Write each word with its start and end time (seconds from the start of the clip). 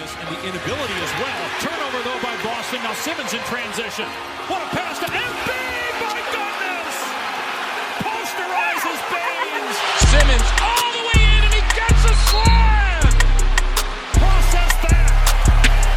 willingness 0.00 0.16
and 0.20 0.28
the 0.28 0.40
inability 0.48 0.94
as 1.02 1.12
well. 1.20 1.42
Turnover 1.60 2.00
though 2.04 2.20
by 2.22 2.34
Boston. 2.42 2.82
Now 2.82 2.94
Simmons 2.94 3.32
in 3.32 3.40
transition. 3.40 4.06
What 4.48 4.62
a 4.62 4.68
pass 4.76 4.98
to 5.00 5.06
Embiid! 5.06 5.94
My 6.00 6.20
goodness! 6.32 6.96
Posterizes 8.00 9.00
Baynes. 9.12 9.76
Simmons 10.08 10.48
all 10.64 10.90
the 10.96 11.04
way 11.12 11.20
in 11.20 11.40
and 11.44 11.54
he 11.54 11.62
gets 11.76 12.02
a 12.04 12.14
slam! 12.32 13.02
Process 14.16 14.72
that. 14.88 15.12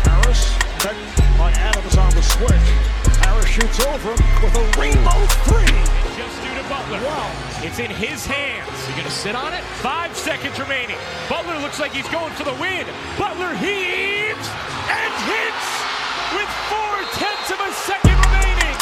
Harris, 0.05 0.43
met 0.83 1.37
by 1.37 1.51
Adams 1.51 1.97
on 1.97 2.11
the 2.11 2.23
switch. 2.23 2.67
Harris 3.23 3.47
shoots 3.47 3.79
over 3.87 4.11
him 4.11 4.43
with 4.43 4.55
a 4.55 4.79
rainbow 4.79 5.19
three. 5.47 6.02
Just 6.15 6.41
due 6.43 6.53
to 6.53 6.63
Butler. 6.69 7.01
It's 7.65 7.79
in 7.79 7.89
his 7.89 8.23
hands. 8.25 8.69
You 8.87 8.95
gonna 8.95 9.09
sit 9.09 9.35
on 9.35 9.51
it? 9.51 9.63
Five 9.81 10.15
seconds 10.15 10.59
remaining. 10.59 10.97
Butler 11.27 11.57
looks 11.57 11.79
like 11.79 11.91
he's 11.91 12.07
going 12.09 12.31
for 12.33 12.43
the 12.43 12.53
win. 12.61 12.85
Butler 13.17 13.55
heaves 13.57 14.47
and 14.93 15.13
hits 15.25 15.67
with 16.37 16.49
four 16.69 17.01
tenths 17.17 17.49
of 17.49 17.59
a 17.65 17.71
second 17.73 18.13
remaining. 18.29 18.77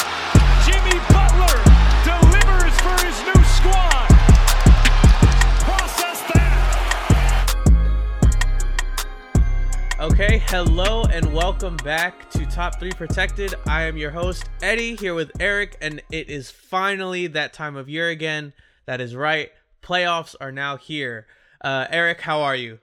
Jimmy 0.67 0.99
Butler 1.07 1.55
delivers 2.03 2.75
for 2.83 2.95
his 2.99 3.15
new 3.23 3.41
squad. 3.47 4.11
Process 5.63 6.19
that. 6.35 7.55
Okay, 10.01 10.43
hello 10.47 11.05
and 11.05 11.31
welcome 11.31 11.77
back 11.77 12.30
Top 12.51 12.77
3 12.81 12.91
Protected. 12.91 13.55
I 13.65 13.83
am 13.83 13.95
your 13.95 14.11
host, 14.11 14.43
Eddie, 14.61 14.97
here 14.97 15.13
with 15.13 15.31
Eric, 15.39 15.77
and 15.79 16.03
it 16.11 16.29
is 16.29 16.51
finally 16.51 17.27
that 17.27 17.53
time 17.53 17.77
of 17.77 17.87
year 17.87 18.09
again. 18.09 18.51
That 18.85 18.99
is 18.99 19.15
right. 19.15 19.51
Playoffs 19.81 20.35
are 20.41 20.51
now 20.51 20.75
here. 20.75 21.27
Uh, 21.61 21.87
Eric, 21.89 22.19
how 22.19 22.41
are 22.41 22.55
you? 22.55 22.79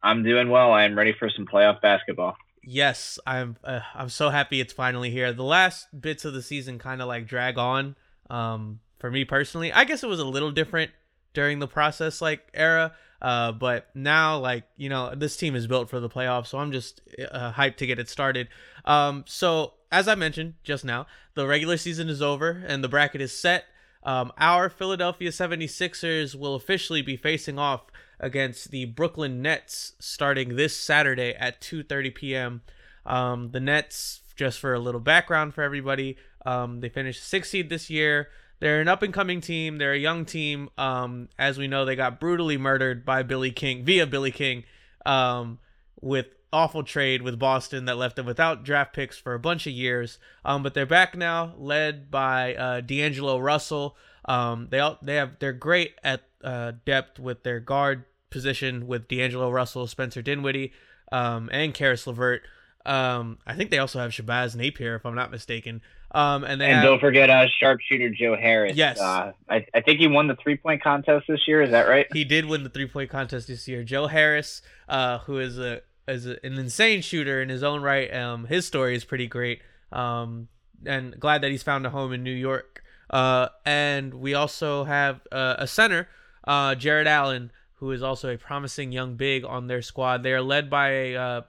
I'm 0.00 0.22
doing 0.22 0.48
well. 0.48 0.72
I 0.72 0.84
am 0.84 0.96
ready 0.96 1.12
for 1.12 1.28
some 1.28 1.44
playoff 1.44 1.80
basketball. 1.80 2.36
Yes, 2.62 3.18
I'm. 3.26 3.56
Uh, 3.64 3.80
I'm 3.96 4.10
so 4.10 4.30
happy 4.30 4.60
it's 4.60 4.72
finally 4.72 5.10
here. 5.10 5.32
The 5.32 5.42
last 5.42 6.00
bits 6.00 6.24
of 6.24 6.32
the 6.32 6.42
season 6.42 6.78
kind 6.78 7.02
of 7.02 7.08
like 7.08 7.26
drag 7.26 7.58
on. 7.58 7.96
Um, 8.30 8.78
for 9.00 9.10
me 9.10 9.24
personally, 9.24 9.72
I 9.72 9.82
guess 9.84 10.04
it 10.04 10.08
was 10.08 10.20
a 10.20 10.24
little 10.24 10.52
different 10.52 10.92
during 11.34 11.58
the 11.58 11.68
process 11.68 12.22
like 12.22 12.48
era. 12.54 12.94
Uh, 13.20 13.50
but 13.52 13.88
now 13.94 14.38
like 14.38 14.64
you 14.76 14.88
know 14.88 15.12
this 15.14 15.36
team 15.36 15.56
is 15.56 15.66
built 15.66 15.90
for 15.90 16.00
the 16.00 16.08
playoffs, 16.08 16.48
so 16.48 16.58
I'm 16.58 16.72
just 16.72 17.00
uh, 17.30 17.52
hyped 17.52 17.76
to 17.76 17.86
get 17.86 17.98
it 17.98 18.08
started. 18.08 18.48
Um, 18.84 19.24
so 19.26 19.74
as 19.90 20.06
I 20.06 20.14
mentioned 20.14 20.54
just 20.62 20.84
now, 20.84 21.06
the 21.34 21.46
regular 21.46 21.76
season 21.76 22.08
is 22.08 22.22
over 22.22 22.62
and 22.66 22.82
the 22.84 22.88
bracket 22.88 23.20
is 23.20 23.32
set. 23.32 23.64
Um, 24.04 24.32
our 24.38 24.68
Philadelphia 24.70 25.30
76ers 25.30 26.34
will 26.34 26.54
officially 26.54 27.02
be 27.02 27.16
facing 27.16 27.58
off 27.58 27.82
against 28.20 28.70
the 28.70 28.84
Brooklyn 28.84 29.42
Nets 29.42 29.94
starting 29.98 30.56
this 30.56 30.76
Saturday 30.76 31.34
at 31.34 31.60
2:30 31.60 32.14
p.m. 32.14 32.62
Um, 33.04 33.50
the 33.50 33.60
Nets, 33.60 34.20
just 34.36 34.60
for 34.60 34.74
a 34.74 34.78
little 34.78 35.00
background 35.00 35.54
for 35.54 35.62
everybody, 35.62 36.16
um, 36.46 36.80
they 36.80 36.88
finished 36.88 37.24
sixth 37.24 37.50
seed 37.50 37.68
this 37.68 37.90
year. 37.90 38.28
They're 38.60 38.80
an 38.80 38.88
up 38.88 39.02
and 39.02 39.14
coming 39.14 39.40
team. 39.40 39.78
They're 39.78 39.92
a 39.92 39.98
young 39.98 40.24
team. 40.24 40.70
Um, 40.76 41.28
as 41.38 41.58
we 41.58 41.68
know, 41.68 41.84
they 41.84 41.96
got 41.96 42.18
brutally 42.18 42.56
murdered 42.56 43.04
by 43.04 43.22
Billy 43.22 43.52
King 43.52 43.84
via 43.84 44.06
Billy 44.06 44.32
King, 44.32 44.64
um, 45.06 45.58
with 46.00 46.26
awful 46.52 46.82
trade 46.82 47.22
with 47.22 47.38
Boston 47.38 47.84
that 47.84 47.96
left 47.96 48.16
them 48.16 48.26
without 48.26 48.64
draft 48.64 48.94
picks 48.94 49.18
for 49.18 49.34
a 49.34 49.38
bunch 49.38 49.66
of 49.66 49.72
years. 49.72 50.18
Um, 50.44 50.62
but 50.62 50.74
they're 50.74 50.86
back 50.86 51.16
now, 51.16 51.54
led 51.56 52.10
by 52.10 52.54
uh, 52.54 52.80
D'Angelo 52.80 53.38
Russell. 53.38 53.96
Um, 54.24 54.68
they 54.70 54.80
all 54.80 54.98
they 55.02 55.16
have 55.16 55.38
they're 55.38 55.52
great 55.52 55.94
at 56.02 56.22
uh, 56.42 56.72
depth 56.84 57.18
with 57.18 57.42
their 57.42 57.60
guard 57.60 58.04
position 58.30 58.86
with 58.86 59.08
D'Angelo 59.08 59.50
Russell, 59.50 59.86
Spencer 59.86 60.22
Dinwiddie, 60.22 60.72
um, 61.12 61.48
and 61.52 61.74
Caris 61.74 62.06
LeVert. 62.06 62.42
Um, 62.84 63.38
I 63.46 63.54
think 63.54 63.70
they 63.70 63.78
also 63.78 63.98
have 63.98 64.12
Shabazz 64.12 64.56
Napier, 64.56 64.96
if 64.96 65.04
I'm 65.04 65.14
not 65.14 65.30
mistaken. 65.30 65.82
Um, 66.10 66.44
and 66.44 66.60
they 66.60 66.66
And 66.66 66.76
have, 66.76 66.84
don't 66.84 67.00
forget 67.00 67.28
uh, 67.28 67.46
sharpshooter 67.60 68.10
Joe 68.10 68.34
Harris. 68.34 68.76
Yes. 68.76 68.98
Uh, 68.98 69.32
I, 69.48 69.66
I 69.74 69.80
think 69.82 70.00
he 70.00 70.06
won 70.06 70.26
the 70.26 70.36
three 70.36 70.56
point 70.56 70.82
contest 70.82 71.26
this 71.28 71.46
year. 71.46 71.60
Is 71.60 71.70
that 71.70 71.88
right? 71.88 72.06
he 72.12 72.24
did 72.24 72.46
win 72.46 72.62
the 72.62 72.70
three 72.70 72.86
point 72.86 73.10
contest 73.10 73.48
this 73.48 73.68
year. 73.68 73.84
Joe 73.84 74.06
Harris, 74.06 74.62
uh, 74.88 75.18
who 75.18 75.38
is 75.38 75.58
a 75.58 75.82
is 76.06 76.26
a, 76.26 76.42
an 76.44 76.58
insane 76.58 77.02
shooter 77.02 77.42
in 77.42 77.50
his 77.50 77.62
own 77.62 77.82
right. 77.82 78.12
Um, 78.14 78.46
his 78.46 78.66
story 78.66 78.96
is 78.96 79.04
pretty 79.04 79.26
great. 79.26 79.60
Um, 79.92 80.48
and 80.86 81.18
glad 81.18 81.42
that 81.42 81.50
he's 81.50 81.62
found 81.62 81.86
a 81.86 81.90
home 81.90 82.12
in 82.12 82.22
New 82.22 82.30
York. 82.30 82.82
Uh, 83.10 83.48
and 83.64 84.14
we 84.14 84.34
also 84.34 84.84
have 84.84 85.20
uh, 85.32 85.56
a 85.58 85.66
center, 85.66 86.08
uh, 86.44 86.74
Jarrett 86.74 87.06
Allen, 87.06 87.50
who 87.74 87.90
is 87.90 88.02
also 88.02 88.32
a 88.32 88.36
promising 88.36 88.92
young 88.92 89.16
big 89.16 89.44
on 89.44 89.66
their 89.66 89.82
squad. 89.82 90.22
They 90.22 90.32
are 90.32 90.42
led 90.42 90.68
by 90.68 90.90
a 90.90 91.16
uh, 91.16 91.40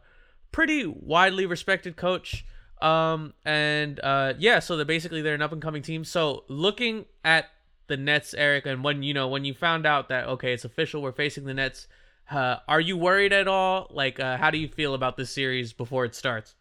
pretty 0.52 0.86
widely 0.86 1.46
respected 1.46 1.96
coach. 1.96 2.46
Um, 2.82 3.34
and 3.44 4.00
uh, 4.02 4.34
yeah, 4.38 4.60
so 4.60 4.78
they're 4.78 4.86
basically 4.86 5.22
they're 5.22 5.36
an 5.36 5.42
up 5.42 5.52
and 5.52 5.62
coming 5.62 5.82
team. 5.82 6.06
So 6.06 6.44
looking 6.48 7.06
at 7.26 7.46
the 7.88 7.98
Nets, 7.98 8.34
Eric, 8.34 8.66
and 8.66 8.84
when 8.84 9.04
you 9.04 9.14
know 9.14 9.28
when 9.28 9.46
you 9.46 9.54
found 9.54 9.86
out 9.86 10.10
that 10.10 10.28
okay, 10.28 10.54
it's 10.54 10.66
official, 10.66 11.02
we're 11.02 11.12
facing 11.12 11.46
the 11.46 11.54
Nets. 11.54 11.88
Uh, 12.32 12.58
are 12.68 12.80
you 12.80 12.96
worried 12.96 13.34
at 13.34 13.48
all? 13.48 13.88
Like, 13.90 14.20
uh, 14.20 14.38
how 14.38 14.52
do 14.52 14.60
you 14.60 14.68
feel 14.68 14.94
about 14.94 15.18
this 15.18 15.32
series 15.32 15.74
before 15.74 16.06
it 16.06 16.14
starts? 16.14 16.56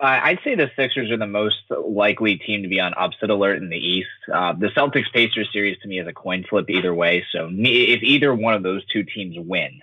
I'd 0.00 0.38
say 0.44 0.54
the 0.54 0.70
Sixers 0.76 1.10
are 1.10 1.16
the 1.16 1.26
most 1.26 1.56
likely 1.70 2.36
team 2.36 2.62
to 2.62 2.68
be 2.68 2.78
on 2.78 2.94
upset 2.94 3.30
alert 3.30 3.60
in 3.60 3.68
the 3.68 3.76
East. 3.76 4.08
Uh, 4.32 4.52
the 4.52 4.68
Celtics 4.68 5.12
Pacers 5.12 5.48
series 5.52 5.76
to 5.80 5.88
me 5.88 5.98
is 5.98 6.06
a 6.06 6.12
coin 6.12 6.44
flip 6.48 6.70
either 6.70 6.94
way. 6.94 7.24
So 7.32 7.48
if 7.50 8.02
either 8.02 8.32
one 8.32 8.54
of 8.54 8.62
those 8.62 8.84
two 8.86 9.02
teams 9.02 9.36
win, 9.38 9.80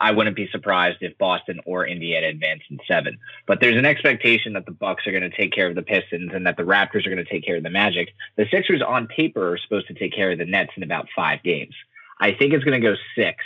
I 0.00 0.12
wouldn't 0.12 0.36
be 0.36 0.48
surprised 0.48 0.98
if 1.00 1.18
Boston 1.18 1.60
or 1.64 1.86
Indiana 1.86 2.28
advance 2.28 2.62
in 2.70 2.78
seven. 2.86 3.18
But 3.46 3.60
there's 3.60 3.76
an 3.76 3.84
expectation 3.84 4.52
that 4.52 4.66
the 4.66 4.72
Bucks 4.72 5.06
are 5.06 5.10
going 5.12 5.28
to 5.28 5.36
take 5.36 5.52
care 5.52 5.68
of 5.68 5.74
the 5.74 5.82
Pistons 5.82 6.32
and 6.32 6.46
that 6.46 6.56
the 6.56 6.62
Raptors 6.62 7.06
are 7.06 7.10
going 7.10 7.24
to 7.24 7.30
take 7.30 7.44
care 7.44 7.56
of 7.56 7.62
the 7.62 7.70
Magic. 7.70 8.14
The 8.36 8.46
Sixers 8.50 8.82
on 8.82 9.06
paper 9.08 9.54
are 9.54 9.58
supposed 9.58 9.88
to 9.88 9.94
take 9.94 10.12
care 10.14 10.30
of 10.30 10.38
the 10.38 10.44
Nets 10.44 10.70
in 10.76 10.82
about 10.82 11.08
five 11.14 11.42
games. 11.42 11.74
I 12.20 12.32
think 12.32 12.52
it's 12.52 12.64
going 12.64 12.80
to 12.80 12.88
go 12.88 12.96
six. 13.16 13.44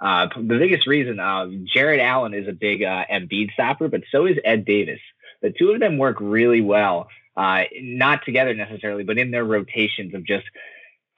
Uh, 0.00 0.28
the 0.36 0.58
biggest 0.58 0.86
reason, 0.86 1.20
uh, 1.20 1.46
Jarrett 1.64 2.00
Allen 2.00 2.34
is 2.34 2.48
a 2.48 2.52
big 2.52 2.82
uh, 2.82 3.04
Embiid 3.10 3.52
stopper, 3.52 3.88
but 3.88 4.02
so 4.10 4.26
is 4.26 4.36
Ed 4.44 4.64
Davis. 4.64 5.00
The 5.40 5.50
two 5.50 5.70
of 5.70 5.80
them 5.80 5.98
work 5.98 6.16
really 6.20 6.60
well, 6.60 7.08
uh, 7.36 7.64
not 7.80 8.24
together 8.24 8.54
necessarily, 8.54 9.04
but 9.04 9.18
in 9.18 9.30
their 9.30 9.44
rotations 9.44 10.14
of 10.14 10.24
just 10.24 10.44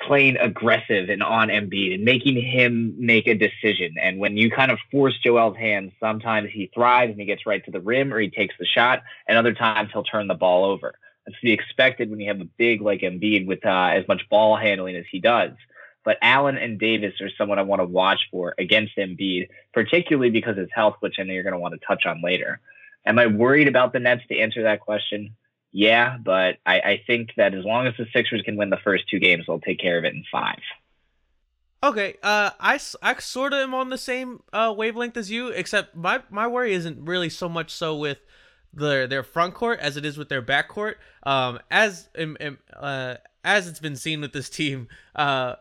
playing 0.00 0.36
aggressive 0.36 1.08
and 1.08 1.22
on 1.22 1.48
Embiid 1.48 1.94
and 1.94 2.04
making 2.04 2.40
him 2.40 2.94
make 2.98 3.26
a 3.26 3.34
decision. 3.34 3.94
And 4.00 4.18
when 4.18 4.36
you 4.36 4.50
kind 4.50 4.70
of 4.70 4.78
force 4.90 5.18
Joel's 5.24 5.56
hands, 5.56 5.92
sometimes 6.00 6.50
he 6.52 6.70
thrives 6.74 7.12
and 7.12 7.20
he 7.20 7.26
gets 7.26 7.46
right 7.46 7.64
to 7.64 7.70
the 7.70 7.80
rim 7.80 8.12
or 8.12 8.20
he 8.20 8.30
takes 8.30 8.54
the 8.58 8.66
shot, 8.66 9.02
and 9.26 9.38
other 9.38 9.54
times 9.54 9.90
he'll 9.92 10.04
turn 10.04 10.26
the 10.26 10.34
ball 10.34 10.64
over. 10.64 10.98
That's 11.26 11.38
to 11.40 11.44
be 11.44 11.52
expected 11.52 12.10
when 12.10 12.20
you 12.20 12.28
have 12.28 12.40
a 12.40 12.44
big 12.44 12.82
like 12.82 13.00
Embiid 13.00 13.46
with 13.46 13.64
uh, 13.64 13.90
as 13.94 14.06
much 14.06 14.28
ball 14.28 14.56
handling 14.56 14.96
as 14.96 15.06
he 15.10 15.18
does. 15.18 15.52
But 16.04 16.18
Allen 16.22 16.56
and 16.56 16.78
Davis 16.78 17.20
are 17.20 17.30
someone 17.36 17.58
I 17.58 17.62
want 17.62 17.80
to 17.80 17.86
watch 17.86 18.28
for 18.30 18.54
against 18.58 18.96
Embiid, 18.96 19.48
particularly 19.72 20.30
because 20.30 20.56
his 20.56 20.68
health, 20.72 20.96
which 21.00 21.16
I 21.18 21.24
know 21.24 21.32
you're 21.32 21.42
going 21.42 21.52
to 21.52 21.58
want 21.58 21.74
to 21.74 21.84
touch 21.84 22.06
on 22.06 22.22
later. 22.22 22.60
Am 23.04 23.18
I 23.18 23.26
worried 23.26 23.66
about 23.66 23.92
the 23.92 23.98
Nets 23.98 24.22
to 24.28 24.38
answer 24.38 24.62
that 24.64 24.80
question? 24.80 25.34
Yeah, 25.76 26.16
but 26.16 26.56
I, 26.64 26.80
I 26.80 27.02
think 27.06 27.32
that 27.36 27.52
as 27.52 27.62
long 27.62 27.86
as 27.86 27.92
the 27.98 28.06
Sixers 28.10 28.40
can 28.40 28.56
win 28.56 28.70
the 28.70 28.78
first 28.82 29.10
two 29.10 29.18
games, 29.18 29.44
they'll 29.46 29.60
take 29.60 29.78
care 29.78 29.98
of 29.98 30.06
it 30.06 30.14
in 30.14 30.24
five. 30.32 30.60
Okay, 31.84 32.14
uh, 32.22 32.52
I, 32.58 32.80
I 33.02 33.18
sort 33.18 33.52
of 33.52 33.58
am 33.58 33.74
on 33.74 33.90
the 33.90 33.98
same 33.98 34.42
uh, 34.54 34.72
wavelength 34.74 35.18
as 35.18 35.30
you, 35.30 35.48
except 35.48 35.94
my, 35.94 36.22
my 36.30 36.46
worry 36.46 36.72
isn't 36.72 37.04
really 37.04 37.28
so 37.28 37.46
much 37.46 37.70
so 37.70 37.94
with 37.94 38.20
their 38.72 39.06
their 39.06 39.22
front 39.22 39.52
court 39.52 39.78
as 39.78 39.98
it 39.98 40.06
is 40.06 40.16
with 40.16 40.30
their 40.30 40.40
back 40.40 40.68
court. 40.68 40.96
Um, 41.24 41.58
as 41.70 42.08
um, 42.18 42.38
uh, 42.74 43.16
as 43.44 43.68
it's 43.68 43.78
been 43.78 43.96
seen 43.96 44.22
with 44.22 44.32
this 44.32 44.48
team, 44.48 44.88
uh, 45.14 45.56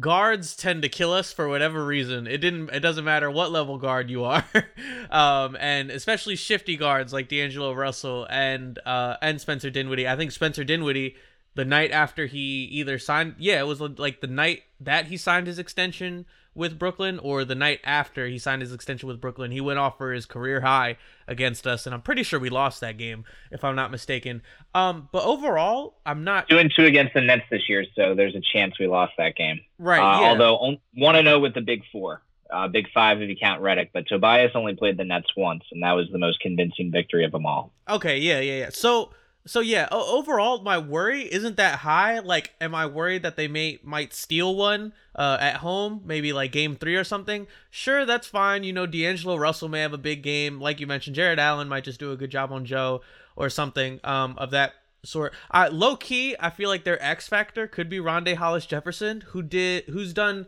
guards 0.00 0.56
tend 0.56 0.82
to 0.82 0.88
kill 0.88 1.12
us 1.12 1.32
for 1.32 1.48
whatever 1.48 1.84
reason. 1.84 2.26
It 2.26 2.38
didn't. 2.38 2.70
It 2.70 2.80
doesn't 2.80 3.04
matter 3.04 3.30
what 3.30 3.52
level 3.52 3.78
guard 3.78 4.10
you 4.10 4.24
are, 4.24 4.44
um, 5.10 5.56
and 5.60 5.90
especially 5.90 6.36
shifty 6.36 6.76
guards 6.76 7.12
like 7.12 7.28
D'Angelo 7.28 7.72
Russell 7.72 8.26
and 8.30 8.78
uh, 8.84 9.16
and 9.22 9.40
Spencer 9.40 9.70
Dinwiddie. 9.70 10.08
I 10.08 10.16
think 10.16 10.32
Spencer 10.32 10.64
Dinwiddie, 10.64 11.16
the 11.54 11.64
night 11.64 11.90
after 11.90 12.26
he 12.26 12.64
either 12.72 12.98
signed, 12.98 13.36
yeah, 13.38 13.60
it 13.60 13.66
was 13.66 13.80
like 13.80 14.20
the 14.20 14.26
night 14.26 14.62
that 14.80 15.06
he 15.06 15.16
signed 15.16 15.46
his 15.46 15.58
extension 15.58 16.26
with 16.54 16.78
Brooklyn, 16.78 17.18
or 17.18 17.44
the 17.44 17.54
night 17.54 17.80
after 17.84 18.26
he 18.26 18.38
signed 18.38 18.62
his 18.62 18.72
extension 18.72 19.08
with 19.08 19.20
Brooklyn, 19.20 19.50
he 19.50 19.60
went 19.60 19.78
off 19.78 19.98
for 19.98 20.12
his 20.12 20.26
career 20.26 20.60
high 20.60 20.96
against 21.26 21.66
us, 21.66 21.86
and 21.86 21.94
I'm 21.94 22.02
pretty 22.02 22.22
sure 22.22 22.38
we 22.38 22.50
lost 22.50 22.80
that 22.80 22.96
game 22.96 23.24
if 23.50 23.64
I'm 23.64 23.74
not 23.74 23.90
mistaken. 23.90 24.42
Um, 24.74 25.08
but 25.12 25.24
overall, 25.24 25.98
I'm 26.06 26.24
not 26.24 26.48
Two 26.48 26.58
and 26.58 26.72
two 26.74 26.84
against 26.84 27.14
the 27.14 27.20
Nets 27.20 27.44
this 27.50 27.68
year, 27.68 27.84
so 27.96 28.14
there's 28.14 28.34
a 28.34 28.42
chance 28.52 28.78
we 28.78 28.86
lost 28.86 29.12
that 29.18 29.36
game. 29.36 29.60
right. 29.78 29.98
Uh, 29.98 30.20
yeah. 30.20 30.28
Although 30.28 30.76
one 30.94 31.14
to 31.14 31.22
zero 31.22 31.40
with 31.40 31.54
the 31.54 31.60
Big 31.60 31.82
Four, 31.90 32.22
uh, 32.52 32.68
Big 32.68 32.86
Five 32.92 33.20
if 33.20 33.28
you 33.28 33.36
count 33.36 33.62
Redick, 33.62 33.90
but 33.92 34.06
Tobias 34.06 34.52
only 34.54 34.74
played 34.74 34.96
the 34.96 35.04
Nets 35.04 35.28
once, 35.36 35.64
and 35.72 35.82
that 35.82 35.92
was 35.92 36.08
the 36.12 36.18
most 36.18 36.40
convincing 36.40 36.90
victory 36.90 37.24
of 37.24 37.32
them 37.32 37.46
all. 37.46 37.72
Okay, 37.88 38.18
yeah, 38.18 38.40
yeah, 38.40 38.58
yeah. 38.58 38.68
So 38.70 39.10
so 39.46 39.60
yeah, 39.60 39.88
overall 39.90 40.62
my 40.62 40.78
worry 40.78 41.22
isn't 41.22 41.56
that 41.56 41.80
high. 41.80 42.18
Like, 42.20 42.54
am 42.60 42.74
I 42.74 42.86
worried 42.86 43.22
that 43.22 43.36
they 43.36 43.48
may 43.48 43.78
might 43.82 44.14
steal 44.14 44.56
one 44.56 44.92
uh, 45.14 45.36
at 45.40 45.56
home, 45.56 46.02
maybe 46.04 46.32
like 46.32 46.52
game 46.52 46.76
three 46.76 46.96
or 46.96 47.04
something? 47.04 47.46
Sure, 47.70 48.06
that's 48.06 48.26
fine. 48.26 48.64
You 48.64 48.72
know, 48.72 48.86
D'Angelo 48.86 49.36
Russell 49.36 49.68
may 49.68 49.80
have 49.80 49.92
a 49.92 49.98
big 49.98 50.22
game, 50.22 50.60
like 50.60 50.80
you 50.80 50.86
mentioned. 50.86 51.16
Jarrett 51.16 51.38
Allen 51.38 51.68
might 51.68 51.84
just 51.84 52.00
do 52.00 52.12
a 52.12 52.16
good 52.16 52.30
job 52.30 52.52
on 52.52 52.64
Joe 52.64 53.02
or 53.36 53.50
something 53.50 54.00
um, 54.02 54.34
of 54.38 54.50
that 54.52 54.72
sort. 55.04 55.34
Uh, 55.50 55.68
low 55.70 55.96
key, 55.96 56.34
I 56.40 56.48
feel 56.48 56.70
like 56.70 56.84
their 56.84 57.02
X 57.02 57.28
factor 57.28 57.66
could 57.66 57.90
be 57.90 57.98
Rondae 57.98 58.36
Hollis 58.36 58.66
Jefferson, 58.66 59.22
who 59.28 59.42
did 59.42 59.84
who's 59.84 60.14
done 60.14 60.46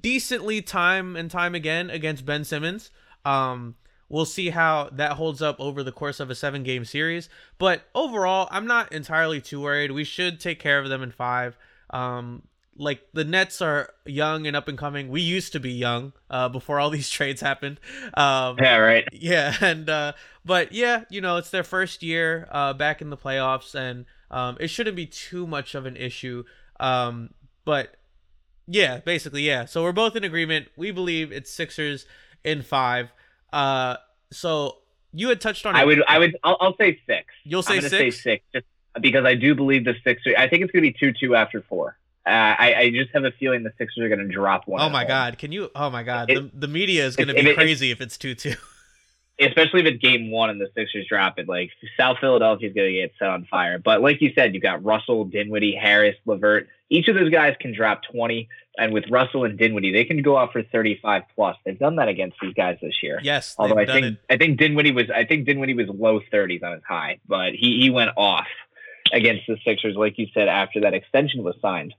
decently 0.00 0.62
time 0.62 1.14
and 1.16 1.30
time 1.30 1.54
again 1.54 1.90
against 1.90 2.26
Ben 2.26 2.44
Simmons. 2.44 2.90
Um, 3.24 3.76
we'll 4.12 4.26
see 4.26 4.50
how 4.50 4.90
that 4.92 5.12
holds 5.12 5.40
up 5.42 5.58
over 5.58 5.82
the 5.82 5.90
course 5.90 6.20
of 6.20 6.30
a 6.30 6.34
seven 6.34 6.62
game 6.62 6.84
series. 6.84 7.28
But 7.58 7.82
overall, 7.94 8.46
I'm 8.50 8.66
not 8.66 8.92
entirely 8.92 9.40
too 9.40 9.60
worried. 9.60 9.90
We 9.90 10.04
should 10.04 10.38
take 10.38 10.60
care 10.60 10.78
of 10.78 10.88
them 10.90 11.02
in 11.02 11.10
five. 11.10 11.56
Um, 11.90 12.42
like 12.76 13.00
the 13.14 13.24
Nets 13.24 13.60
are 13.62 13.90
young 14.04 14.46
and 14.46 14.54
up 14.54 14.68
and 14.68 14.76
coming. 14.76 15.08
We 15.08 15.22
used 15.22 15.52
to 15.52 15.60
be 15.60 15.72
young 15.72 16.12
uh, 16.30 16.50
before 16.50 16.78
all 16.78 16.90
these 16.98 17.08
trades 17.08 17.40
happened. 17.40 17.80
Um, 18.14 18.58
yeah, 18.62 18.76
right. 18.76 19.08
Yeah, 19.12 19.54
and 19.60 19.88
uh, 19.88 20.12
but 20.44 20.72
yeah, 20.72 21.04
you 21.10 21.22
know, 21.22 21.38
it's 21.38 21.50
their 21.50 21.64
first 21.64 22.02
year 22.02 22.46
uh, 22.52 22.74
back 22.74 23.00
in 23.00 23.08
the 23.08 23.16
playoffs, 23.16 23.74
and 23.74 24.04
um, 24.30 24.58
it 24.60 24.68
shouldn't 24.68 24.94
be 24.96 25.06
too 25.06 25.46
much 25.46 25.74
of 25.74 25.86
an 25.86 25.96
issue. 25.96 26.44
Um, 26.78 27.30
but 27.64 27.96
yeah, 28.66 28.98
basically, 28.98 29.42
yeah. 29.42 29.64
So 29.64 29.82
we're 29.82 29.92
both 29.92 30.16
in 30.16 30.22
agreement. 30.22 30.68
We 30.76 30.90
believe 30.90 31.32
it's 31.32 31.50
Sixers 31.50 32.04
in 32.44 32.60
five. 32.60 33.10
Uh, 33.52 33.96
so 34.32 34.78
you 35.12 35.28
had 35.28 35.40
touched 35.40 35.66
on. 35.66 35.76
I 35.76 35.84
would, 35.84 36.02
I 36.06 36.18
would, 36.18 36.36
I'll, 36.42 36.56
I'll 36.60 36.76
say 36.76 36.98
six. 37.06 37.26
You'll 37.44 37.62
say 37.62 37.76
I'm 37.76 37.82
six. 37.82 37.90
Say 37.92 38.10
six, 38.10 38.44
just 38.52 38.66
because 39.00 39.24
I 39.24 39.34
do 39.34 39.54
believe 39.54 39.84
the 39.84 39.94
Sixers. 40.04 40.34
I 40.36 40.48
think 40.48 40.62
it's 40.62 40.72
going 40.72 40.84
to 40.84 40.92
be 40.92 40.96
two-two 40.98 41.34
after 41.34 41.62
four. 41.62 41.96
Uh, 42.26 42.30
I, 42.30 42.74
I 42.74 42.90
just 42.90 43.10
have 43.14 43.24
a 43.24 43.32
feeling 43.32 43.62
the 43.62 43.72
Sixers 43.78 44.04
are 44.04 44.08
going 44.08 44.26
to 44.26 44.32
drop 44.32 44.66
one. 44.66 44.80
Oh 44.80 44.88
my 44.88 45.04
god! 45.04 45.38
Can 45.38 45.52
you? 45.52 45.70
Oh 45.74 45.90
my 45.90 46.02
god! 46.02 46.30
It, 46.30 46.52
the, 46.52 46.66
the 46.66 46.68
media 46.68 47.04
is 47.04 47.16
going 47.16 47.28
to 47.28 47.34
be 47.34 47.50
it, 47.50 47.54
crazy 47.54 47.90
if 47.90 48.00
it's 48.00 48.16
two-two. 48.16 48.54
Especially 49.40 49.80
if 49.80 49.86
it's 49.86 50.02
game 50.02 50.30
one 50.30 50.50
and 50.50 50.60
the 50.60 50.68
Sixers 50.74 51.06
drop 51.08 51.38
it. 51.38 51.48
Like 51.48 51.70
South 51.96 52.18
Philadelphia 52.20 52.68
is 52.68 52.74
going 52.74 52.92
to 52.92 53.00
get 53.00 53.12
set 53.18 53.28
on 53.28 53.44
fire. 53.46 53.78
But 53.78 54.00
like 54.00 54.20
you 54.20 54.32
said, 54.34 54.54
you've 54.54 54.62
got 54.62 54.84
Russell, 54.84 55.24
Dinwiddie, 55.24 55.74
Harris, 55.74 56.16
LeVert. 56.26 56.68
Each 56.92 57.08
of 57.08 57.14
those 57.14 57.30
guys 57.30 57.56
can 57.58 57.74
drop 57.74 58.02
twenty. 58.10 58.48
And 58.78 58.92
with 58.92 59.04
Russell 59.10 59.44
and 59.44 59.58
Dinwiddie, 59.58 59.92
they 59.92 60.04
can 60.04 60.22
go 60.22 60.38
out 60.38 60.52
for 60.52 60.62
35 60.62 61.24
plus. 61.34 61.58
They've 61.62 61.78
done 61.78 61.96
that 61.96 62.08
against 62.08 62.38
these 62.40 62.54
guys 62.54 62.78
this 62.80 63.02
year. 63.02 63.20
Yes, 63.22 63.54
although 63.58 63.78
I 63.78 63.84
think 63.84 64.06
it. 64.06 64.18
I 64.30 64.38
think 64.38 64.58
Dinwiddie 64.58 64.92
was 64.92 65.10
I 65.10 65.26
think 65.26 65.44
Dinwiddie 65.44 65.74
was 65.74 65.88
low 65.88 66.20
30s 66.32 66.62
on 66.62 66.72
his 66.72 66.82
high, 66.86 67.18
but 67.28 67.52
he 67.52 67.80
he 67.80 67.90
went 67.90 68.12
off 68.16 68.46
against 69.12 69.46
the 69.46 69.58
Sixers, 69.64 69.94
like 69.94 70.18
you 70.18 70.26
said, 70.32 70.48
after 70.48 70.80
that 70.80 70.94
extension 70.94 71.42
was 71.42 71.54
signed. 71.60 71.94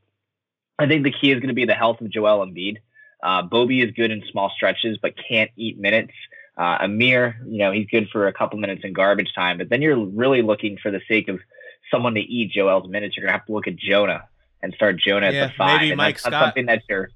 I 0.79 0.87
think 0.87 1.03
the 1.03 1.11
key 1.11 1.31
is 1.31 1.39
going 1.39 1.49
to 1.49 1.53
be 1.53 1.65
the 1.65 1.75
health 1.75 2.01
of 2.01 2.09
Joel 2.09 2.45
Embiid. 2.45 2.77
Uh, 3.21 3.43
Bobby 3.43 3.81
is 3.81 3.91
good 3.91 4.09
in 4.11 4.23
small 4.31 4.51
stretches, 4.55 4.97
but 5.01 5.13
can't 5.29 5.51
eat 5.55 5.79
minutes. 5.79 6.13
Uh, 6.57 6.77
Amir, 6.81 7.37
you 7.47 7.59
know, 7.59 7.71
he's 7.71 7.87
good 7.87 8.09
for 8.11 8.27
a 8.27 8.33
couple 8.33 8.57
minutes 8.59 8.81
in 8.83 8.93
garbage 8.93 9.33
time, 9.33 9.57
but 9.57 9.69
then 9.69 9.81
you're 9.81 10.03
really 10.05 10.41
looking 10.41 10.77
for 10.77 10.91
the 10.91 11.01
sake 11.07 11.27
of 11.27 11.39
someone 11.91 12.15
to 12.15 12.21
eat 12.21 12.51
Joel's 12.51 12.89
minutes. 12.89 13.15
You're 13.15 13.25
gonna 13.25 13.37
have 13.37 13.45
to 13.45 13.53
look 13.53 13.67
at 13.67 13.75
Jonah 13.75 14.27
and 14.63 14.73
start 14.73 14.97
Jonah 14.97 15.29
yeah, 15.29 15.43
at 15.43 15.51
the 15.51 15.53
five. 15.55 15.81
Maybe 15.81 15.91
and 15.91 15.97
Mike 15.97 16.15
that's 16.15 16.25
Scott. 16.25 16.45
Something 16.45 16.65
that 16.65 16.81
you're 16.89 17.09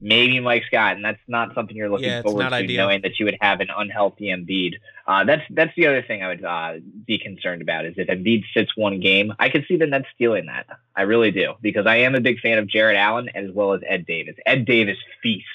maybe 0.00 0.40
Mike 0.40 0.64
Scott, 0.66 0.96
and 0.96 1.04
that's 1.04 1.20
not 1.26 1.54
something 1.54 1.76
you're 1.76 1.88
looking 1.88 2.08
yeah, 2.08 2.22
forward 2.22 2.50
to, 2.50 2.54
ideal. 2.54 2.86
knowing 2.86 3.02
that 3.02 3.18
you 3.18 3.24
would 3.24 3.36
have 3.40 3.60
an 3.60 3.68
unhealthy 3.74 4.26
Embiid. 4.26 4.74
Uh, 5.06 5.24
that's 5.24 5.42
that's 5.50 5.74
the 5.76 5.86
other 5.86 6.02
thing 6.02 6.22
I 6.22 6.28
would 6.28 6.44
uh, 6.44 6.74
be 7.06 7.18
concerned 7.18 7.62
about 7.62 7.86
is 7.86 7.94
if 7.96 8.08
Embiid 8.08 8.44
sits 8.52 8.76
one 8.76 9.00
game, 9.00 9.32
I 9.38 9.48
could 9.48 9.64
see 9.66 9.76
the 9.76 9.86
Nets 9.86 10.06
stealing 10.14 10.46
that. 10.46 10.66
I 10.94 11.02
really 11.02 11.30
do 11.30 11.54
because 11.62 11.86
I 11.86 11.96
am 11.96 12.14
a 12.14 12.20
big 12.20 12.40
fan 12.40 12.58
of 12.58 12.66
Jarrett 12.66 12.96
Allen 12.96 13.30
as 13.34 13.50
well 13.50 13.72
as 13.72 13.80
Ed 13.86 14.06
Davis. 14.06 14.36
Ed 14.44 14.66
Davis 14.66 14.98
feasts 15.22 15.48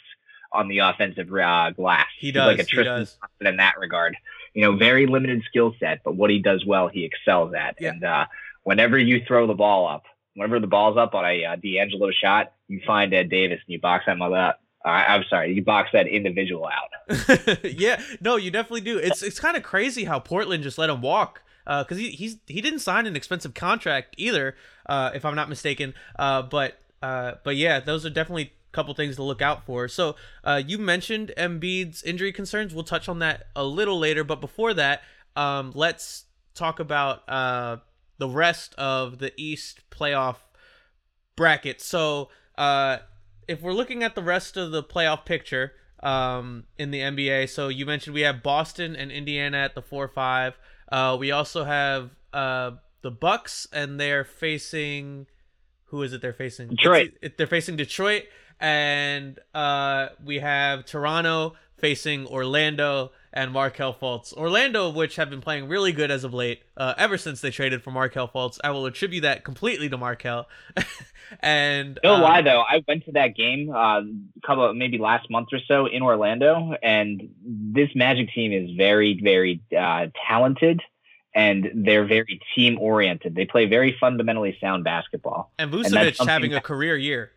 on 0.52 0.68
the 0.68 0.80
offensive 0.80 1.32
uh, 1.34 1.72
glass. 1.72 2.08
He 2.18 2.28
He's 2.28 2.36
does. 2.36 2.48
like 2.48 2.60
a 2.60 2.64
he 2.64 2.76
Tristan 2.76 3.00
does. 3.00 3.18
In 3.42 3.58
that 3.58 3.80
regard. 3.80 4.16
You 4.54 4.62
know, 4.62 4.76
very 4.76 5.08
limited 5.08 5.42
skill 5.48 5.74
set, 5.80 6.02
but 6.06 6.16
what 6.16 6.30
he 6.30 6.38
does 6.38 6.64
well, 6.64 6.88
he 6.88 7.06
excels 7.06 7.56
at. 7.56 7.76
Yeah. 7.80 7.90
And 7.90 8.04
uh, 8.04 8.26
whenever 8.62 9.00
you 9.00 9.24
throw 9.28 9.48
the 9.48 9.56
ball 9.56 9.88
up, 9.88 10.04
whenever 10.36 10.60
the 10.60 10.68
ball's 10.68 10.98
up 10.98 11.14
on 11.14 11.26
a 11.26 11.46
uh, 11.46 11.56
D'Angelo 11.56 12.12
shot, 12.12 12.54
you 12.68 12.82
find 12.86 13.14
Ed 13.14 13.30
Davis 13.30 13.60
and 13.66 13.74
you 13.74 13.80
box 13.80 14.06
him 14.06 14.22
up. 14.22 14.60
Uh, 14.86 14.90
I'm 14.90 15.24
sorry, 15.30 15.54
you 15.54 15.64
box 15.64 15.90
that 15.94 16.08
individual 16.08 16.68
out. 16.68 17.60
yeah, 17.64 18.02
no, 18.20 18.36
you 18.36 18.52
definitely 18.52 18.82
do. 18.82 18.98
It's 18.98 19.24
it's 19.24 19.40
kind 19.40 19.56
of 19.56 19.64
crazy 19.64 20.04
how 20.04 20.20
Portland 20.20 20.64
just 20.64 20.78
let 20.78 20.90
him 20.90 21.02
walk 21.02 21.42
because 21.66 21.98
uh, 21.98 22.02
he 22.02 22.10
he's 22.10 22.38
he 22.48 22.62
didn't 22.62 22.80
sign 22.80 23.06
an 23.06 23.16
expensive 23.16 23.54
contract 23.54 24.16
either, 24.18 24.56
uh, 24.88 25.12
if 25.14 25.24
I'm 25.24 25.36
not 25.36 25.48
mistaken. 25.48 25.94
Uh, 26.18 26.42
but 26.42 26.78
uh, 27.02 27.34
but 27.44 27.56
yeah, 27.56 27.80
those 27.80 28.06
are 28.06 28.10
definitely 28.10 28.44
a 28.44 28.72
couple 28.74 28.94
things 28.94 29.16
to 29.18 29.24
look 29.24 29.42
out 29.42 29.66
for. 29.66 29.88
So 29.88 30.16
uh, 30.44 30.62
you 30.66 30.78
mentioned 30.78 31.32
Embiid's 31.38 32.04
injury 32.04 32.32
concerns. 32.32 32.74
We'll 32.74 32.84
touch 32.84 33.08
on 33.08 33.20
that 33.20 33.48
a 33.56 33.64
little 33.64 34.00
later. 34.00 34.24
But 34.24 34.42
before 34.42 34.74
that, 34.74 35.02
um, 35.36 35.72
let's 35.76 36.26
talk 36.56 36.80
about 36.80 37.28
uh, 37.30 37.78
the 38.24 38.30
rest 38.30 38.74
of 38.76 39.18
the 39.18 39.34
East 39.36 39.82
playoff 39.92 40.38
bracket. 41.36 41.82
So 41.82 42.30
uh, 42.58 43.00
if 43.50 43.62
we're 43.62 43.74
looking 43.74 44.02
at 44.02 44.16
the 44.16 44.24
rest 44.24 44.56
of 44.56 44.72
the 44.72 44.82
playoff 44.82 45.26
picture 45.26 45.74
um, 46.02 46.64
in 46.78 46.92
the 46.92 47.00
NBA, 47.02 47.50
so 47.50 47.68
you 47.68 47.86
mentioned 47.86 48.14
we 48.14 48.22
have 48.22 48.42
Boston 48.42 48.96
and 48.96 49.12
Indiana 49.12 49.58
at 49.58 49.76
the 49.76 49.82
four 49.82 50.08
five. 50.08 50.58
Uh, 50.90 51.18
we 51.20 51.32
also 51.32 51.66
have 51.66 52.12
uh, 52.32 52.72
the 53.02 53.12
Bucks, 53.12 53.68
and 53.74 54.00
they're 54.00 54.24
facing 54.24 55.28
who 55.94 56.02
is 56.02 56.12
it? 56.12 56.24
They're 56.24 56.34
facing 56.34 56.70
Detroit. 56.70 57.14
It, 57.22 57.38
they're 57.38 57.46
facing 57.46 57.76
Detroit, 57.76 58.24
and 58.60 59.40
uh, 59.54 60.08
we 60.26 60.40
have 60.40 60.86
Toronto 60.86 61.54
facing 61.78 62.26
Orlando 62.26 63.12
and 63.32 63.52
Markelle 63.52 63.94
Fultz. 63.94 64.34
Orlando, 64.34 64.90
which 64.90 65.18
have 65.18 65.30
been 65.30 65.40
playing 65.40 65.68
really 65.68 65.92
good 65.92 66.10
as 66.10 66.24
of 66.24 66.34
late, 66.34 66.64
uh, 66.78 66.96
ever 66.98 67.16
since 67.16 67.42
they 67.42 67.52
traded 67.52 67.84
for 67.84 67.92
Markelle 67.92 68.28
Fultz. 68.28 68.58
I 68.64 68.72
will 68.72 68.88
attribute 68.88 69.22
that 69.22 69.44
completely 69.44 69.88
to 69.90 69.98
Markelle. 69.98 70.48
and 71.42 72.00
No 72.04 72.16
um, 72.16 72.22
lie 72.22 72.42
though, 72.42 72.62
I 72.68 72.84
went 72.88 73.06
to 73.06 73.12
that 73.12 73.36
game 73.36 73.70
uh, 73.70 74.00
a 74.00 74.04
couple 74.44 74.74
maybe 74.74 74.98
last 74.98 75.30
month 75.30 75.50
or 75.52 75.60
so 75.68 75.86
in 75.86 76.02
Orlando, 76.02 76.74
and 76.82 77.30
this 77.46 77.90
Magic 77.94 78.30
team 78.34 78.52
is 78.52 78.76
very 78.76 79.20
very 79.22 79.62
uh, 79.78 80.08
talented. 80.28 80.82
And 81.36 81.72
they're 81.74 82.06
very 82.06 82.40
team 82.56 82.78
oriented. 82.80 83.34
They 83.34 83.46
play 83.46 83.66
very 83.66 83.98
fundamentally 84.00 84.56
sound 84.62 84.84
basketball. 84.84 85.52
and 85.58 85.72
Vucevic 85.72 86.16
something 86.16 86.28
having 86.28 86.54
a 86.54 86.62
career 86.62 86.96
year. 86.96 87.32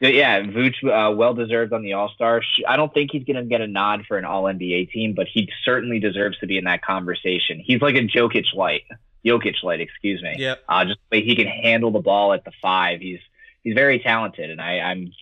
Yeah, 0.00 0.42
Vooch, 0.42 0.82
uh, 0.82 1.14
well 1.14 1.32
deserved 1.32 1.72
on 1.72 1.82
the 1.82 1.92
All 1.92 2.08
Star. 2.08 2.42
I 2.66 2.76
don't 2.76 2.92
think 2.92 3.12
he's 3.12 3.22
going 3.22 3.36
to 3.36 3.44
get 3.44 3.60
a 3.60 3.68
nod 3.68 4.04
for 4.08 4.18
an 4.18 4.24
All 4.24 4.44
NBA 4.44 4.90
team, 4.90 5.14
but 5.14 5.28
he 5.28 5.48
certainly 5.64 6.00
deserves 6.00 6.38
to 6.38 6.46
be 6.46 6.58
in 6.58 6.64
that 6.64 6.82
conversation. 6.82 7.60
He's 7.60 7.80
like 7.80 7.94
a 7.94 8.00
Jokic 8.00 8.52
light, 8.52 8.82
Jokic 9.24 9.62
light, 9.62 9.80
excuse 9.80 10.20
me. 10.20 10.34
Yeah. 10.38 10.56
Uh, 10.68 10.86
just 10.86 10.98
the 11.08 11.18
way 11.18 11.24
he 11.24 11.36
can 11.36 11.46
handle 11.46 11.92
the 11.92 12.00
ball 12.00 12.32
at 12.32 12.44
the 12.44 12.50
five. 12.60 13.00
He's 13.00 13.20
he's 13.62 13.74
very 13.74 14.00
talented, 14.00 14.50
and 14.50 14.60
I, 14.60 14.80
I'm 14.80 15.12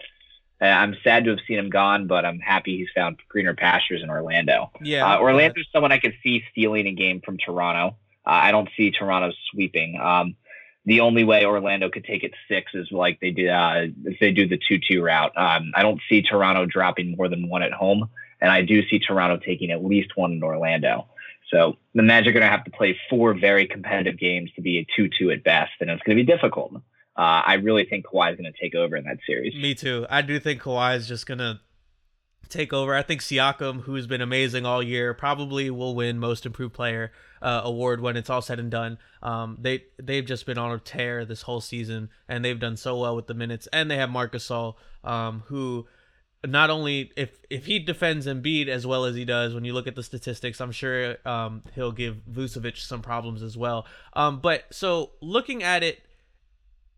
I'm 0.60 0.96
sad 1.02 1.24
to 1.24 1.30
have 1.30 1.40
seen 1.48 1.58
him 1.58 1.70
gone, 1.70 2.06
but 2.06 2.24
I'm 2.24 2.38
happy 2.38 2.76
he's 2.78 2.88
found 2.94 3.18
greener 3.28 3.54
pastures 3.54 4.02
in 4.02 4.10
Orlando. 4.10 4.70
Yeah. 4.82 5.14
Uh, 5.14 5.20
Orlando's 5.20 5.66
someone 5.72 5.92
I 5.92 5.98
could 5.98 6.14
see 6.22 6.42
stealing 6.50 6.86
a 6.86 6.92
game 6.92 7.20
from 7.24 7.38
Toronto. 7.38 7.96
Uh, 8.26 8.30
I 8.30 8.50
don't 8.50 8.68
see 8.76 8.90
Toronto 8.90 9.32
sweeping. 9.50 9.98
Um, 9.98 10.36
the 10.84 11.00
only 11.00 11.24
way 11.24 11.44
Orlando 11.44 11.90
could 11.90 12.04
take 12.04 12.24
it 12.24 12.32
six 12.48 12.72
is 12.74 12.88
like 12.90 13.20
they 13.20 13.30
did 13.30 13.48
uh, 13.48 13.86
if 14.04 14.18
they 14.18 14.32
do 14.32 14.46
the 14.46 14.58
two-two 14.68 15.02
route. 15.02 15.32
Um, 15.36 15.72
I 15.74 15.82
don't 15.82 16.00
see 16.08 16.22
Toronto 16.22 16.66
dropping 16.66 17.16
more 17.16 17.28
than 17.28 17.48
one 17.48 17.62
at 17.62 17.72
home, 17.72 18.08
and 18.40 18.50
I 18.50 18.62
do 18.62 18.86
see 18.88 18.98
Toronto 18.98 19.38
taking 19.44 19.70
at 19.70 19.84
least 19.84 20.16
one 20.16 20.32
in 20.32 20.42
Orlando. 20.42 21.06
So 21.50 21.76
the 21.94 22.02
Magic 22.02 22.30
are 22.30 22.32
going 22.32 22.42
to 22.42 22.48
have 22.48 22.64
to 22.64 22.70
play 22.70 22.98
four 23.08 23.34
very 23.34 23.66
competitive 23.66 24.18
games 24.18 24.50
to 24.56 24.62
be 24.62 24.78
a 24.78 24.86
two-two 24.96 25.30
at 25.30 25.42
best, 25.42 25.72
and 25.80 25.90
it's 25.90 26.02
going 26.02 26.16
to 26.16 26.24
be 26.24 26.30
difficult. 26.30 26.72
Uh, 27.20 27.42
I 27.44 27.54
really 27.54 27.84
think 27.84 28.06
Kawhi 28.06 28.32
is 28.32 28.38
going 28.38 28.50
to 28.50 28.58
take 28.58 28.74
over 28.74 28.96
in 28.96 29.04
that 29.04 29.18
series. 29.26 29.54
Me 29.54 29.74
too. 29.74 30.06
I 30.08 30.22
do 30.22 30.40
think 30.40 30.62
Kawhi 30.62 30.96
is 30.96 31.06
just 31.06 31.26
gonna 31.26 31.60
take 32.48 32.72
over. 32.72 32.94
I 32.94 33.02
think 33.02 33.20
Siakam, 33.20 33.82
who's 33.82 34.06
been 34.06 34.22
amazing 34.22 34.64
all 34.64 34.82
year, 34.82 35.12
probably 35.12 35.68
will 35.68 35.94
win 35.94 36.18
Most 36.18 36.46
Improved 36.46 36.72
Player 36.72 37.12
uh, 37.42 37.60
award 37.62 38.00
when 38.00 38.16
it's 38.16 38.30
all 38.30 38.40
said 38.40 38.58
and 38.58 38.70
done. 38.70 38.96
Um, 39.22 39.58
they 39.60 39.84
they've 40.02 40.24
just 40.24 40.46
been 40.46 40.56
on 40.56 40.72
a 40.72 40.78
tear 40.78 41.26
this 41.26 41.42
whole 41.42 41.60
season, 41.60 42.08
and 42.26 42.42
they've 42.42 42.58
done 42.58 42.78
so 42.78 42.98
well 42.98 43.14
with 43.14 43.26
the 43.26 43.34
minutes. 43.34 43.68
And 43.70 43.90
they 43.90 43.98
have 43.98 44.08
Marcus 44.08 44.48
Gasol, 44.48 44.76
um, 45.04 45.42
who 45.48 45.86
not 46.46 46.70
only 46.70 47.12
if 47.18 47.38
if 47.50 47.66
he 47.66 47.80
defends 47.80 48.26
Embiid 48.26 48.68
as 48.68 48.86
well 48.86 49.04
as 49.04 49.14
he 49.14 49.26
does, 49.26 49.52
when 49.52 49.66
you 49.66 49.74
look 49.74 49.86
at 49.86 49.94
the 49.94 50.02
statistics, 50.02 50.58
I'm 50.58 50.72
sure 50.72 51.18
um, 51.26 51.64
he'll 51.74 51.92
give 51.92 52.22
Vucevic 52.30 52.78
some 52.78 53.02
problems 53.02 53.42
as 53.42 53.58
well. 53.58 53.86
Um, 54.14 54.40
but 54.40 54.64
so 54.70 55.10
looking 55.20 55.62
at 55.62 55.82
it, 55.82 56.00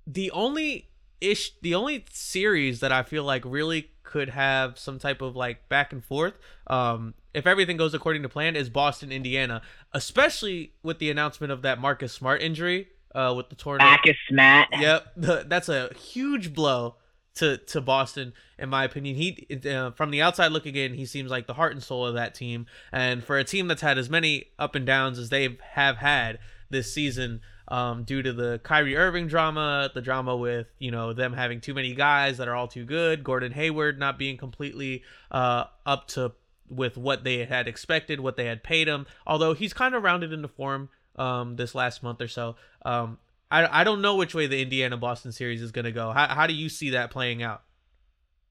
the 0.06 0.30
only 0.30 0.88
ish 1.20 1.52
the 1.62 1.74
only 1.74 2.04
series 2.10 2.80
that 2.80 2.92
I 2.92 3.02
feel 3.02 3.24
like 3.24 3.42
really 3.44 3.90
could 4.02 4.30
have 4.30 4.78
some 4.78 4.98
type 4.98 5.22
of 5.22 5.36
like 5.36 5.68
back 5.68 5.92
and 5.92 6.04
forth 6.04 6.34
um 6.66 7.14
if 7.32 7.46
everything 7.46 7.76
goes 7.76 7.94
according 7.94 8.22
to 8.22 8.28
plan 8.28 8.56
is 8.56 8.68
Boston 8.68 9.12
Indiana 9.12 9.62
especially 9.92 10.72
with 10.82 10.98
the 10.98 11.10
announcement 11.10 11.52
of 11.52 11.62
that 11.62 11.80
Marcus 11.80 12.12
Smart 12.12 12.42
injury 12.42 12.88
uh 13.14 13.32
with 13.36 13.48
the 13.48 13.54
torn 13.54 13.78
Marcus 13.78 14.16
Smart. 14.28 14.68
Yep, 15.16 15.48
that's 15.48 15.68
a 15.68 15.94
huge 15.94 16.52
blow 16.52 16.96
to 17.34 17.56
to 17.56 17.80
Boston 17.80 18.32
in 18.58 18.68
my 18.68 18.84
opinion. 18.84 19.16
He 19.16 19.46
uh, 19.68 19.92
from 19.92 20.10
the 20.10 20.22
outside 20.22 20.52
looking 20.52 20.76
in, 20.76 20.94
he 20.94 21.06
seems 21.06 21.30
like 21.30 21.46
the 21.46 21.54
heart 21.54 21.72
and 21.72 21.82
soul 21.82 22.06
of 22.06 22.14
that 22.14 22.34
team. 22.34 22.66
And 22.92 23.24
for 23.24 23.38
a 23.38 23.44
team 23.44 23.68
that's 23.68 23.82
had 23.82 23.98
as 23.98 24.10
many 24.10 24.46
up 24.58 24.74
and 24.74 24.84
downs 24.86 25.18
as 25.18 25.30
they 25.30 25.56
have 25.72 25.96
had 25.96 26.38
this 26.70 26.92
season, 26.92 27.40
um, 27.68 28.04
due 28.04 28.22
to 28.22 28.32
the 28.32 28.60
Kyrie 28.62 28.96
Irving 28.96 29.26
drama, 29.26 29.90
the 29.94 30.02
drama 30.02 30.36
with 30.36 30.66
you 30.78 30.90
know 30.90 31.12
them 31.12 31.32
having 31.32 31.60
too 31.60 31.74
many 31.74 31.94
guys 31.94 32.38
that 32.38 32.48
are 32.48 32.54
all 32.54 32.68
too 32.68 32.84
good, 32.84 33.24
Gordon 33.24 33.52
Hayward 33.52 33.98
not 33.98 34.18
being 34.18 34.36
completely 34.36 35.02
uh, 35.30 35.64
up 35.86 36.08
to 36.08 36.32
with 36.68 36.96
what 36.96 37.24
they 37.24 37.44
had 37.44 37.68
expected, 37.68 38.20
what 38.20 38.36
they 38.36 38.46
had 38.46 38.62
paid 38.62 38.88
him. 38.88 39.06
Although 39.26 39.54
he's 39.54 39.72
kind 39.72 39.94
of 39.94 40.02
rounded 40.02 40.32
into 40.32 40.48
form 40.48 40.88
um, 41.16 41.56
this 41.56 41.74
last 41.74 42.02
month 42.02 42.20
or 42.20 42.28
so. 42.28 42.56
Um, 42.84 43.18
I 43.50 43.80
I 43.80 43.84
don't 43.84 44.00
know 44.00 44.16
which 44.16 44.34
way 44.34 44.46
the 44.46 44.60
Indiana 44.60 44.96
Boston 44.96 45.32
series 45.32 45.62
is 45.62 45.72
going 45.72 45.84
to 45.84 45.92
go. 45.92 46.10
How 46.10 46.26
how 46.28 46.46
do 46.46 46.54
you 46.54 46.68
see 46.68 46.90
that 46.90 47.10
playing 47.10 47.42
out? 47.42 47.62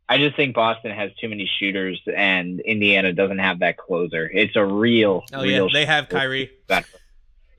I 0.08 0.18
just 0.18 0.36
think 0.36 0.54
Boston 0.54 0.92
has 0.92 1.12
too 1.22 1.30
many 1.30 1.50
shooters, 1.60 2.02
and 2.14 2.60
Indiana 2.60 3.14
doesn't 3.14 3.40
have 3.40 3.60
that 3.60 3.78
closer. 3.78 4.30
It's 4.30 4.56
a 4.58 4.66
real. 4.66 5.24
Oh 5.34 5.42
real 5.42 5.68
yeah, 5.68 5.74
they 5.74 5.86
have 5.86 6.10
Kyrie 6.10 6.52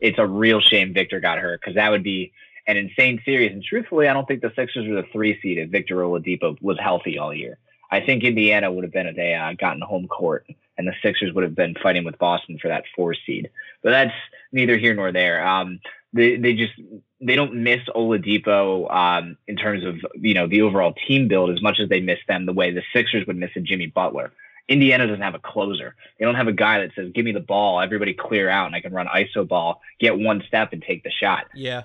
it's 0.03 0.19
a 0.19 0.27
real 0.27 0.61
shame 0.61 0.93
Victor 0.93 1.21
got 1.21 1.39
hurt 1.39 1.61
because 1.61 1.77
that 1.77 1.91
would 1.91 2.03
be 2.03 2.33
an 2.67 2.77
insane 2.77 3.23
series. 3.25 3.53
And 3.53 3.63
truthfully, 3.63 4.09
I 4.09 4.13
don't 4.13 4.27
think 4.27 4.43
the 4.43 4.53
Sixers 4.55 4.87
were 4.87 5.01
the 5.01 5.09
three 5.13 5.41
seed 5.41 5.59
if 5.59 5.71
Victor 5.71 5.97
Oladipo 5.97 6.61
was 6.61 6.79
healthy 6.79 7.19
all 7.19 7.33
year. 7.33 7.59
I 7.91 8.01
think 8.01 8.25
Indiana 8.25 8.71
would 8.71 8.85
have 8.85 8.93
been 8.93 9.07
if 9.07 9.17
they 9.17 9.35
uh, 9.35 9.53
gotten 9.53 9.81
home 9.81 10.09
court, 10.09 10.47
and 10.77 10.89
the 10.89 10.95
Sixers 11.03 11.33
would 11.35 11.45
have 11.45 11.55
been 11.55 11.77
fighting 11.83 12.05
with 12.05 12.19
Boston 12.19 12.59
for 12.61 12.69
that 12.69 12.85
four 12.97 13.15
seed. 13.15 13.51
But 13.83 13.91
that's 13.91 14.15
neither 14.51 14.77
here 14.77 14.95
nor 14.95 15.13
there. 15.13 15.47
Um, 15.47 15.79
they 16.13 16.37
they 16.37 16.55
just 16.55 16.73
they 17.21 17.37
don't 17.37 17.55
miss 17.55 17.81
Oladipo 17.95 18.93
um, 18.93 19.37
in 19.47 19.57
terms 19.57 19.85
of 19.85 20.01
you 20.15 20.35
know 20.35 20.49
the 20.49 20.63
overall 20.63 20.95
team 21.07 21.29
build 21.29 21.51
as 21.51 21.63
much 21.63 21.79
as 21.81 21.89
they 21.89 22.01
miss 22.01 22.19
them 22.27 22.47
the 22.47 22.53
way 22.53 22.73
the 22.73 22.83
Sixers 22.93 23.27
would 23.27 23.37
miss 23.37 23.51
a 23.57 23.61
Jimmy 23.61 23.87
Butler. 23.87 24.33
Indiana 24.69 25.07
doesn't 25.07 25.23
have 25.23 25.35
a 25.35 25.39
closer. 25.39 25.95
They 26.19 26.25
don't 26.25 26.35
have 26.35 26.49
a 26.49 26.53
guy 26.53 26.81
that 26.81 26.95
says, 26.95 27.11
"Give 27.13 27.25
me 27.25 27.33
the 27.33 27.41
ball, 27.41 27.81
everybody 27.81 28.15
clear 28.15 28.49
out, 28.49 28.67
and 28.67 28.75
I 28.75 28.81
can 28.81 28.93
run 28.93 29.07
iso 29.07 29.47
ball, 29.47 29.81
get 29.99 30.19
one 30.19 30.43
step, 30.47 30.73
and 30.73 30.83
take 30.83 31.03
the 31.03 31.11
shot." 31.11 31.47
Yeah. 31.55 31.83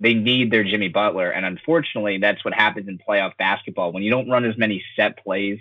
They 0.00 0.14
need 0.14 0.52
their 0.52 0.64
Jimmy 0.64 0.88
Butler, 0.88 1.30
and 1.30 1.44
unfortunately, 1.44 2.18
that's 2.18 2.44
what 2.44 2.54
happens 2.54 2.88
in 2.88 2.98
playoff 2.98 3.36
basketball 3.36 3.92
when 3.92 4.02
you 4.02 4.10
don't 4.10 4.30
run 4.30 4.44
as 4.44 4.56
many 4.56 4.84
set 4.94 5.22
plays. 5.22 5.58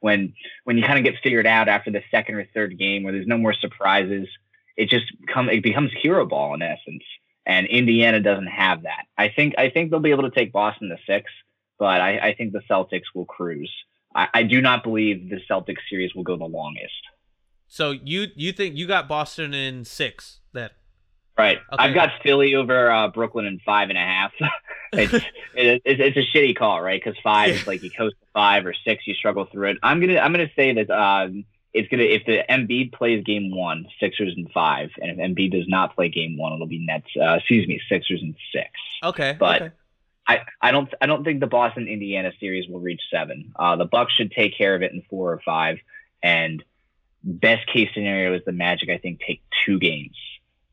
When 0.00 0.34
when 0.64 0.76
you 0.76 0.84
kind 0.84 0.98
of 0.98 1.04
get 1.04 1.20
figured 1.22 1.46
out 1.46 1.68
after 1.68 1.90
the 1.90 2.02
second 2.10 2.36
or 2.36 2.46
third 2.54 2.78
game, 2.78 3.02
where 3.02 3.12
there's 3.12 3.26
no 3.26 3.38
more 3.38 3.54
surprises, 3.54 4.28
it 4.76 4.90
just 4.90 5.06
come 5.26 5.48
it 5.48 5.62
becomes 5.62 5.90
hero 5.92 6.26
ball 6.26 6.54
in 6.54 6.62
essence. 6.62 7.02
And 7.46 7.66
Indiana 7.66 8.20
doesn't 8.20 8.46
have 8.46 8.82
that. 8.82 9.06
I 9.16 9.28
think 9.28 9.54
I 9.56 9.70
think 9.70 9.90
they'll 9.90 10.00
be 10.00 10.10
able 10.10 10.24
to 10.24 10.30
take 10.30 10.52
Boston 10.52 10.90
to 10.90 10.98
six, 11.06 11.30
but 11.78 12.00
I, 12.00 12.18
I 12.18 12.34
think 12.34 12.52
the 12.52 12.62
Celtics 12.70 13.14
will 13.14 13.24
cruise. 13.24 13.72
I, 14.14 14.28
I 14.34 14.42
do 14.42 14.60
not 14.60 14.82
believe 14.82 15.30
the 15.30 15.40
Celtics 15.50 15.78
series 15.88 16.14
will 16.14 16.24
go 16.24 16.36
the 16.36 16.44
longest. 16.44 16.92
So 17.66 17.90
you 17.90 18.28
you 18.34 18.52
think 18.52 18.76
you 18.76 18.86
got 18.86 19.08
Boston 19.08 19.52
in 19.54 19.84
six 19.84 20.40
then? 20.52 20.70
Right. 21.36 21.58
Okay. 21.58 21.82
I've 21.82 21.94
got 21.94 22.10
Philly 22.22 22.56
over 22.56 22.90
uh, 22.90 23.08
Brooklyn 23.08 23.46
in 23.46 23.60
five 23.64 23.90
and 23.90 23.98
a 23.98 24.00
half. 24.00 24.32
it's, 24.92 25.12
it, 25.54 25.82
it's, 25.84 26.00
it's 26.00 26.16
a 26.16 26.36
shitty 26.36 26.56
call, 26.56 26.80
right? 26.82 27.00
Because 27.02 27.18
five 27.22 27.50
is 27.50 27.66
like 27.66 27.82
you 27.82 27.90
coast 27.90 28.16
to 28.20 28.26
five 28.32 28.66
or 28.66 28.74
six, 28.84 29.06
you 29.06 29.14
struggle 29.14 29.44
through 29.44 29.70
it. 29.70 29.78
I'm 29.82 30.00
gonna 30.00 30.18
I'm 30.18 30.32
gonna 30.32 30.50
say 30.56 30.72
that 30.74 30.90
um, 30.90 31.44
it's 31.72 31.88
gonna 31.88 32.02
if 32.02 32.24
the 32.24 32.42
Embiid 32.50 32.92
plays 32.92 33.22
game 33.22 33.54
one, 33.54 33.86
Sixers 34.00 34.34
in 34.36 34.48
five, 34.48 34.90
and 35.00 35.10
if 35.10 35.18
Embiid 35.18 35.52
does 35.52 35.68
not 35.68 35.94
play 35.94 36.08
game 36.08 36.36
one, 36.36 36.54
it'll 36.54 36.66
be 36.66 36.84
Nets. 36.84 37.06
Uh, 37.16 37.34
excuse 37.34 37.68
me, 37.68 37.80
Sixers 37.88 38.22
in 38.22 38.34
six. 38.52 38.70
Okay. 39.04 39.36
But 39.38 39.62
okay. 39.62 39.74
I, 40.28 40.40
I 40.60 40.70
don't 40.72 40.92
I 41.00 41.06
don't 41.06 41.24
think 41.24 41.40
the 41.40 41.46
Boston 41.46 41.88
Indiana 41.88 42.32
series 42.38 42.68
will 42.68 42.80
reach 42.80 43.00
seven. 43.10 43.52
Uh, 43.58 43.76
the 43.76 43.86
Bucks 43.86 44.12
should 44.12 44.30
take 44.30 44.56
care 44.56 44.74
of 44.74 44.82
it 44.82 44.92
in 44.92 45.02
four 45.08 45.32
or 45.32 45.40
five, 45.44 45.78
and 46.22 46.62
best 47.24 47.66
case 47.66 47.88
scenario 47.94 48.34
is 48.34 48.42
the 48.44 48.52
Magic. 48.52 48.90
I 48.90 48.98
think 48.98 49.20
take 49.26 49.42
two 49.64 49.78
games, 49.78 50.16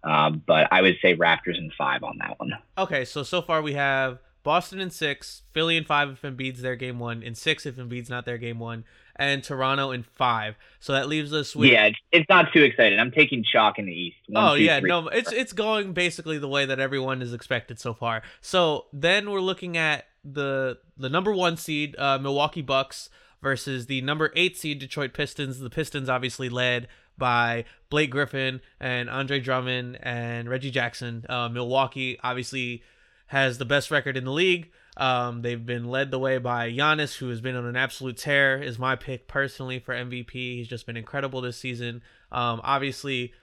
um, 0.03 0.43
but 0.45 0.67
I 0.71 0.81
would 0.81 0.97
say 1.01 1.15
Raptors 1.15 1.57
in 1.57 1.71
five 1.77 2.03
on 2.03 2.17
that 2.19 2.38
one. 2.38 2.51
Okay, 2.77 3.05
so 3.05 3.24
so 3.24 3.41
far 3.41 3.62
we 3.62 3.74
have 3.74 4.19
Boston 4.43 4.81
in 4.81 4.89
six, 4.89 5.43
Philly 5.53 5.77
in 5.77 5.85
five 5.85 6.09
if 6.09 6.21
Embiid's 6.21 6.62
their 6.62 6.75
game 6.75 7.00
one, 7.00 7.24
in 7.24 7.33
six 7.33 7.65
if 7.65 7.77
Embiid's 7.77 8.09
not 8.09 8.25
their 8.25 8.38
game 8.38 8.59
one, 8.59 8.83
and 9.15 9.43
Toronto 9.43 9.91
in 9.91 10.03
five. 10.03 10.55
So 10.79 10.93
that 10.93 11.07
leaves 11.07 11.34
us 11.34 11.55
with 11.55 11.72
yeah, 11.72 11.89
it's 12.12 12.29
not 12.29 12.51
too 12.53 12.63
exciting. 12.63 13.00
I'm 13.00 13.12
taking 13.12 13.43
chalk 13.43 13.79
in 13.79 13.86
the 13.86 13.93
East. 13.93 14.17
One, 14.27 14.43
oh 14.43 14.55
two, 14.55 14.63
yeah, 14.63 14.79
three, 14.79 14.89
no, 14.89 15.03
four. 15.03 15.13
it's 15.13 15.31
it's 15.31 15.53
going 15.53 15.93
basically 15.93 16.38
the 16.38 16.48
way 16.48 16.65
that 16.65 16.79
everyone 16.79 17.22
is 17.22 17.34
expected 17.34 17.79
so 17.79 17.93
far. 17.93 18.22
So 18.41 18.86
then 18.93 19.29
we're 19.31 19.41
looking 19.41 19.77
at 19.77 20.05
the 20.24 20.79
the 20.98 21.10
number 21.10 21.34
one 21.34 21.57
seed 21.57 21.95
uh, 21.98 22.17
Milwaukee 22.17 22.62
Bucks 22.62 23.10
versus 23.41 23.86
the 23.86 24.01
number 24.01 24.31
eight 24.36 24.57
seed 24.57 24.79
Detroit 24.79 25.13
Pistons. 25.13 25.60
The 25.60 25.69
Pistons 25.69 26.10
obviously 26.10 26.50
led 26.50 26.88
by 27.17 27.65
Blake 27.89 28.12
Griffin 28.12 28.62
and 28.79 29.10
Andre 29.10 29.39
Drummond 29.39 30.00
and 30.01 30.50
Reggie 30.50 30.72
Jackson. 30.72 31.25
Uh, 31.29 31.48
Milwaukee 31.50 32.19
obviously 32.24 32.84
has 33.27 33.58
the 33.58 33.65
best 33.65 33.91
record 33.91 34.17
in 34.17 34.25
the 34.25 34.32
league. 34.32 34.72
Um, 34.98 35.41
they've 35.41 35.65
been 35.65 35.86
led 35.86 36.12
the 36.12 36.20
way 36.20 36.38
by 36.38 36.72
Giannis, 36.72 37.17
who 37.17 37.29
has 37.29 37.41
been 37.41 37.55
on 37.55 37.65
an 37.65 37.75
absolute 37.75 38.17
tear. 38.17 38.62
Is 38.62 38.79
my 38.79 38.96
pick 38.96 39.27
personally 39.27 39.79
for 39.79 39.94
MVP. 39.94 40.32
He's 40.32 40.67
just 40.67 40.86
been 40.86 40.98
incredible 40.98 41.41
this 41.41 41.58
season. 41.58 42.01
Um, 42.32 42.62
obviously, 42.63 43.34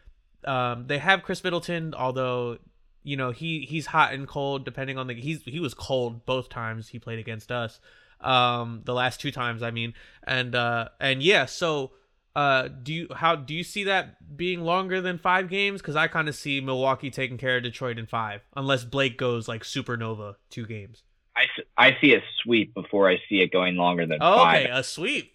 um, 0.44 0.86
they 0.86 0.98
have 0.98 1.22
Khris 1.22 1.44
Middleton, 1.44 1.94
although 1.94 2.58
you 3.04 3.16
know 3.16 3.32
he 3.32 3.60
he's 3.60 3.86
hot 3.86 4.12
and 4.14 4.28
cold 4.28 4.64
depending 4.64 4.96
on 4.96 5.08
the 5.08 5.14
he's 5.14 5.42
he 5.42 5.58
was 5.58 5.74
cold 5.74 6.24
both 6.24 6.48
times 6.48 6.88
he 6.88 6.98
played 6.98 7.18
against 7.18 7.52
us. 7.52 7.80
Um, 8.20 8.82
the 8.84 8.94
last 8.94 9.20
two 9.20 9.32
times, 9.32 9.62
I 9.62 9.72
mean, 9.72 9.94
and 10.22 10.54
uh, 10.54 10.88
and 11.00 11.22
yeah, 11.22 11.44
so 11.46 11.92
uh, 12.34 12.68
do 12.68 12.92
you 12.92 13.08
how 13.14 13.36
do 13.36 13.54
you 13.54 13.62
see 13.62 13.84
that 13.84 14.36
being 14.36 14.62
longer 14.62 15.00
than 15.00 15.18
five 15.18 15.48
games? 15.48 15.80
Because 15.80 15.96
I 15.96 16.08
kind 16.08 16.28
of 16.28 16.34
see 16.34 16.60
Milwaukee 16.60 17.10
taking 17.10 17.38
care 17.38 17.58
of 17.58 17.62
Detroit 17.62 17.98
in 17.98 18.06
five, 18.06 18.42
unless 18.56 18.84
Blake 18.84 19.18
goes 19.18 19.48
like 19.48 19.62
supernova 19.62 20.36
two 20.50 20.66
games. 20.66 21.02
I, 21.36 21.46
I 21.78 21.96
see 22.00 22.14
a 22.14 22.22
sweep 22.42 22.74
before 22.74 23.08
I 23.08 23.16
see 23.28 23.40
it 23.40 23.52
going 23.52 23.76
longer 23.76 24.06
than 24.06 24.18
oh, 24.20 24.36
five. 24.36 24.64
Okay, 24.64 24.70
a 24.70 24.82
sweep. 24.82 25.34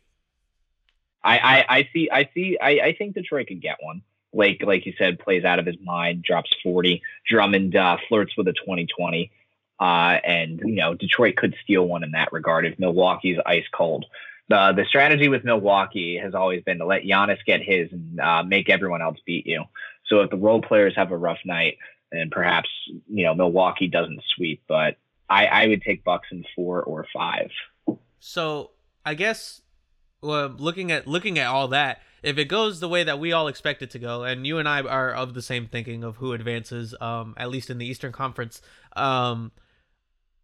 I, 1.23 1.37
I, 1.39 1.65
I 1.69 1.89
see 1.93 2.09
I 2.11 2.29
see 2.33 2.57
I, 2.61 2.69
I 2.69 2.95
think 2.97 3.15
Detroit 3.15 3.47
could 3.47 3.61
get 3.61 3.77
one. 3.81 4.01
Blake, 4.33 4.61
like 4.63 4.85
you 4.85 4.93
said, 4.97 5.19
plays 5.19 5.43
out 5.43 5.59
of 5.59 5.65
his 5.65 5.77
mind, 5.81 6.23
drops 6.23 6.53
40. 6.61 7.01
Drummond 7.27 7.75
uh, 7.75 7.97
flirts 8.07 8.35
with 8.37 8.47
a 8.47 8.53
2020. 8.53 9.31
Uh, 9.79 9.83
and, 10.23 10.59
you 10.59 10.75
know, 10.75 10.93
Detroit 10.93 11.35
could 11.35 11.55
steal 11.63 11.87
one 11.87 12.03
in 12.03 12.11
that 12.11 12.31
regard 12.31 12.65
if 12.65 12.77
Milwaukee's 12.79 13.37
ice 13.45 13.65
cold. 13.73 14.05
The, 14.49 14.73
the 14.75 14.85
strategy 14.87 15.27
with 15.27 15.43
Milwaukee 15.43 16.17
has 16.17 16.33
always 16.33 16.63
been 16.63 16.77
to 16.79 16.85
let 16.85 17.03
Giannis 17.03 17.43
get 17.45 17.61
his 17.61 17.91
and 17.91 18.19
uh, 18.19 18.43
make 18.43 18.69
everyone 18.69 19.01
else 19.01 19.17
beat 19.25 19.45
you. 19.45 19.65
So 20.05 20.21
if 20.21 20.29
the 20.29 20.37
role 20.37 20.61
players 20.61 20.93
have 20.95 21.11
a 21.11 21.17
rough 21.17 21.39
night, 21.43 21.77
and 22.11 22.31
perhaps, 22.31 22.69
you 23.09 23.25
know, 23.25 23.35
Milwaukee 23.35 23.87
doesn't 23.87 24.21
sweep. 24.35 24.63
But 24.67 24.97
I, 25.29 25.45
I 25.47 25.67
would 25.67 25.81
take 25.81 26.05
Bucks 26.05 26.29
in 26.31 26.45
four 26.55 26.81
or 26.81 27.05
five. 27.13 27.49
So 28.19 28.71
I 29.05 29.13
guess 29.13 29.61
well, 30.21 30.53
looking 30.57 30.91
at 30.91 31.07
looking 31.07 31.37
at 31.37 31.47
all 31.47 31.67
that, 31.69 32.01
if 32.23 32.37
it 32.37 32.45
goes 32.45 32.79
the 32.79 32.89
way 32.89 33.03
that 33.03 33.19
we 33.19 33.31
all 33.31 33.47
expect 33.47 33.81
it 33.81 33.91
to 33.91 33.99
go, 33.99 34.23
and 34.23 34.47
you 34.47 34.57
and 34.57 34.67
I 34.67 34.81
are 34.81 35.11
of 35.11 35.33
the 35.33 35.41
same 35.41 35.67
thinking 35.67 36.03
of 36.03 36.17
who 36.17 36.33
advances, 36.33 36.95
um, 36.99 37.33
at 37.37 37.49
least 37.49 37.69
in 37.69 37.77
the 37.77 37.85
Eastern 37.85 38.11
Conference, 38.11 38.61
um, 38.95 39.51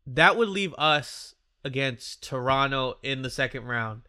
that 0.05 0.37
would 0.37 0.49
leave 0.49 0.73
us 0.77 1.32
against 1.63 2.23
Toronto 2.23 2.97
in 3.03 3.21
the 3.21 3.29
second 3.29 3.65
round. 3.65 4.01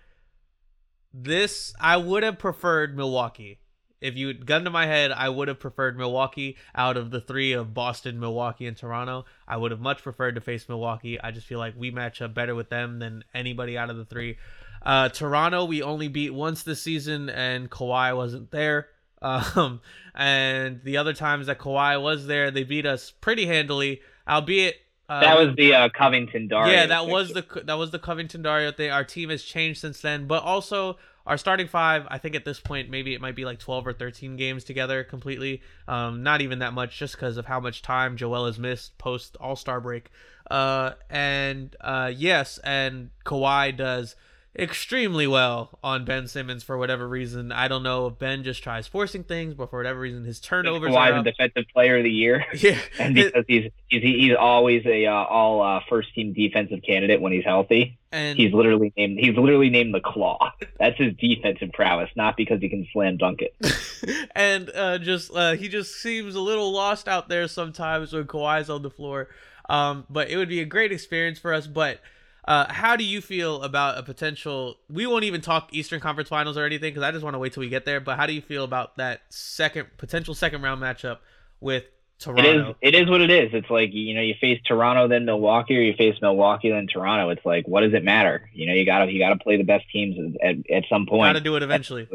This 1.13 1.75
I 1.81 1.97
would 1.97 2.23
have 2.23 2.39
preferred 2.39 2.97
Milwaukee 2.97 3.61
if 4.05 4.17
you 4.17 4.35
gun 4.35 4.65
to 4.65 4.71
my 4.71 4.85
head, 4.85 5.13
I 5.13 5.31
would 5.31 5.49
have 5.49 5.59
preferred 5.59 5.97
Milwaukee 5.97 6.59
out 6.75 6.99
of 6.99 7.11
the 7.11 7.23
three 7.23 7.53
of 7.53 7.73
Boston, 7.73 8.21
Milwaukee, 8.21 8.67
and 8.67 8.77
Toronto. 8.77 9.25
I 9.49 9.57
would 9.57 9.71
have 9.71 9.81
much 9.81 10.03
preferred 10.03 10.35
to 10.35 10.43
face 10.43 10.69
Milwaukee. 10.69 11.19
I 11.19 11.31
just 11.31 11.47
feel 11.47 11.59
like 11.59 11.73
we 11.75 11.91
match 11.91 12.21
up 12.21 12.35
better 12.35 12.55
with 12.55 12.69
them 12.69 12.99
than 12.99 13.25
anybody 13.33 13.79
out 13.79 13.89
of 13.89 13.97
the 13.97 14.05
three. 14.05 14.37
Uh, 14.83 15.09
Toronto, 15.09 15.65
we 15.65 15.83
only 15.83 16.09
beat 16.09 16.35
once 16.35 16.63
this 16.63 16.83
season, 16.83 17.31
and 17.31 17.71
Kawhi 17.71 18.15
wasn't 18.15 18.51
there. 18.51 18.89
Um, 19.23 19.81
and 20.15 20.83
the 20.85 20.99
other 20.99 21.15
times 21.15 21.47
that 21.47 21.59
Kawhi 21.59 22.03
was 22.03 22.27
there, 22.27 22.51
they 22.51 22.63
beat 22.63 22.85
us 22.85 23.11
pretty 23.11 23.47
handily, 23.47 24.03
albeit. 24.29 24.77
Uh, 25.09 25.21
that 25.21 25.39
was 25.39 25.55
the 25.57 25.75
uh, 25.75 25.89
Covington 25.91 26.49
Dario. 26.49 26.73
Yeah, 26.73 26.87
that 26.87 27.07
was 27.07 27.33
the 27.33 27.45
that 27.65 27.75
was 27.75 27.91
the 27.91 27.99
Covington 27.99 28.43
Dario 28.43 28.73
thing. 28.73 28.91
Our 28.91 29.05
team 29.05 29.31
has 29.31 29.43
changed 29.43 29.81
since 29.81 30.01
then, 30.01 30.27
but 30.27 30.43
also 30.43 30.97
our 31.27 31.39
starting 31.39 31.69
five, 31.69 32.07
I 32.09 32.19
think 32.19 32.35
at 32.35 32.45
this 32.45 32.61
point, 32.61 32.91
maybe 32.91 33.15
it 33.15 33.21
might 33.21 33.35
be 33.35 33.47
like 33.47 33.59
12 33.59 33.87
or 33.87 33.93
13 33.95 34.37
games 34.37 34.63
together 34.63 35.03
completely. 35.05 35.63
Um, 35.89 36.23
not 36.23 36.43
even 36.43 36.59
that 36.59 36.75
much, 36.75 36.99
just 36.99 37.15
because 37.15 37.39
of 37.39 37.47
how 37.47 37.61
much 37.61 37.81
time 37.81 38.17
Joel 38.17 38.47
has 38.47 38.59
missed 38.59 38.99
post 38.99 39.37
All 39.41 39.57
Star 39.57 39.81
break. 39.81 40.11
Uh, 40.51 40.93
and 41.09 41.75
uh, 41.81 42.13
yes, 42.15 42.59
and 42.59 43.11
Kawhi 43.25 43.75
does 43.77 44.17
extremely 44.57 45.27
well 45.27 45.79
on 45.83 46.05
Ben 46.05 46.27
Simmons 46.29 46.63
for 46.63 46.79
whatever 46.79 47.09
reason. 47.09 47.51
I 47.53 47.69
don't 47.69 47.83
know 47.83 48.07
if 48.07 48.19
Ben 48.19 48.45
just 48.45 48.63
tries 48.63 48.87
forcing 48.87 49.25
things, 49.25 49.55
but 49.55 49.71
for 49.71 49.79
whatever 49.79 50.01
reason, 50.01 50.25
his 50.25 50.41
turnovers 50.41 50.93
Kawhi's 50.93 51.13
are 51.13 51.23
the 51.23 51.31
defensive 51.31 51.65
player 51.73 51.99
of 51.99 52.05
the 52.05 52.11
year, 52.11 52.45
Yeah, 52.55 52.79
and 52.99 53.15
because 53.15 53.45
he's 53.49 53.71
he's 53.89 54.03
he's 54.03 54.37
always 54.39 54.85
a 54.87 55.07
uh, 55.07 55.13
all 55.13 55.61
uh, 55.63 55.81
first 55.89 56.15
team 56.15 56.33
defensive 56.33 56.81
candidate 56.87 57.21
when 57.21 57.33
he's 57.33 57.45
healthy. 57.45 57.99
and 58.13 58.39
He's 58.39 58.53
literally 58.53 58.93
named 58.97 59.19
he's 59.19 59.37
literally 59.37 59.71
named 59.71 59.95
the 59.95 60.01
Claw. 60.01 60.53
That's 60.79 60.99
his 60.99 61.15
defensive 61.15 61.73
prowess, 61.73 62.11
not 62.17 62.37
because 62.37 62.61
he 62.61 62.69
can 62.69 62.87
slam 62.93 63.17
dunk 63.17 63.41
it. 63.43 64.29
and 64.35 64.71
uh, 64.75 64.99
just 64.99 65.35
uh, 65.35 65.53
he 65.55 65.69
just 65.69 65.97
seems 66.01 66.35
a 66.35 66.41
little 66.41 66.73
lost 66.73 67.09
out 67.09 67.29
there 67.29 67.49
sometimes 67.49 68.13
when 68.13 68.25
Kawhi's 68.25 68.71
on 68.71 68.83
the 68.83 68.91
floor. 68.91 69.29
Um, 69.69 70.05
but 70.11 70.29
it 70.29 70.37
would 70.37 70.49
be 70.49 70.61
a 70.61 70.67
great 70.67 70.93
experience 70.93 71.39
for 71.39 71.53
us. 71.55 71.67
But 71.67 72.01
uh, 72.47 72.71
how 72.71 72.95
do 72.97 73.05
you 73.05 73.21
feel 73.21 73.63
about 73.63 73.97
a 73.97 74.03
potential? 74.03 74.77
We 74.91 75.07
won't 75.07 75.25
even 75.25 75.41
talk 75.41 75.69
Eastern 75.73 76.01
Conference 76.01 76.29
Finals 76.29 76.59
or 76.59 76.65
anything 76.65 76.91
because 76.93 77.03
I 77.03 77.11
just 77.11 77.25
want 77.25 77.35
to 77.35 77.39
wait 77.39 77.55
till 77.55 77.63
we 77.63 77.71
get 77.71 77.87
there. 77.87 78.01
But 78.01 78.19
how 78.19 78.27
do 78.27 78.35
you 78.35 78.43
feel 78.43 78.65
about 78.65 78.97
that 78.99 79.23
second 79.31 79.89
potential 79.97 80.35
second 80.35 80.61
round 80.61 80.83
matchup 80.83 81.19
with 81.61 81.85
Toronto? 82.19 82.71
is 82.71 82.77
it 82.83 82.95
is 82.95 83.09
what 83.09 83.23
it 83.23 83.31
is. 83.31 83.51
It's 83.55 83.71
like 83.71 83.95
you 83.95 84.15
know 84.15 84.21
you 84.21 84.35
face 84.39 84.61
Toronto 84.67 85.09
then 85.09 85.25
Milwaukee 85.25 85.79
or 85.79 85.81
you 85.81 85.95
face 85.95 86.17
Milwaukee 86.21 86.71
then 86.71 86.87
Toronto. 86.87 87.31
It's 87.31 87.45
like 87.47 87.67
what 87.67 87.81
does 87.81 87.95
it 87.95 88.05
matter? 88.05 88.51
You 88.53 88.67
know 88.67 88.75
you 88.75 88.85
gotta 88.85 89.11
you 89.11 89.19
gotta 89.19 89.39
play 89.39 89.57
the 89.57 89.65
best 89.65 89.89
teams 89.91 90.37
at, 90.43 90.57
at 90.71 90.85
some 90.91 91.07
point. 91.07 91.29
Got 91.29 91.33
to 91.35 91.41
do 91.41 91.57
it 91.57 91.63
eventually. 91.63 92.09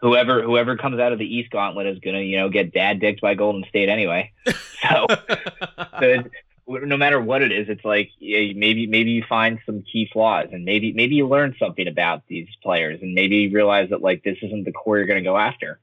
whoever 0.00 0.42
whoever 0.42 0.78
comes 0.78 0.98
out 0.98 1.12
of 1.12 1.18
the 1.18 1.26
East 1.26 1.50
Gauntlet 1.50 1.86
is 1.86 1.98
gonna 1.98 2.20
you 2.20 2.38
know 2.38 2.48
get 2.48 2.72
dad 2.72 3.00
dicked 3.00 3.20
by 3.20 3.34
Golden 3.34 3.64
State 3.68 3.88
anyway. 3.88 4.32
So, 4.82 5.06
so 5.08 6.02
it's, 6.02 6.28
no 6.66 6.96
matter 6.96 7.20
what 7.20 7.42
it 7.42 7.52
is, 7.52 7.68
it's 7.68 7.84
like 7.84 8.10
maybe 8.20 8.86
maybe 8.86 9.10
you 9.10 9.24
find 9.28 9.58
some 9.66 9.82
key 9.82 10.08
flaws 10.12 10.48
and 10.52 10.64
maybe 10.64 10.92
maybe 10.92 11.16
you 11.16 11.26
learn 11.26 11.54
something 11.58 11.88
about 11.88 12.22
these 12.28 12.48
players 12.62 13.00
and 13.02 13.14
maybe 13.14 13.36
you 13.36 13.50
realize 13.50 13.90
that 13.90 14.02
like 14.02 14.22
this 14.22 14.38
isn't 14.42 14.64
the 14.64 14.72
core 14.72 14.98
you're 14.98 15.06
gonna 15.06 15.22
go 15.22 15.36
after. 15.36 15.78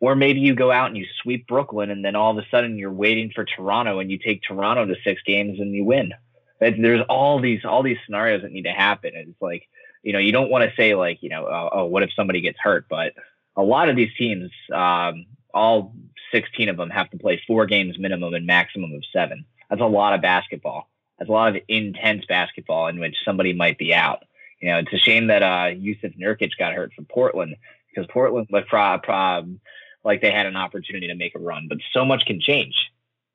Or 0.00 0.16
maybe 0.16 0.40
you 0.40 0.56
go 0.56 0.72
out 0.72 0.88
and 0.88 0.96
you 0.96 1.06
sweep 1.22 1.46
Brooklyn 1.46 1.90
and 1.90 2.04
then 2.04 2.16
all 2.16 2.36
of 2.36 2.44
a 2.44 2.48
sudden 2.50 2.76
you're 2.76 2.90
waiting 2.90 3.30
for 3.32 3.44
Toronto 3.44 4.00
and 4.00 4.10
you 4.10 4.18
take 4.18 4.42
Toronto 4.42 4.84
to 4.84 4.96
six 5.04 5.22
games 5.22 5.60
and 5.60 5.72
you 5.72 5.84
win. 5.84 6.12
There's 6.58 7.04
all 7.08 7.40
these 7.40 7.64
all 7.64 7.82
these 7.82 7.98
scenarios 8.04 8.42
that 8.42 8.52
need 8.52 8.64
to 8.64 8.72
happen. 8.72 9.12
It's 9.14 9.40
like, 9.40 9.68
you 10.02 10.12
know, 10.12 10.18
you 10.18 10.32
don't 10.32 10.50
want 10.50 10.68
to 10.68 10.74
say 10.76 10.94
like, 10.94 11.22
you 11.22 11.28
know, 11.28 11.46
oh, 11.46 11.68
oh, 11.72 11.84
what 11.84 12.02
if 12.02 12.10
somebody 12.14 12.40
gets 12.40 12.58
hurt? 12.60 12.86
But 12.88 13.12
a 13.56 13.62
lot 13.62 13.88
of 13.88 13.96
these 13.96 14.12
teams, 14.16 14.50
um, 14.72 15.26
all 15.54 15.94
16 16.32 16.68
of 16.68 16.76
them 16.76 16.90
have 16.90 17.10
to 17.10 17.18
play 17.18 17.40
four 17.46 17.66
games 17.66 17.98
minimum 17.98 18.34
and 18.34 18.46
maximum 18.46 18.92
of 18.94 19.02
seven. 19.12 19.44
That's 19.72 19.80
a 19.80 19.86
lot 19.86 20.12
of 20.12 20.20
basketball. 20.20 20.90
That's 21.18 21.30
a 21.30 21.32
lot 21.32 21.56
of 21.56 21.62
intense 21.66 22.26
basketball 22.26 22.88
in 22.88 23.00
which 23.00 23.16
somebody 23.24 23.54
might 23.54 23.78
be 23.78 23.94
out. 23.94 24.22
You 24.60 24.68
know, 24.68 24.76
it's 24.76 24.92
a 24.92 24.98
shame 24.98 25.28
that 25.28 25.42
uh, 25.42 25.74
Yusuf 25.74 26.12
Nurkic 26.12 26.50
got 26.58 26.74
hurt 26.74 26.92
for 26.94 27.00
Portland 27.04 27.56
because 27.88 28.06
Portland 28.12 28.48
looked 28.50 28.68
pro- 28.68 28.98
pro- 28.98 29.56
like 30.04 30.20
they 30.20 30.30
had 30.30 30.44
an 30.44 30.56
opportunity 30.56 31.06
to 31.06 31.14
make 31.14 31.34
a 31.34 31.38
run, 31.38 31.68
but 31.70 31.78
so 31.94 32.04
much 32.04 32.26
can 32.26 32.38
change. 32.38 32.74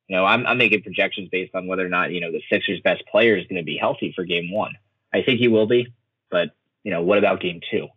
You 0.06 0.14
know, 0.14 0.24
I'm, 0.24 0.46
I'm 0.46 0.58
making 0.58 0.84
projections 0.84 1.28
based 1.28 1.56
on 1.56 1.66
whether 1.66 1.84
or 1.84 1.88
not, 1.88 2.12
you 2.12 2.20
know, 2.20 2.30
the 2.30 2.42
Sixers' 2.48 2.80
best 2.84 3.02
player 3.10 3.36
is 3.36 3.44
going 3.48 3.60
to 3.60 3.64
be 3.64 3.76
healthy 3.76 4.12
for 4.14 4.24
game 4.24 4.52
one. 4.52 4.76
I 5.12 5.22
think 5.22 5.40
he 5.40 5.48
will 5.48 5.66
be, 5.66 5.92
but, 6.30 6.50
you 6.84 6.92
know, 6.92 7.02
what 7.02 7.18
about 7.18 7.40
game 7.40 7.60
two, 7.68 7.88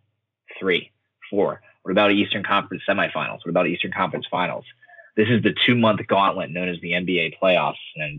three, 0.58 0.90
four? 1.30 1.62
What 1.82 1.92
about 1.92 2.10
Eastern 2.10 2.42
Conference 2.42 2.82
semifinals? 2.88 3.44
What 3.44 3.50
about 3.50 3.68
Eastern 3.68 3.92
Conference 3.92 4.26
finals? 4.28 4.64
This 5.16 5.28
is 5.28 5.44
the 5.44 5.54
two 5.64 5.76
month 5.76 6.00
gauntlet 6.08 6.50
known 6.50 6.68
as 6.68 6.80
the 6.80 6.90
NBA 6.90 7.34
playoffs. 7.40 7.74
And 7.94 8.18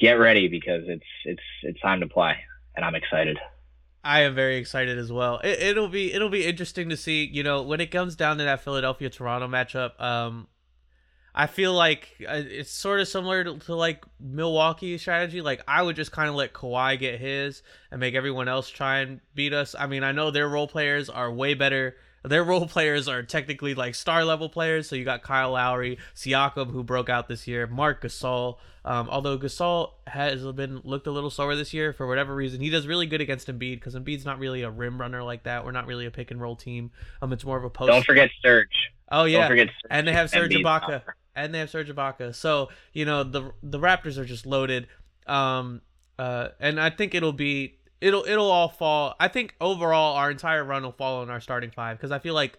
get 0.00 0.12
ready 0.12 0.48
because 0.48 0.82
it's, 0.86 1.04
it's, 1.24 1.42
it's 1.62 1.80
time 1.80 2.00
to 2.00 2.06
play. 2.06 2.36
And 2.76 2.84
I'm 2.84 2.94
excited. 2.94 3.38
I 4.04 4.20
am 4.20 4.34
very 4.34 4.56
excited 4.56 4.98
as 4.98 5.10
well. 5.10 5.40
It, 5.42 5.60
it'll 5.60 5.88
be 5.88 6.12
it'll 6.12 6.28
be 6.28 6.44
interesting 6.44 6.90
to 6.90 6.96
see. 6.96 7.24
You 7.24 7.42
know, 7.42 7.62
when 7.62 7.80
it 7.80 7.90
comes 7.90 8.16
down 8.16 8.36
to 8.36 8.44
that 8.44 8.60
Philadelphia 8.62 9.08
Toronto 9.08 9.48
matchup, 9.48 9.98
um, 10.00 10.46
I 11.34 11.46
feel 11.46 11.72
like 11.72 12.10
uh, 12.28 12.42
it's 12.44 12.70
sort 12.70 13.00
of 13.00 13.08
similar 13.08 13.42
to, 13.44 13.58
to 13.58 13.74
like 13.74 14.04
Milwaukee 14.20 14.98
strategy. 14.98 15.40
Like 15.40 15.62
I 15.66 15.82
would 15.82 15.96
just 15.96 16.12
kind 16.12 16.28
of 16.28 16.34
let 16.34 16.52
Kawhi 16.52 16.98
get 16.98 17.18
his 17.18 17.62
and 17.90 17.98
make 17.98 18.14
everyone 18.14 18.46
else 18.46 18.68
try 18.68 18.98
and 18.98 19.20
beat 19.34 19.54
us. 19.54 19.74
I 19.76 19.86
mean, 19.86 20.04
I 20.04 20.12
know 20.12 20.30
their 20.30 20.48
role 20.48 20.68
players 20.68 21.08
are 21.08 21.32
way 21.32 21.54
better. 21.54 21.96
Their 22.24 22.42
role 22.42 22.66
players 22.66 23.06
are 23.06 23.22
technically 23.22 23.74
like 23.74 23.94
star 23.94 24.24
level 24.24 24.48
players. 24.48 24.88
So 24.88 24.96
you 24.96 25.04
got 25.04 25.22
Kyle 25.22 25.52
Lowry, 25.52 25.98
Siakam, 26.14 26.70
who 26.70 26.82
broke 26.82 27.08
out 27.10 27.28
this 27.28 27.46
year, 27.46 27.66
Marc 27.66 28.02
Gasol. 28.02 28.56
Um, 28.86 29.08
although 29.10 29.38
Gasol 29.38 29.92
has 30.06 30.42
been 30.52 30.80
looked 30.84 31.06
a 31.06 31.10
little 31.10 31.30
slower 31.30 31.54
this 31.56 31.72
year 31.72 31.92
for 31.92 32.06
whatever 32.06 32.34
reason, 32.34 32.60
he 32.60 32.70
does 32.70 32.86
really 32.86 33.06
good 33.06 33.20
against 33.20 33.46
Embiid 33.48 33.76
because 33.76 33.94
Embiid's 33.94 34.24
not 34.24 34.38
really 34.38 34.62
a 34.62 34.70
rim 34.70 34.98
runner 35.00 35.22
like 35.22 35.44
that. 35.44 35.64
We're 35.64 35.72
not 35.72 35.86
really 35.86 36.06
a 36.06 36.10
pick 36.10 36.30
and 36.30 36.40
roll 36.40 36.56
team. 36.56 36.90
Um, 37.22 37.32
it's 37.32 37.44
more 37.44 37.56
of 37.56 37.64
a 37.64 37.70
post. 37.70 37.88
Don't 37.88 38.04
forget 38.04 38.30
Serge. 38.42 38.92
Oh 39.10 39.24
yeah, 39.24 39.40
Don't 39.40 39.48
forget 39.48 39.66
Serge. 39.68 39.90
and 39.90 40.08
they 40.08 40.12
have 40.12 40.30
Serge 40.30 40.50
Embiid's 40.52 40.64
Ibaka, 40.64 40.88
number. 40.90 41.16
and 41.36 41.54
they 41.54 41.58
have 41.60 41.70
Serge 41.70 41.88
Ibaka. 41.88 42.34
So 42.34 42.68
you 42.92 43.04
know 43.04 43.22
the 43.22 43.52
the 43.62 43.78
Raptors 43.78 44.16
are 44.18 44.24
just 44.24 44.44
loaded. 44.46 44.86
Um, 45.26 45.80
uh, 46.18 46.48
and 46.60 46.78
I 46.80 46.90
think 46.90 47.14
it'll 47.14 47.32
be 47.32 47.78
it'll 48.04 48.24
it'll 48.24 48.50
all 48.50 48.68
fall. 48.68 49.16
I 49.18 49.28
think 49.28 49.54
overall 49.60 50.16
our 50.16 50.30
entire 50.30 50.62
run 50.62 50.82
will 50.82 50.92
fall 50.92 51.22
on 51.22 51.30
our 51.30 51.40
starting 51.40 51.70
five 51.70 51.96
because 51.96 52.12
I 52.12 52.18
feel 52.18 52.34
like 52.34 52.58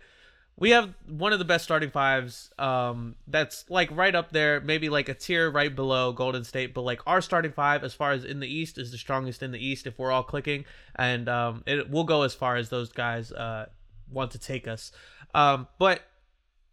we 0.58 0.71
have 0.71 0.93
one 1.08 1.34
of 1.34 1.39
the 1.39 1.45
best 1.45 1.63
starting 1.63 1.91
fives. 1.91 2.49
Um, 2.58 3.15
that's 3.27 3.69
like 3.69 3.89
right 3.91 4.15
up 4.15 4.31
there, 4.31 4.60
maybe 4.60 4.89
like 4.89 5.08
a 5.08 5.13
tier 5.13 5.51
right 5.51 5.73
below 5.73 6.13
Golden 6.13 6.43
State. 6.43 6.73
But 6.73 6.81
like 6.81 7.01
our 7.05 7.21
starting 7.21 7.51
five, 7.51 7.84
as 7.84 7.93
far 7.93 8.12
as 8.12 8.25
in 8.25 8.39
the 8.39 8.47
East, 8.47 8.79
is 8.79 8.91
the 8.91 8.97
strongest 8.97 9.43
in 9.43 9.51
the 9.51 9.63
East 9.63 9.86
if 9.86 9.99
we're 9.99 10.12
all 10.12 10.23
clicking, 10.23 10.65
and 10.95 11.29
um, 11.29 11.63
it 11.67 11.91
will 11.91 12.05
go 12.05 12.23
as 12.23 12.34
far 12.34 12.55
as 12.55 12.69
those 12.69 12.91
guys 12.91 13.31
uh 13.31 13.67
want 14.12 14.31
to 14.31 14.39
take 14.39 14.67
us. 14.67 14.91
Um, 15.36 15.67
but 15.77 16.01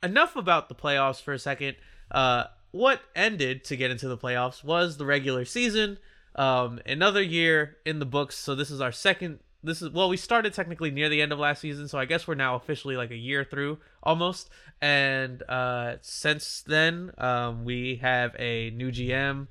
enough 0.03 0.35
about 0.35 0.71
the 0.71 0.75
playoffs 0.75 1.21
for 1.21 1.35
a 1.35 1.39
second. 1.39 1.77
Uh, 2.11 2.45
what 2.71 3.03
ended 3.15 3.65
to 3.65 3.77
get 3.77 3.91
into 3.91 4.09
the 4.09 4.17
playoffs 4.17 4.65
was 4.65 4.97
the 4.97 5.05
regular 5.05 5.45
season. 5.45 5.99
Um, 6.35 6.81
another 6.87 7.23
year 7.23 7.77
in 7.85 7.99
the 7.99 8.07
books. 8.07 8.37
So 8.37 8.55
this 8.55 8.71
is 8.71 8.81
our 8.81 8.93
second. 8.93 9.41
This 9.63 9.81
is 9.81 9.91
well, 9.91 10.09
we 10.09 10.17
started 10.17 10.55
technically 10.55 10.91
near 10.91 11.09
the 11.09 11.23
end 11.23 11.33
of 11.33 11.39
last 11.39 11.61
season, 11.61 11.87
so 11.87 11.99
I 11.99 12.05
guess 12.05 12.27
we're 12.27 12.35
now 12.35 12.57
officially 12.57 12.97
like 12.97 13.11
a 13.11 13.17
year 13.17 13.45
through 13.45 13.79
almost. 14.03 14.51
And 14.81 15.43
uh, 15.49 15.97
since 16.01 16.63
then, 16.63 17.13
um, 17.19 17.65
we 17.65 17.97
have 18.03 18.35
a 18.39 18.71
new 18.71 18.91
GM. 18.91 19.47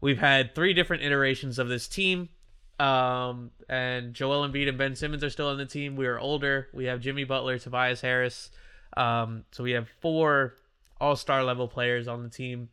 We've 0.00 0.18
had 0.18 0.54
three 0.54 0.72
different 0.72 1.02
iterations 1.02 1.58
of 1.58 1.68
this 1.68 1.86
team. 1.86 2.30
Um, 2.78 3.50
and 3.68 4.14
Joel 4.14 4.48
Embiid 4.48 4.66
and 4.66 4.78
Ben 4.78 4.96
Simmons 4.96 5.22
are 5.22 5.28
still 5.28 5.48
on 5.48 5.58
the 5.58 5.66
team. 5.66 5.96
We 5.96 6.06
are 6.06 6.18
older. 6.18 6.68
We 6.72 6.86
have 6.86 7.00
Jimmy 7.00 7.24
Butler, 7.24 7.58
Tobias 7.58 8.00
Harris. 8.00 8.50
Um, 8.96 9.44
so 9.52 9.62
we 9.62 9.72
have 9.72 9.88
four 10.00 10.54
all 10.98 11.16
star 11.16 11.44
level 11.44 11.68
players 11.68 12.08
on 12.08 12.22
the 12.22 12.30
team. 12.30 12.70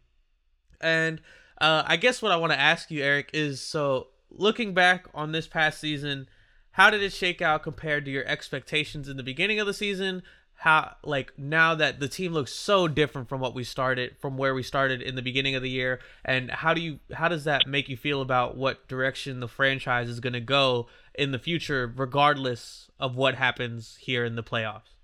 And 0.79 1.21
uh, 1.59 1.83
I 1.85 1.97
guess 1.97 2.21
what 2.21 2.31
I 2.31 2.35
want 2.35 2.53
to 2.53 2.59
ask 2.59 2.91
you, 2.91 3.03
Eric, 3.03 3.31
is 3.33 3.61
so 3.61 4.07
looking 4.29 4.73
back 4.73 5.07
on 5.13 5.31
this 5.31 5.47
past 5.47 5.79
season, 5.79 6.27
how 6.71 6.89
did 6.89 7.01
it 7.01 7.13
shake 7.13 7.41
out 7.41 7.63
compared 7.63 8.05
to 8.05 8.11
your 8.11 8.25
expectations 8.25 9.09
in 9.09 9.17
the 9.17 9.23
beginning 9.23 9.59
of 9.59 9.65
the 9.65 9.73
season? 9.73 10.21
How 10.59 10.95
like 11.03 11.37
now 11.37 11.75
that 11.75 11.99
the 11.99 12.07
team 12.07 12.33
looks 12.33 12.51
so 12.51 12.87
different 12.87 13.29
from 13.29 13.39
what 13.39 13.53
we 13.53 13.63
started 13.63 14.15
from 14.19 14.37
where 14.37 14.55
we 14.55 14.63
started 14.63 15.03
in 15.03 15.15
the 15.15 15.21
beginning 15.21 15.53
of 15.53 15.61
the 15.61 15.69
year, 15.69 15.99
and 16.25 16.49
how 16.49 16.73
do 16.73 16.81
you 16.81 16.99
how 17.13 17.27
does 17.27 17.43
that 17.43 17.67
make 17.67 17.89
you 17.89 17.97
feel 17.97 18.21
about 18.21 18.57
what 18.57 18.87
direction 18.87 19.39
the 19.39 19.47
franchise 19.47 20.09
is 20.09 20.19
going 20.19 20.33
to 20.33 20.39
go 20.39 20.87
in 21.13 21.31
the 21.31 21.37
future, 21.37 21.91
regardless 21.95 22.89
of 22.99 23.15
what 23.15 23.35
happens 23.35 23.97
here 23.99 24.25
in 24.25 24.35
the 24.35 24.43
playoffs? 24.43 24.95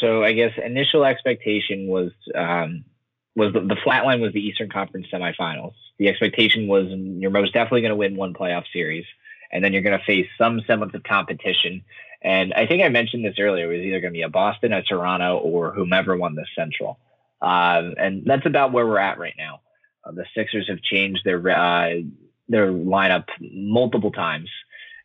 So 0.00 0.22
I 0.24 0.32
guess 0.32 0.52
initial 0.64 1.04
expectation 1.04 1.86
was 1.86 2.10
um, 2.34 2.84
was 3.38 3.52
the, 3.52 3.60
the 3.60 3.76
flat 3.84 4.04
line 4.04 4.20
was 4.20 4.32
the 4.32 4.40
Eastern 4.40 4.68
Conference 4.68 5.06
semifinals. 5.12 5.74
The 5.98 6.08
expectation 6.08 6.66
was 6.66 6.88
you're 6.88 7.30
most 7.30 7.54
definitely 7.54 7.82
going 7.82 7.90
to 7.90 7.96
win 7.96 8.16
one 8.16 8.34
playoff 8.34 8.64
series, 8.72 9.06
and 9.52 9.64
then 9.64 9.72
you're 9.72 9.82
going 9.82 9.98
to 9.98 10.04
face 10.04 10.26
some 10.36 10.60
semblance 10.66 10.94
of 10.94 11.04
competition. 11.04 11.84
And 12.20 12.52
I 12.52 12.66
think 12.66 12.82
I 12.82 12.88
mentioned 12.88 13.24
this 13.24 13.36
earlier. 13.38 13.72
It 13.72 13.76
was 13.76 13.86
either 13.86 14.00
going 14.00 14.12
to 14.12 14.18
be 14.18 14.22
a 14.22 14.28
Boston, 14.28 14.72
a 14.72 14.82
Toronto, 14.82 15.38
or 15.38 15.72
whomever 15.72 16.16
won 16.16 16.34
the 16.34 16.46
Central. 16.56 16.98
Um, 17.40 17.94
and 17.96 18.24
that's 18.26 18.44
about 18.44 18.72
where 18.72 18.84
we're 18.86 18.98
at 18.98 19.18
right 19.18 19.34
now. 19.38 19.60
Uh, 20.04 20.10
the 20.10 20.26
Sixers 20.34 20.68
have 20.68 20.82
changed 20.82 21.20
their 21.24 21.38
uh, 21.48 21.94
their 22.48 22.72
lineup 22.72 23.26
multiple 23.40 24.10
times. 24.10 24.50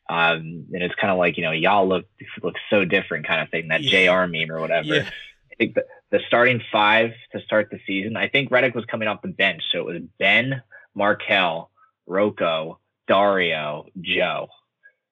Um, 0.09 0.65
and 0.73 0.83
it's 0.83 0.95
kind 0.95 1.11
of 1.11 1.17
like 1.17 1.37
you 1.37 1.43
know 1.43 1.51
y'all 1.51 1.87
look 1.87 2.05
look 2.41 2.55
so 2.69 2.83
different 2.83 3.27
kind 3.27 3.41
of 3.41 3.49
thing 3.49 3.67
that 3.69 3.83
Yeah. 3.83 4.25
Jr. 4.25 4.31
meme 4.31 4.51
or 4.51 4.59
whatever. 4.59 4.95
Yeah. 4.95 5.09
I 5.51 5.55
think 5.55 5.75
the, 5.75 5.85
the 6.13 6.19
starting 6.27 6.61
five 6.71 7.11
to 7.31 7.41
start 7.41 7.71
the 7.71 7.79
season. 7.87 8.15
I 8.15 8.29
think 8.29 8.51
Redick 8.51 8.75
was 8.75 8.85
coming 8.85 9.07
off 9.07 9.23
the 9.23 9.29
bench, 9.29 9.63
so 9.71 9.79
it 9.79 9.85
was 9.85 10.01
Ben, 10.19 10.61
Markelle, 10.93 11.71
Rocco, 12.05 12.77
Dario, 13.07 13.87
Joe, 13.99 14.47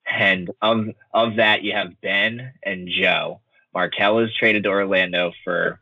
and 0.07 0.51
of 0.61 0.89
of 1.11 1.37
that 1.37 1.63
you 1.63 1.73
have 1.73 1.99
Ben 2.01 2.53
and 2.61 2.87
Joe. 2.87 3.41
Markelle 3.73 4.19
is 4.19 4.29
traded 4.35 4.63
to 4.63 4.69
Orlando 4.69 5.31
for. 5.43 5.79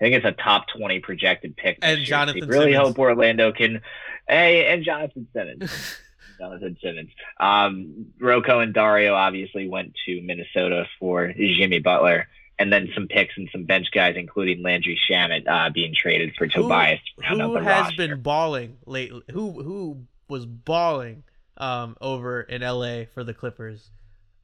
I 0.00 0.04
think 0.04 0.16
it's 0.16 0.24
a 0.24 0.32
top 0.32 0.68
twenty 0.74 1.00
projected 1.00 1.54
pick. 1.54 1.78
And 1.82 1.98
year. 1.98 2.06
So 2.06 2.10
Jonathan 2.10 2.42
you 2.44 2.48
really 2.48 2.72
Simmons. 2.72 2.88
hope 2.88 2.98
Orlando 2.98 3.52
can. 3.52 3.82
Hey, 4.26 4.72
and 4.72 4.82
Jonathan 4.82 5.28
Simmons. 5.34 5.70
Jonathan 6.40 6.78
Simmons. 6.82 7.10
Um, 7.38 8.06
Rocco 8.18 8.60
and 8.60 8.72
Dario 8.72 9.14
obviously 9.14 9.68
went 9.68 9.92
to 10.06 10.22
Minnesota 10.22 10.86
for 10.98 11.30
Jimmy 11.36 11.78
Butler, 11.78 12.26
and 12.58 12.72
then 12.72 12.88
some 12.94 13.08
picks 13.08 13.36
and 13.36 13.48
some 13.52 13.64
bench 13.64 13.88
guys, 13.92 14.14
including 14.16 14.62
Landry 14.62 14.98
Shamet, 15.10 15.48
uh, 15.48 15.70
being 15.70 15.94
traded 15.94 16.34
for 16.36 16.46
Who- 16.46 16.62
Tobias. 16.62 17.00
to 17.20 17.26
Who 17.36 17.54
has 17.56 17.64
roster. 17.66 17.96
been 18.08 18.20
balling 18.22 18.76
lately? 18.86 19.22
Who 19.32 19.62
who 19.62 20.04
was 20.28 20.46
balling 20.46 21.24
um 21.56 21.96
over 22.00 22.40
in 22.42 22.62
LA 22.62 23.04
for 23.12 23.24
the 23.24 23.34
Clippers? 23.34 23.90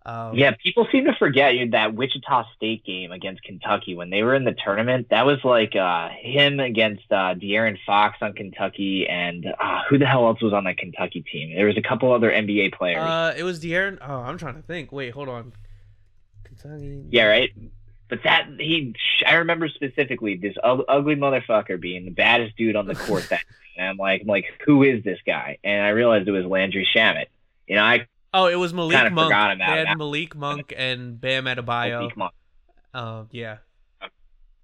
Um, 0.07 0.35
Yeah, 0.37 0.53
people 0.63 0.87
seem 0.91 1.05
to 1.05 1.15
forget 1.19 1.55
that 1.73 1.93
Wichita 1.95 2.45
State 2.57 2.83
game 2.85 3.13
against 3.13 3.43
Kentucky 3.43 3.95
when 3.95 4.09
they 4.09 4.23
were 4.23 4.35
in 4.35 4.45
the 4.45 4.55
tournament. 4.65 5.09
That 5.11 5.27
was 5.27 5.39
like 5.45 5.77
uh, 5.77 6.09
him 6.19 6.61
against 6.61 7.03
uh, 7.11 7.35
De'Aaron 7.35 7.77
Fox 7.85 8.17
on 8.23 8.33
Kentucky, 8.33 9.07
and 9.07 9.45
uh, 9.61 9.81
who 9.91 9.99
the 9.99 10.07
hell 10.07 10.27
else 10.27 10.41
was 10.41 10.55
on 10.55 10.65
that 10.65 10.79
Kentucky 10.79 11.21
team? 11.31 11.55
There 11.55 11.67
was 11.67 11.77
a 11.77 11.83
couple 11.83 12.11
other 12.13 12.31
NBA 12.31 12.73
players. 12.73 13.03
Uh, 13.03 13.35
it 13.37 13.43
was 13.43 13.61
De'Aaron. 13.61 13.99
Oh, 14.01 14.21
I'm 14.21 14.39
trying 14.39 14.55
to 14.55 14.63
think. 14.63 14.93
Wait, 14.93 15.11
hold 15.13 15.29
on. 15.29 15.53
Kentucky. 16.45 17.03
yeah, 17.11 17.25
right. 17.25 17.51
But 18.09 18.23
that 18.25 18.49
he, 18.59 18.95
I 19.27 19.35
remember 19.37 19.69
specifically 19.69 20.37
this 20.37 20.55
ug- 20.63 20.85
ugly 20.89 21.15
motherfucker 21.17 21.79
being 21.81 22.05
the 22.05 22.11
baddest 22.11 22.57
dude 22.57 22.77
on 22.77 22.87
the 22.87 22.95
court. 22.95 23.29
that 23.31 23.43
and 23.77 23.87
I'm 23.87 23.97
like, 23.99 24.23
I'm 24.23 24.27
like, 24.27 24.47
who 24.65 24.83
is 24.83 25.05
this 25.05 25.19
guy? 25.27 25.59
And 25.63 25.83
I 25.85 25.91
realized 25.91 26.27
it 26.27 26.33
was 26.33 26.45
Landry 26.47 26.89
Shamet. 26.95 27.27
You 27.67 27.77
know, 27.77 27.83
I 27.85 28.07
Oh, 28.35 28.47
it 28.47 28.57
was 28.57 28.75
Malik 28.75 29.13
Monk. 29.13 29.27
forgot 29.29 29.49
They 29.49 29.55
about 29.65 29.77
had 29.79 29.87
that. 29.89 29.99
Malik 29.99 30.37
Monk 30.37 30.73
and 30.77 31.21
Bam 31.21 31.45
Adebayo. 31.47 32.13
come 32.13 32.23
on. 32.23 32.31
Uh, 32.93 33.25
yeah. 33.31 33.59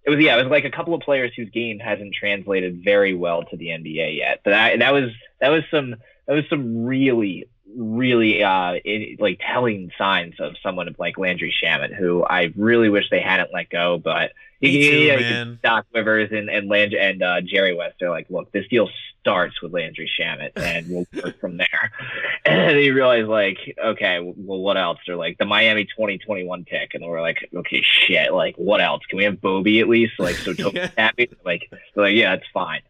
It 0.07 0.11
was 0.11 0.21
yeah, 0.21 0.35
it 0.39 0.43
was 0.43 0.51
like 0.51 0.65
a 0.67 0.71
couple 0.71 0.93
of 0.95 1.01
players 1.01 1.33
whose 1.35 1.49
game 1.49 1.79
hasn't 1.79 2.15
translated 2.15 2.83
very 2.85 3.15
well 3.15 3.43
to 3.45 3.57
the 3.57 3.69
NBA 3.69 4.19
yet. 4.19 4.41
But 4.45 4.53
I, 4.53 4.77
that 4.77 4.93
was 4.93 5.11
that 5.41 5.49
was 5.49 5.63
some 5.71 5.95
that 6.27 6.35
was 6.35 6.45
some 6.51 6.85
really 6.85 7.49
really 7.77 8.43
uh 8.43 8.75
it, 8.85 9.21
like 9.21 9.41
telling 9.47 9.91
signs 9.99 10.35
of 10.41 10.55
someone 10.63 10.95
like 10.99 11.19
Landry 11.19 11.55
Shamet, 11.63 11.95
who 11.95 12.25
I 12.25 12.53
really 12.57 12.89
wish 12.89 13.11
they 13.11 13.21
hadn't 13.21 13.53
let 13.53 13.69
go. 13.71 13.99
But 13.99 14.33
Me 14.61 14.71
you- 14.71 14.91
too, 14.91 14.97
you 15.25 15.31
know. 15.31 15.57
Doc 15.63 15.87
Rivers 15.95 16.31
and 16.33 16.49
and 16.49 16.69
Land 16.69 16.95
and 16.95 17.23
uh, 17.23 17.41
Jerry 17.41 17.75
West 17.75 18.01
are 18.03 18.11
like, 18.11 18.27
look, 18.31 18.51
this 18.53 18.67
deal 18.69 18.89
starts 19.21 19.61
with 19.63 19.73
Landry 19.73 20.11
Shamet, 20.21 20.51
and 20.57 20.87
we'll 20.89 21.07
work 21.25 21.41
from 21.41 21.57
there. 21.57 21.93
And 22.47 22.69
then 22.69 22.79
you 22.79 22.93
realize 22.93 23.27
like, 23.27 23.57
okay, 23.83 24.21
well, 24.21 24.59
what 24.61 24.77
else? 24.77 24.99
They're 25.07 25.17
like 25.17 25.39
the 25.39 25.47
Miami 25.47 25.85
2021 25.87 26.67
pick, 26.67 26.93
and 26.93 27.03
we're 27.03 27.23
like, 27.23 27.39
okay, 27.55 27.81
shit, 27.83 28.35
like 28.35 28.55
what 28.57 28.83
else? 28.83 29.01
Can 29.09 29.17
we 29.17 29.25
have 29.25 29.41
Bobby 29.41 29.81
at 29.81 29.89
least? 29.89 30.13
Like 30.19 30.35
so 30.37 30.53
Toby's 30.55 30.75
Yeah. 30.75 30.91
happy. 30.99 31.31
Like 31.43 31.71
like, 31.97 32.15
yeah, 32.15 32.35
it's 32.35 32.45
fine. 32.53 32.83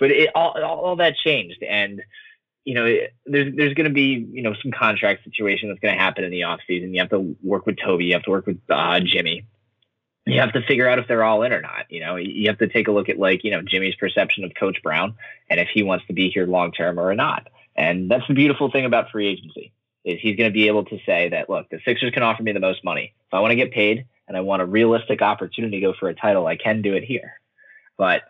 But 0.00 0.10
it 0.10 0.30
all, 0.34 0.60
all 0.60 0.80
all 0.80 0.96
that 0.96 1.14
changed, 1.16 1.62
and 1.62 2.02
you 2.64 2.74
know, 2.74 2.84
there's 3.26 3.54
there's 3.56 3.74
going 3.74 3.88
to 3.88 3.94
be 3.94 4.26
you 4.30 4.42
know 4.42 4.54
some 4.62 4.72
contract 4.72 5.24
situation 5.24 5.68
that's 5.68 5.80
going 5.80 5.94
to 5.94 6.00
happen 6.00 6.24
in 6.24 6.30
the 6.30 6.42
offseason. 6.42 6.94
You 6.94 7.00
have 7.00 7.10
to 7.10 7.36
work 7.42 7.66
with 7.66 7.76
Toby. 7.82 8.06
You 8.06 8.14
have 8.14 8.22
to 8.24 8.30
work 8.30 8.46
with 8.46 8.60
uh, 8.70 9.00
Jimmy. 9.00 9.46
You 10.24 10.40
have 10.40 10.52
to 10.52 10.62
figure 10.62 10.88
out 10.88 11.00
if 11.00 11.08
they're 11.08 11.24
all 11.24 11.42
in 11.42 11.52
or 11.52 11.60
not. 11.60 11.86
You 11.90 12.00
know, 12.00 12.14
you 12.14 12.48
have 12.48 12.58
to 12.58 12.68
take 12.68 12.86
a 12.86 12.92
look 12.92 13.08
at 13.08 13.18
like 13.18 13.42
you 13.42 13.50
know 13.50 13.62
Jimmy's 13.62 13.96
perception 13.96 14.44
of 14.44 14.52
Coach 14.54 14.78
Brown 14.82 15.16
and 15.50 15.58
if 15.58 15.68
he 15.68 15.82
wants 15.82 16.06
to 16.06 16.12
be 16.12 16.30
here 16.30 16.46
long 16.46 16.72
term 16.72 16.98
or 16.98 17.14
not. 17.14 17.48
And 17.74 18.10
that's 18.10 18.26
the 18.28 18.34
beautiful 18.34 18.70
thing 18.70 18.84
about 18.84 19.10
free 19.10 19.28
agency 19.28 19.72
is 20.04 20.20
he's 20.20 20.36
going 20.36 20.50
to 20.50 20.54
be 20.54 20.66
able 20.66 20.84
to 20.84 20.98
say 21.06 21.28
that 21.30 21.48
look, 21.48 21.68
the 21.70 21.80
Sixers 21.84 22.12
can 22.12 22.22
offer 22.22 22.42
me 22.42 22.52
the 22.52 22.60
most 22.60 22.84
money. 22.84 23.14
If 23.26 23.34
I 23.34 23.40
want 23.40 23.52
to 23.52 23.56
get 23.56 23.72
paid 23.72 24.06
and 24.28 24.36
I 24.36 24.40
want 24.40 24.62
a 24.62 24.66
realistic 24.66 25.22
opportunity 25.22 25.80
to 25.80 25.86
go 25.86 25.94
for 25.98 26.08
a 26.08 26.14
title, 26.14 26.46
I 26.46 26.56
can 26.56 26.82
do 26.82 26.94
it 26.94 27.04
here. 27.04 27.40
But 27.96 28.22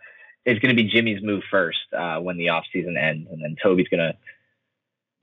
it's 0.44 0.58
going 0.60 0.74
to 0.76 0.82
be 0.82 0.88
Jimmy's 0.88 1.22
move 1.22 1.42
first 1.50 1.78
uh, 1.96 2.18
when 2.18 2.36
the 2.36 2.46
offseason 2.46 2.96
ends, 3.00 3.28
and 3.30 3.42
then 3.42 3.56
Toby's 3.62 3.88
going 3.88 4.00
to. 4.12 4.16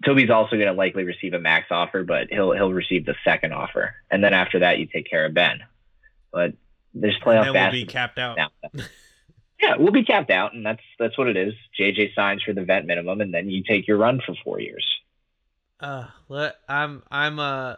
Toby's 0.05 0.29
also 0.29 0.55
going 0.55 0.67
to 0.67 0.73
likely 0.73 1.03
receive 1.03 1.33
a 1.33 1.39
max 1.39 1.67
offer, 1.71 2.03
but 2.03 2.27
he'll 2.29 2.53
he'll 2.53 2.71
receive 2.71 3.05
the 3.05 3.15
second 3.25 3.51
offer, 3.53 3.95
and 4.09 4.23
then 4.23 4.33
after 4.33 4.59
that, 4.59 4.77
you 4.79 4.85
take 4.85 5.09
care 5.09 5.25
of 5.25 5.33
Ben. 5.33 5.59
But 6.31 6.53
there's 6.93 7.17
playoff 7.19 7.47
And 7.47 7.53
we'll 7.53 7.71
be 7.71 7.83
basketball 7.85 7.91
capped 7.93 8.17
out. 8.17 8.37
now. 8.37 8.49
yeah, 9.61 9.75
we'll 9.77 9.91
be 9.91 10.03
capped 10.05 10.31
out, 10.31 10.53
and 10.53 10.65
that's 10.65 10.81
that's 10.99 11.17
what 11.17 11.27
it 11.27 11.35
is. 11.35 11.53
JJ 11.77 12.15
signs 12.15 12.41
for 12.43 12.53
the 12.53 12.63
vet 12.63 12.85
minimum, 12.85 13.19
and 13.19 13.33
then 13.33 13.49
you 13.49 13.61
take 13.63 13.87
your 13.89 13.97
run 13.97 14.21
for 14.25 14.35
four 14.43 14.61
years. 14.61 14.85
Uh, 15.81 16.07
let, 16.29 16.55
I'm 16.69 17.03
I'm 17.11 17.37
uh, 17.39 17.75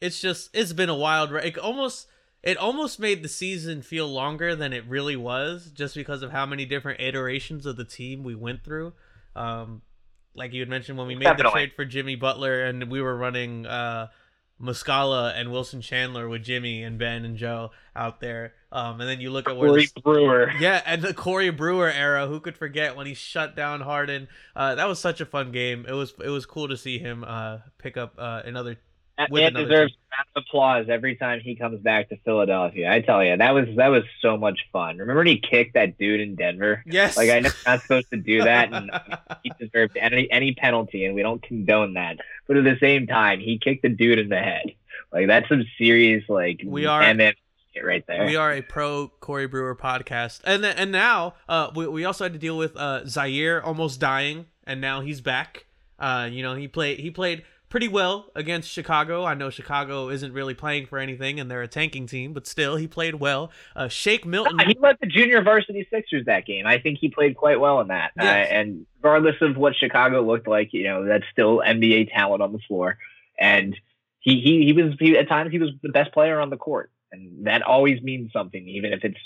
it's 0.00 0.20
just 0.20 0.50
it's 0.54 0.74
been 0.74 0.90
a 0.90 0.94
wild. 0.94 1.30
ri- 1.30 1.46
It 1.48 1.56
almost 1.58 2.06
it 2.46 2.56
almost 2.56 2.98
made 2.98 3.22
the 3.22 3.28
season 3.28 3.82
feel 3.82 4.08
longer 4.08 4.56
than 4.56 4.72
it 4.72 4.86
really 4.86 5.16
was, 5.16 5.70
just 5.74 5.94
because 5.94 6.22
of 6.22 6.30
how 6.30 6.46
many 6.46 6.64
different 6.64 7.00
iterations 7.00 7.66
of 7.66 7.76
the 7.76 7.84
team 7.84 8.24
we 8.24 8.34
went 8.34 8.64
through. 8.64 8.94
Um, 9.34 9.82
like 10.34 10.54
you 10.54 10.60
had 10.60 10.68
mentioned 10.70 10.96
when 10.96 11.06
we 11.06 11.14
made 11.14 11.36
the 11.36 11.50
trade 11.50 11.72
for 11.74 11.84
Jimmy 11.84 12.16
Butler, 12.16 12.64
and 12.64 12.90
we 12.90 13.02
were 13.02 13.16
running 13.16 13.66
uh. 13.66 14.08
Muscala 14.58 15.38
and 15.38 15.52
Wilson 15.52 15.82
Chandler 15.82 16.30
with 16.30 16.42
Jimmy 16.42 16.82
and 16.82 16.98
Ben 16.98 17.26
and 17.26 17.36
Joe 17.36 17.72
out 17.94 18.20
there. 18.20 18.54
Um, 18.72 19.00
and 19.00 19.08
then 19.08 19.20
you 19.20 19.30
look 19.30 19.48
at 19.48 19.56
where 19.56 19.70
the, 19.70 19.86
Corey 20.02 20.24
Brewer. 20.24 20.52
yeah, 20.58 20.80
and 20.86 21.02
the 21.02 21.12
Corey 21.12 21.50
Brewer 21.50 21.90
era. 21.90 22.26
Who 22.26 22.40
could 22.40 22.56
forget 22.56 22.96
when 22.96 23.06
he 23.06 23.14
shut 23.14 23.54
down 23.54 23.82
Harden? 23.82 24.28
Uh, 24.54 24.74
that 24.74 24.88
was 24.88 24.98
such 24.98 25.20
a 25.20 25.26
fun 25.26 25.52
game. 25.52 25.84
It 25.86 25.92
was 25.92 26.14
it 26.24 26.30
was 26.30 26.46
cool 26.46 26.68
to 26.68 26.76
see 26.76 26.98
him 26.98 27.22
uh, 27.26 27.58
pick 27.78 27.96
up 27.98 28.14
uh, 28.18 28.42
another. 28.44 28.78
That 29.18 29.30
with 29.30 29.42
man 29.42 29.56
another 29.56 29.68
deserves 29.68 29.94
applause 30.34 30.86
every 30.88 31.16
time 31.16 31.40
he 31.40 31.56
comes 31.56 31.80
back 31.80 32.08
to 32.10 32.16
Philadelphia. 32.24 32.90
I 32.90 33.00
tell 33.00 33.24
you, 33.24 33.36
that 33.36 33.50
was 33.52 33.66
that 33.76 33.88
was 33.88 34.04
so 34.20 34.36
much 34.36 34.60
fun. 34.72 34.98
Remember 34.98 35.18
when 35.20 35.26
he 35.26 35.38
kicked 35.38 35.74
that 35.74 35.98
dude 35.98 36.20
in 36.20 36.34
Denver? 36.34 36.82
Yes, 36.86 37.16
Like 37.16 37.30
I 37.30 37.40
know 37.40 37.48
you're 37.48 37.72
not 37.74 37.82
supposed 37.82 38.10
to 38.10 38.16
do 38.18 38.42
that, 38.42 38.72
and 38.72 38.90
he 39.42 39.52
deserved 39.58 39.96
any 39.96 40.30
any 40.30 40.54
penalty, 40.54 41.04
and 41.04 41.14
we 41.14 41.22
don't 41.22 41.42
condone 41.42 41.94
that. 41.94 42.18
But 42.46 42.56
at 42.58 42.64
the 42.64 42.76
same 42.80 43.06
time, 43.06 43.40
he 43.40 43.58
kicked 43.58 43.82
the 43.82 43.88
dude 43.88 44.18
in 44.18 44.28
the 44.28 44.38
head. 44.38 44.72
Like 45.12 45.26
that's 45.28 45.48
some 45.48 45.64
serious 45.78 46.24
like 46.28 46.60
We 46.64 46.86
are- 46.86 47.02
MM 47.02 47.34
right 47.82 48.04
there. 48.06 48.24
we 48.24 48.36
are 48.36 48.52
a 48.52 48.62
pro 48.62 49.08
Corey 49.20 49.46
Brewer 49.46 49.76
podcast, 49.76 50.40
and 50.44 50.64
then, 50.64 50.76
and 50.76 50.90
now 50.92 51.34
uh, 51.48 51.70
we 51.74 51.86
we 51.86 52.04
also 52.04 52.24
had 52.24 52.32
to 52.32 52.38
deal 52.38 52.56
with 52.56 52.76
uh, 52.76 53.02
Zhaire 53.04 53.62
almost 53.64 54.00
dying, 54.00 54.46
and 54.64 54.80
now 54.80 55.00
he's 55.00 55.20
back. 55.20 55.66
Uh, 55.98 56.28
you 56.30 56.42
know 56.42 56.54
he 56.54 56.68
played 56.68 56.98
he 57.00 57.10
played 57.10 57.44
pretty 57.68 57.88
well 57.88 58.30
against 58.34 58.70
Chicago. 58.70 59.24
I 59.24 59.34
know 59.34 59.50
Chicago 59.50 60.08
isn't 60.08 60.32
really 60.32 60.54
playing 60.54 60.86
for 60.86 60.98
anything, 60.98 61.40
and 61.40 61.50
they're 61.50 61.62
a 61.62 61.68
tanking 61.68 62.06
team, 62.06 62.32
but 62.32 62.46
still 62.46 62.76
he 62.76 62.86
played 62.86 63.16
well. 63.16 63.50
Uh, 63.74 63.88
Shake 63.88 64.24
Milton. 64.24 64.58
He 64.66 64.76
led 64.80 64.96
the 65.00 65.06
junior 65.06 65.42
varsity 65.42 65.86
Sixers 65.90 66.26
that 66.26 66.46
game. 66.46 66.66
I 66.66 66.78
think 66.78 66.98
he 67.00 67.08
played 67.08 67.36
quite 67.36 67.60
well 67.60 67.80
in 67.80 67.88
that. 67.88 68.12
Yes. 68.16 68.48
Uh, 68.48 68.54
and 68.54 68.86
regardless 69.02 69.36
of 69.40 69.56
what 69.56 69.74
Chicago 69.76 70.22
looked 70.22 70.48
like, 70.48 70.72
you 70.72 70.84
know, 70.84 71.04
that's 71.04 71.24
still 71.32 71.62
NBA 71.66 72.12
talent 72.12 72.42
on 72.42 72.52
the 72.52 72.60
floor. 72.66 72.98
And 73.38 73.76
he 74.20 74.40
he, 74.40 74.64
he 74.64 74.72
was 74.72 74.94
he, 74.98 75.16
at 75.16 75.28
times 75.28 75.52
he 75.52 75.58
was 75.58 75.70
the 75.82 75.90
best 75.90 76.12
player 76.12 76.40
on 76.40 76.50
the 76.50 76.56
court, 76.56 76.90
and 77.12 77.46
that 77.46 77.62
always 77.62 78.02
means 78.02 78.32
something, 78.32 78.66
even 78.68 78.92
if 78.92 79.04
it's 79.04 79.18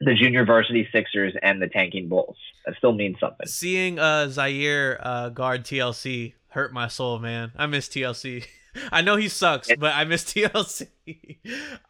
the 0.00 0.14
junior 0.14 0.44
varsity 0.44 0.88
Sixers 0.92 1.34
and 1.42 1.60
the 1.60 1.68
tanking 1.68 2.08
Bulls. 2.08 2.36
That 2.66 2.76
still 2.76 2.92
means 2.92 3.18
something. 3.20 3.46
Seeing 3.46 3.98
uh 3.98 4.28
Zhaire 4.28 4.98
uh 5.00 5.28
guard 5.28 5.64
TLC 5.64 6.32
hurt 6.54 6.72
my 6.72 6.88
soul, 6.88 7.18
man. 7.18 7.52
I 7.56 7.66
miss 7.66 7.88
TLC. 7.88 8.46
I 8.92 9.02
know 9.02 9.16
he 9.16 9.28
sucks, 9.28 9.68
but 9.78 9.94
I 9.94 10.04
miss 10.04 10.24
TLC. 10.32 10.88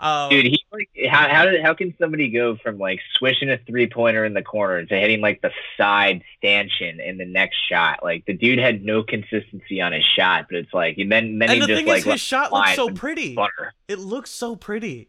um, 0.00 0.30
Dude, 0.30 0.46
he 0.46 0.64
like 0.72 0.88
how 1.08 1.28
how 1.28 1.44
did 1.46 1.62
how 1.62 1.74
can 1.74 1.94
somebody 1.98 2.28
go 2.30 2.56
from 2.56 2.78
like 2.78 3.00
swishing 3.16 3.50
a 3.50 3.58
three 3.58 3.88
pointer 3.88 4.24
in 4.24 4.34
the 4.34 4.42
corner 4.42 4.84
to 4.84 4.94
hitting 4.94 5.20
like 5.20 5.40
the 5.40 5.50
side 5.78 6.22
stanchion 6.36 7.00
in 7.00 7.16
the 7.16 7.24
next 7.24 7.56
shot? 7.68 8.00
Like 8.02 8.26
the 8.26 8.34
dude 8.34 8.58
had 8.58 8.84
no 8.84 9.02
consistency 9.02 9.80
on 9.80 9.92
his 9.92 10.04
shot, 10.04 10.46
but 10.50 10.56
it's 10.58 10.74
like 10.74 10.98
and 10.98 11.10
then 11.10 11.38
then 11.38 11.50
and 11.50 11.54
he 11.54 11.60
the 11.60 11.66
just 11.68 11.78
thing 11.78 11.86
like 11.86 11.98
is, 12.06 12.12
his 12.12 12.20
shot 12.20 12.52
looks 12.52 12.74
so 12.74 12.90
pretty. 12.90 13.34
butter. 13.34 13.72
It 13.88 13.98
looks 13.98 14.30
so 14.30 14.56
pretty. 14.56 15.08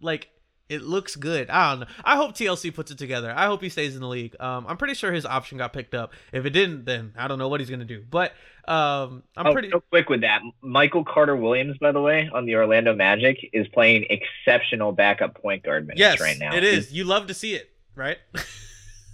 Like 0.00 0.28
it 0.68 0.82
looks 0.82 1.16
good. 1.16 1.48
I 1.50 1.70
don't 1.70 1.80
know. 1.80 1.86
I 2.04 2.16
hope 2.16 2.34
TLC 2.34 2.74
puts 2.74 2.90
it 2.90 2.98
together. 2.98 3.32
I 3.34 3.46
hope 3.46 3.62
he 3.62 3.68
stays 3.68 3.94
in 3.94 4.00
the 4.00 4.08
league. 4.08 4.34
Um, 4.40 4.66
I'm 4.68 4.76
pretty 4.76 4.94
sure 4.94 5.12
his 5.12 5.24
option 5.24 5.58
got 5.58 5.72
picked 5.72 5.94
up. 5.94 6.12
If 6.32 6.44
it 6.44 6.50
didn't, 6.50 6.84
then 6.84 7.12
I 7.16 7.28
don't 7.28 7.38
know 7.38 7.48
what 7.48 7.60
he's 7.60 7.70
gonna 7.70 7.84
do. 7.84 8.04
But 8.08 8.32
um, 8.66 9.22
I'm 9.36 9.46
oh, 9.46 9.52
pretty. 9.52 9.68
real 9.68 9.82
quick 9.90 10.08
with 10.08 10.22
that. 10.22 10.42
Michael 10.60 11.04
Carter 11.04 11.36
Williams, 11.36 11.78
by 11.78 11.92
the 11.92 12.00
way, 12.00 12.28
on 12.32 12.46
the 12.46 12.56
Orlando 12.56 12.94
Magic, 12.94 13.38
is 13.52 13.68
playing 13.68 14.06
exceptional 14.10 14.92
backup 14.92 15.40
point 15.40 15.62
guard 15.62 15.86
minutes 15.86 16.00
Yes, 16.00 16.20
right 16.20 16.38
now. 16.38 16.54
it 16.54 16.64
is. 16.64 16.92
You 16.92 17.04
love 17.04 17.28
to 17.28 17.34
see 17.34 17.54
it, 17.54 17.70
right? 17.94 18.18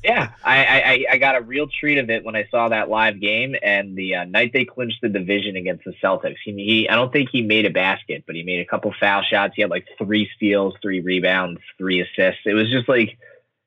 Yeah, 0.05 0.33
I, 0.45 0.65
I 0.67 1.05
I- 1.13 1.19
got 1.19 1.37
a 1.37 1.41
real 1.41 1.69
treat 1.69 1.99
of 1.99 2.11
it 2.11 2.25
when 2.25 2.35
I 2.35 2.47
saw 2.51 2.69
that 2.71 2.89
live 2.89 3.21
game 3.21 3.55
and 3.63 3.97
the 3.97 4.17
uh, 4.17 4.25
night 4.25 4.53
they 4.53 4.65
clinched 4.65 5.01
the 5.01 5.09
division 5.09 5.55
against 5.57 5.85
the 5.85 5.93
Celtics. 6.03 6.37
He, 6.45 6.53
he 6.53 6.89
I 6.89 6.97
don't 6.97 7.13
think 7.13 7.29
he 7.31 7.43
made 7.43 7.67
a 7.67 7.71
basket, 7.71 8.25
but 8.27 8.35
he 8.35 8.43
made 8.43 8.61
a 8.61 8.65
couple 8.65 8.93
foul 8.99 9.23
shots. 9.23 9.55
He 9.55 9.63
had 9.63 9.71
like 9.71 9.87
three 9.99 10.29
steals, 10.37 10.75
three 10.83 11.01
rebounds, 11.01 11.61
three 11.79 12.01
assists. 12.01 12.41
It 12.47 12.55
was 12.55 12.69
just 12.71 12.89
like 12.89 13.17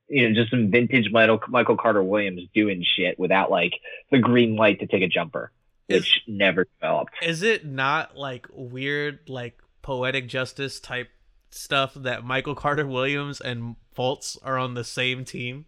you 0.10 0.28
know 0.28 0.36
just 0.36 0.52
some 0.52 0.70
vintage 0.72 1.10
Michael 1.12 1.40
Michael 1.48 1.78
Carter 1.78 2.04
Williams 2.04 2.42
doing 2.54 2.84
shit 2.98 3.18
without 3.18 3.50
like 3.50 3.74
the 4.12 4.20
green 4.20 4.56
light 4.58 4.82
to 4.82 4.88
take 4.88 5.04
a 5.04 5.08
jumper, 5.08 5.52
Is- 5.88 6.02
which 6.02 6.22
never 6.28 6.66
developed. 6.82 7.14
Is 7.22 7.44
it 7.44 7.66
not 7.66 8.18
like 8.18 8.48
weird, 8.52 9.20
like 9.30 9.62
poetic 9.82 10.28
justice 10.28 10.80
type 10.82 11.08
stuff 11.50 11.94
that 11.94 12.26
Michael 12.26 12.56
Carter 12.56 12.86
Williams 12.86 13.40
and 13.40 13.78
Fultz 13.98 14.38
are 14.44 14.58
on 14.58 14.74
the 14.74 14.84
same 14.84 15.24
team? 15.24 15.66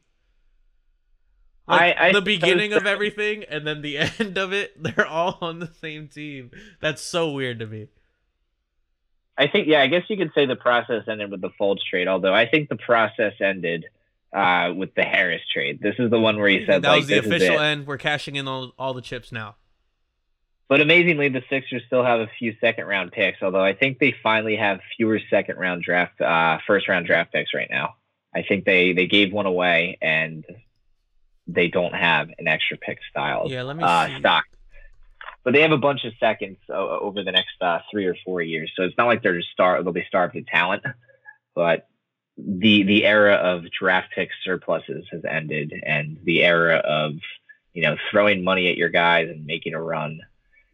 Like 1.67 1.97
I- 1.97 2.07
I 2.09 2.11
the 2.13 2.21
beginning 2.21 2.73
of 2.73 2.85
everything 2.85 3.43
and 3.43 3.67
then 3.67 3.81
the 3.81 3.97
end 4.19 4.37
of 4.37 4.53
it, 4.53 4.81
they're 4.81 5.05
all 5.07 5.37
on 5.41 5.59
the 5.59 5.67
same 5.81 6.07
team. 6.07 6.51
That's 6.81 7.01
so 7.01 7.31
weird 7.31 7.59
to 7.59 7.67
me. 7.67 7.87
I 9.37 9.47
think, 9.47 9.67
yeah, 9.67 9.81
I 9.81 9.87
guess 9.87 10.03
you 10.09 10.17
could 10.17 10.31
say 10.33 10.45
the 10.47 10.55
process 10.55 11.03
ended 11.07 11.29
with 11.29 11.41
the 11.41 11.51
Fultz 11.61 11.79
trade. 11.89 12.07
Although 12.07 12.33
I 12.33 12.47
think 12.47 12.69
the 12.69 12.75
process 12.75 13.33
ended 13.39 13.85
uh, 14.33 14.73
with 14.75 14.93
the 14.95 15.03
Harris 15.03 15.41
trade. 15.53 15.79
This 15.81 15.95
is 15.99 16.09
the 16.09 16.19
one 16.19 16.37
where 16.37 16.49
he 16.49 16.65
said 16.65 16.81
that 16.81 16.89
like 16.89 16.99
was 16.99 17.07
the 17.07 17.19
official 17.19 17.59
end. 17.59 17.85
We're 17.87 17.97
cashing 17.97 18.35
in 18.35 18.47
all, 18.47 18.73
all 18.79 18.93
the 18.93 19.01
chips 19.01 19.31
now. 19.31 19.55
But 20.69 20.81
amazingly, 20.81 21.29
the 21.29 21.43
Sixers 21.49 21.83
still 21.87 22.03
have 22.03 22.19
a 22.19 22.27
few 22.39 22.55
second 22.59 22.87
round 22.87 23.11
picks. 23.13 23.41
Although 23.41 23.63
I 23.63 23.73
think 23.73 23.99
they 23.99 24.13
finally 24.21 24.57
have 24.57 24.79
fewer 24.97 25.19
second 25.29 25.57
round 25.57 25.83
draft, 25.83 26.19
uh, 26.19 26.57
first 26.67 26.89
round 26.89 27.05
draft 27.05 27.31
picks 27.31 27.53
right 27.53 27.69
now. 27.69 27.95
I 28.35 28.41
think 28.43 28.65
they 28.65 28.91
they 28.91 29.07
gave 29.07 29.31
one 29.31 29.45
away 29.45 29.97
and 30.01 30.43
they 31.47 31.67
don't 31.67 31.93
have 31.93 32.29
an 32.37 32.47
extra 32.47 32.77
pick 32.77 32.99
style 33.09 33.45
Yeah, 33.49 33.63
let 33.63 33.77
me 33.77 33.83
uh, 33.83 34.19
stock. 34.19 34.45
But 35.43 35.53
they 35.53 35.61
have 35.61 35.71
a 35.71 35.77
bunch 35.77 36.03
of 36.03 36.13
seconds 36.19 36.57
o- 36.69 36.99
over 36.99 37.23
the 37.23 37.31
next 37.31 37.61
uh, 37.61 37.79
three 37.89 38.05
or 38.05 38.15
four 38.25 38.41
years, 38.41 38.71
so 38.75 38.83
it's 38.83 38.97
not 38.97 39.07
like 39.07 39.23
they're 39.23 39.37
just 39.37 39.51
star 39.51 39.81
they'll 39.81 39.93
be 39.93 40.03
starved 40.07 40.35
of 40.35 40.45
talent. 40.47 40.83
But 41.55 41.87
the 42.37 42.83
the 42.83 43.05
era 43.05 43.35
of 43.35 43.63
draft 43.71 44.09
pick 44.13 44.29
surpluses 44.43 45.05
has 45.11 45.23
ended, 45.25 45.73
and 45.85 46.19
the 46.23 46.43
era 46.43 46.77
of 46.77 47.13
you 47.73 47.83
know 47.83 47.95
throwing 48.11 48.43
money 48.43 48.69
at 48.69 48.77
your 48.77 48.89
guys 48.89 49.29
and 49.29 49.45
making 49.45 49.73
a 49.73 49.81
run 49.81 50.19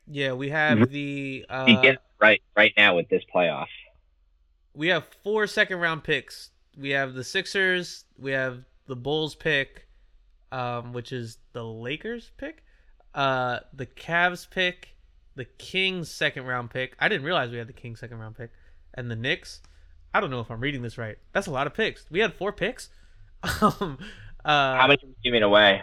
Yeah, 0.07 0.33
we 0.33 0.49
have 0.49 0.89
the 0.89 1.45
uh, 1.49 1.93
right 2.19 2.41
right 2.57 2.73
now 2.75 2.95
with 2.95 3.09
this 3.09 3.23
playoff. 3.33 3.67
we 4.73 4.88
have 4.88 5.05
four 5.23 5.45
second 5.47 5.79
round 5.79 6.03
picks. 6.03 6.49
We 6.75 6.89
have 6.89 7.13
the 7.13 7.23
Sixers, 7.23 8.05
we 8.17 8.31
have 8.31 8.63
the 8.88 8.95
Bulls 8.95 9.36
pick, 9.36 9.83
um, 10.54 10.94
which 10.94 11.12
is 11.12 11.39
the 11.52 11.63
Lakers 11.63 12.32
pick, 12.38 12.63
uh, 13.16 13.60
the 13.74 13.88
Cavs 13.88 14.48
pick, 14.50 14.96
the 15.36 15.46
Kings 15.46 16.10
second 16.10 16.46
round 16.46 16.70
pick. 16.70 16.96
I 17.00 17.10
didn't 17.10 17.26
realize 17.26 17.50
we 17.50 17.58
had 17.58 17.68
the 17.68 17.74
Kings 17.74 18.00
second 18.00 18.20
round 18.20 18.38
pick, 18.38 18.52
and 18.94 19.10
the 19.10 19.16
Knicks. 19.16 19.62
I 20.13 20.20
don't 20.22 20.30
know 20.30 20.39
if 20.39 20.52
I'm 20.52 20.60
reading 20.60 20.84
this 20.84 20.98
right. 20.98 21.18
That's 21.34 21.48
a 21.48 21.52
lot 21.52 21.66
of 21.66 21.74
picks. 21.74 22.06
We 22.12 22.20
had 22.20 22.36
four 22.36 22.52
picks. 22.52 22.89
um, 23.62 23.98
uh, 24.46 24.78
How 24.78 24.88
many 24.88 25.00
are 25.04 25.08
you 25.08 25.16
giving 25.24 25.42
away? 25.42 25.82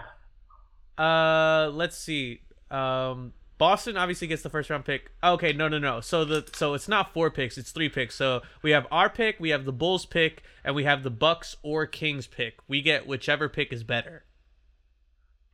uh, 0.97 1.71
let's 1.75 1.99
see. 1.99 2.43
Um, 2.71 3.33
Boston 3.59 3.97
obviously 3.97 4.29
gets 4.29 4.43
the 4.43 4.51
first 4.51 4.71
round 4.71 4.85
pick. 4.85 5.11
Okay, 5.23 5.53
no, 5.53 5.67
no, 5.67 5.81
no. 5.81 6.01
So 6.01 6.25
the 6.25 6.49
so 6.55 6.75
it's 6.75 6.89
not 6.89 7.13
four 7.13 7.31
picks; 7.31 7.59
it's 7.59 7.73
three 7.73 7.89
picks. 7.89 8.15
So 8.15 8.43
we 8.63 8.71
have 8.71 8.87
our 8.93 9.11
pick, 9.11 9.41
we 9.41 9.51
have 9.51 9.65
the 9.65 9.73
Bulls 9.73 10.07
pick, 10.07 10.45
and 10.65 10.77
we 10.77 10.85
have 10.85 11.03
the 11.03 11.11
Bucks 11.11 11.57
or 11.65 11.87
Kings 11.87 12.29
pick. 12.29 12.61
We 12.69 12.81
get 12.81 13.09
whichever 13.09 13.49
pick 13.49 13.73
is 13.73 13.83
better. 13.83 14.23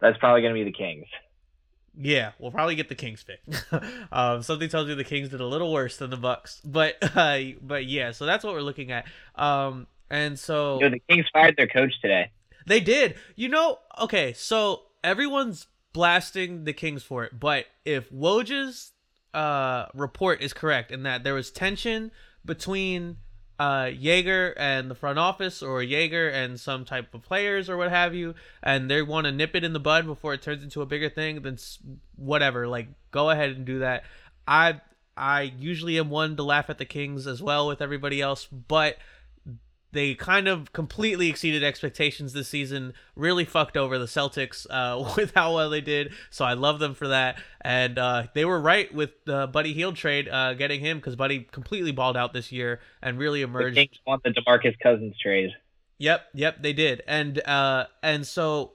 That's 0.01 0.19
probably 0.19 0.43
going 0.43 0.55
to 0.55 0.65
be 0.65 0.65
the 0.65 0.77
Kings. 0.77 1.07
Yeah, 1.99 2.33
we'll 2.39 2.51
probably 2.51 2.75
get 2.75 2.89
the 2.89 2.95
Kings 2.95 3.25
pick. 3.25 3.41
um, 4.13 4.43
something 4.43 4.69
tells 4.69 4.87
me 4.87 4.95
the 4.95 5.05
Kings 5.05 5.31
did 5.31 5.41
a 5.41 5.47
little 5.47 5.73
worse 5.73 5.97
than 5.97 6.11
the 6.11 6.17
Bucks, 6.17 6.61
but 6.65 6.97
uh, 7.17 7.39
but 7.63 7.87
yeah. 7.87 8.11
So 8.11 8.27
that's 8.27 8.45
what 8.45 8.53
we're 8.53 8.61
looking 8.61 8.93
at. 8.93 9.07
Um, 9.35 9.87
and 10.11 10.39
so 10.39 10.79
know, 10.79 10.91
the 10.91 11.03
Kings 11.09 11.27
fired 11.33 11.57
their 11.57 11.67
coach 11.67 11.95
today. 12.03 12.31
They 12.67 12.81
did. 12.81 13.17
You 13.35 13.49
know, 13.49 13.79
okay, 14.01 14.33
so 14.35 14.83
everyone's 15.03 15.69
blasting 15.93 16.65
the 16.65 16.75
Kings 16.75 17.03
for 17.03 17.25
it, 17.25 17.41
but 17.41 17.65
if 17.85 18.11
Woj's 18.11 18.93
uh, 19.33 19.87
report 19.95 20.43
is 20.43 20.53
correct 20.53 20.91
in 20.91 21.05
that 21.05 21.25
there 21.25 21.35
was 21.35 21.51
tension 21.51 22.11
between 22.45 23.17
uh, 23.59 23.87
Joerger 23.87 24.53
and 24.57 24.90
the 24.90 24.95
front 24.95 25.19
office 25.19 25.62
or 25.62 25.81
Joerger 25.81 26.33
and 26.33 26.61
some 26.61 26.85
type 26.85 27.14
of 27.14 27.23
players 27.23 27.71
or 27.71 27.77
what 27.77 27.90
have 27.90 28.14
you, 28.14 28.35
and 28.62 28.90
they 28.90 29.03
want 29.03 29.27
to 29.27 29.33
nip 29.33 29.55
it 29.55 29.64
in 29.64 29.73
the 29.73 29.81
bud 29.81 30.07
before 30.07 30.35
it 30.35 30.42
turns 30.42 30.62
into 30.62 30.83
a 30.83 30.87
bigger 30.87 31.09
thing, 31.09 31.42
then 31.42 31.59
whatever, 32.16 32.69
like 32.69 32.88
go 33.11 33.31
ahead 33.31 33.51
and 33.51 33.64
do 33.64 33.79
that. 33.81 34.05
I 34.47 34.81
I 35.16 35.53
usually 35.59 35.99
am 35.99 36.11
one 36.11 36.37
to 36.37 36.42
laugh 36.42 36.69
at 36.69 36.79
the 36.79 36.85
Kings 36.85 37.27
as 37.27 37.42
well 37.42 37.66
with 37.66 37.81
everybody 37.81 38.21
else, 38.21 38.47
but 38.47 38.99
they 39.92 40.14
kind 40.14 40.49
of 40.49 40.72
completely 40.72 41.29
exceeded 41.29 41.64
expectations 41.64 42.33
this 42.33 42.49
season. 42.49 42.92
Really 43.14 43.44
fucked 43.44 43.77
over 43.77 43.99
the 43.99 44.07
Celtics 44.07 44.66
uh, 44.68 45.12
with 45.16 45.33
how 45.35 45.55
well 45.55 45.70
they 45.70 45.81
did. 45.81 46.12
So 46.31 46.44
I 46.44 46.53
love 46.55 46.79
them 46.79 46.94
for 46.94 47.09
that. 47.09 47.38
And 47.62 47.99
uh, 47.99 48.25
they 48.35 48.44
were 48.44 48.61
right 48.61 48.92
with 48.92 49.11
the 49.25 49.46
Buddy 49.46 49.72
Hield 49.72 49.96
trade, 49.96 50.29
uh, 50.29 50.55
getting 50.55 50.81
him 50.81 50.99
because 50.99 51.16
Buddy 51.16 51.40
completely 51.51 51.92
balled 51.92 52.16
out 52.16 52.33
this 52.33 52.53
year 52.53 52.81
and 53.03 53.18
really 53.18 53.40
The 53.40 53.44
emerged. 53.49 53.77
Kings 53.77 53.99
won 54.07 54.20
the 54.25 54.31
DeMarcus 54.31 54.79
Cousins 54.83 55.14
trade. 55.20 55.51
Yep, 55.99 56.27
yep, 56.35 56.62
they 56.62 56.75
did. 56.75 57.03
And 57.09 57.40
uh 57.46 57.87
and 58.03 58.27
so 58.27 58.72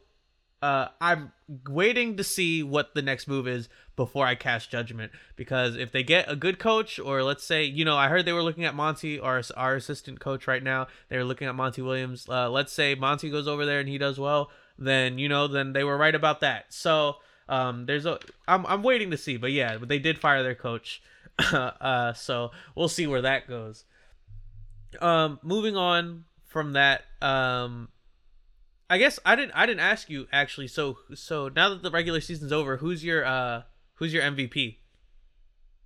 uh 0.64 0.88
I'm 1.00 1.32
waiting 1.70 2.18
to 2.18 2.24
see 2.24 2.64
what 2.64 2.96
the 2.96 3.02
next 3.04 3.28
move 3.28 3.48
is 3.48 3.70
before 4.02 4.26
I 4.26 4.34
cast 4.34 4.72
judgment 4.72 5.12
because 5.36 5.76
if 5.76 5.92
they 5.92 6.02
get 6.02 6.26
a 6.28 6.36
good 6.36 6.58
coach 6.58 6.98
or 6.98 7.22
let's 7.22 7.44
say, 7.44 7.64
you 7.64 7.86
know, 7.86 7.96
I 7.96 8.08
heard 8.08 8.26
they 8.26 8.34
were 8.34 8.42
looking 8.42 8.66
at 8.66 8.74
Monty 8.74 9.20
our 9.20 9.44
our 9.56 9.76
assistant 9.76 10.20
coach 10.20 10.48
right 10.48 10.64
now. 10.64 10.88
They 11.10 11.18
were 11.18 11.24
looking 11.24 11.48
at 11.48 11.54
Monty 11.54 11.84
Williams. 11.84 12.28
Uh 12.28 12.50
let's 12.50 12.74
say 12.74 12.96
Monty 12.96 13.30
goes 13.30 13.48
over 13.48 13.64
there 13.64 13.80
and 13.80 13.88
he 13.88 14.00
does 14.00 14.18
well, 14.20 14.50
then 14.80 15.20
you 15.20 15.30
know, 15.30 15.48
then 15.48 15.74
they 15.74 15.84
were 15.84 15.98
right 15.98 16.16
about 16.16 16.40
that. 16.40 16.74
So 16.74 17.18
um 17.48 17.86
there's 17.86 18.08
a 18.08 18.18
I'm 18.48 18.66
I'm 18.66 18.82
waiting 18.82 19.12
to 19.12 19.18
see, 19.18 19.38
but 19.38 19.52
yeah, 19.52 19.78
they 19.78 20.00
did 20.00 20.18
fire 20.18 20.42
their 20.42 20.56
coach. 20.56 21.04
uh 21.54 22.14
so 22.14 22.50
we'll 22.74 22.90
see 22.90 23.06
where 23.06 23.22
that 23.22 23.48
goes 23.48 23.86
um 25.00 25.40
moving 25.44 25.78
on 25.78 26.26
from 26.48 26.74
that 26.74 27.04
um 27.22 27.88
i 28.90 28.98
guess 28.98 29.20
i 29.26 29.36
didn't 29.36 29.54
i 29.54 29.66
didn't 29.66 29.80
ask 29.80 30.10
you 30.10 30.28
actually 30.34 30.68
so 30.68 30.98
so 31.14 31.50
now 31.56 31.70
that 31.70 31.82
the 31.82 31.92
regular 31.92 32.20
season's 32.20 32.52
over 32.52 32.78
who's 32.78 33.04
your 33.04 33.24
uh 33.24 33.62
who's 34.02 34.12
your 34.14 34.24
mvp 34.24 34.78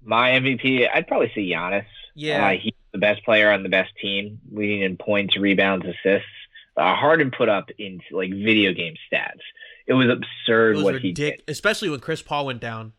My 0.02 0.32
MVP, 0.32 0.88
I'd 0.92 1.06
probably 1.08 1.32
say 1.36 1.42
Giannis. 1.42 1.86
Yeah. 2.16 2.48
Uh, 2.48 2.52
he's 2.58 2.74
the 2.94 2.98
best 3.00 3.26
player 3.26 3.52
on 3.52 3.62
the 3.64 3.70
best 3.70 3.92
team, 4.02 4.40
leading 4.52 4.84
in 4.84 4.96
points, 4.96 5.36
rebounds, 5.38 5.86
assists. 5.86 6.30
Uh, 6.78 6.96
Harden 6.96 7.30
put 7.38 7.50
up 7.50 7.70
in 7.78 8.00
like 8.12 8.30
video 8.32 8.72
game 8.72 8.94
stats. 9.12 9.42
It 9.86 9.94
was 9.94 10.08
absurd 10.10 10.72
it 10.72 10.76
was 10.78 10.84
what 10.86 11.02
he 11.02 11.12
did. 11.12 11.44
especially 11.48 11.90
when 11.90 12.00
chris 12.00 12.22
paul 12.22 12.46
went 12.46 12.62
down 12.62 12.94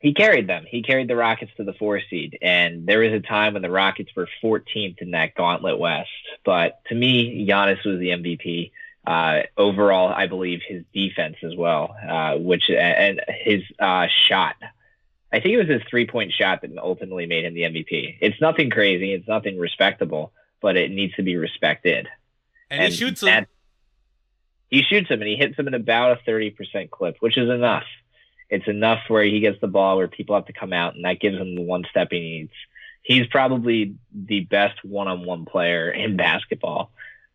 He 0.00 0.12
carried 0.14 0.46
them. 0.46 0.64
He 0.68 0.82
carried 0.82 1.08
the 1.08 1.16
Rockets 1.16 1.50
to 1.56 1.64
the 1.64 1.72
four 1.72 2.00
seed, 2.08 2.38
and 2.40 2.86
there 2.86 3.00
was 3.00 3.12
a 3.12 3.20
time 3.20 3.54
when 3.54 3.62
the 3.62 3.70
Rockets 3.70 4.10
were 4.14 4.28
14th 4.44 4.98
in 5.00 5.10
that 5.12 5.34
Gauntlet 5.34 5.78
West. 5.78 6.08
But 6.44 6.80
to 6.88 6.94
me, 6.94 7.44
Giannis 7.48 7.84
was 7.84 7.98
the 7.98 8.10
MVP. 8.10 8.70
Uh, 9.08 9.44
overall, 9.56 10.12
I 10.12 10.26
believe 10.26 10.60
his 10.68 10.84
defense 10.92 11.36
as 11.42 11.56
well, 11.56 11.96
uh, 12.06 12.36
which 12.36 12.68
and 12.68 13.22
his 13.26 13.62
uh, 13.78 14.06
shot. 14.28 14.56
I 15.32 15.40
think 15.40 15.54
it 15.54 15.56
was 15.56 15.68
his 15.68 15.80
three 15.88 16.06
point 16.06 16.34
shot 16.34 16.60
that 16.60 16.76
ultimately 16.76 17.24
made 17.24 17.46
him 17.46 17.54
the 17.54 17.62
MVP. 17.62 18.18
It's 18.20 18.38
nothing 18.38 18.68
crazy. 18.68 19.14
It's 19.14 19.26
nothing 19.26 19.58
respectable, 19.58 20.34
but 20.60 20.76
it 20.76 20.90
needs 20.90 21.14
to 21.14 21.22
be 21.22 21.36
respected. 21.38 22.06
and, 22.70 22.92
he 22.92 22.98
shoots 22.98 23.22
him 23.22 23.46
He 24.68 24.82
shoots 24.82 25.08
him 25.08 25.22
and 25.22 25.28
he 25.28 25.36
hits 25.36 25.58
him 25.58 25.68
at 25.68 25.74
about 25.74 26.18
a 26.18 26.30
30% 26.30 26.90
clip, 26.90 27.16
which 27.20 27.38
is 27.38 27.48
enough. 27.48 27.86
It's 28.50 28.68
enough 28.68 29.00
where 29.08 29.24
he 29.24 29.40
gets 29.40 29.58
the 29.62 29.68
ball 29.68 29.96
where 29.96 30.08
people 30.08 30.34
have 30.34 30.46
to 30.46 30.52
come 30.52 30.74
out, 30.74 30.96
and 30.96 31.06
that 31.06 31.18
gives 31.18 31.38
him 31.38 31.54
the 31.54 31.62
one 31.62 31.86
step 31.88 32.08
he 32.10 32.20
needs. 32.20 32.52
He's 33.00 33.26
probably 33.26 33.94
the 34.12 34.40
best 34.40 34.84
one 34.84 35.08
on 35.08 35.24
one 35.24 35.46
player 35.46 35.90
in 35.90 36.18
basketball. 36.18 36.90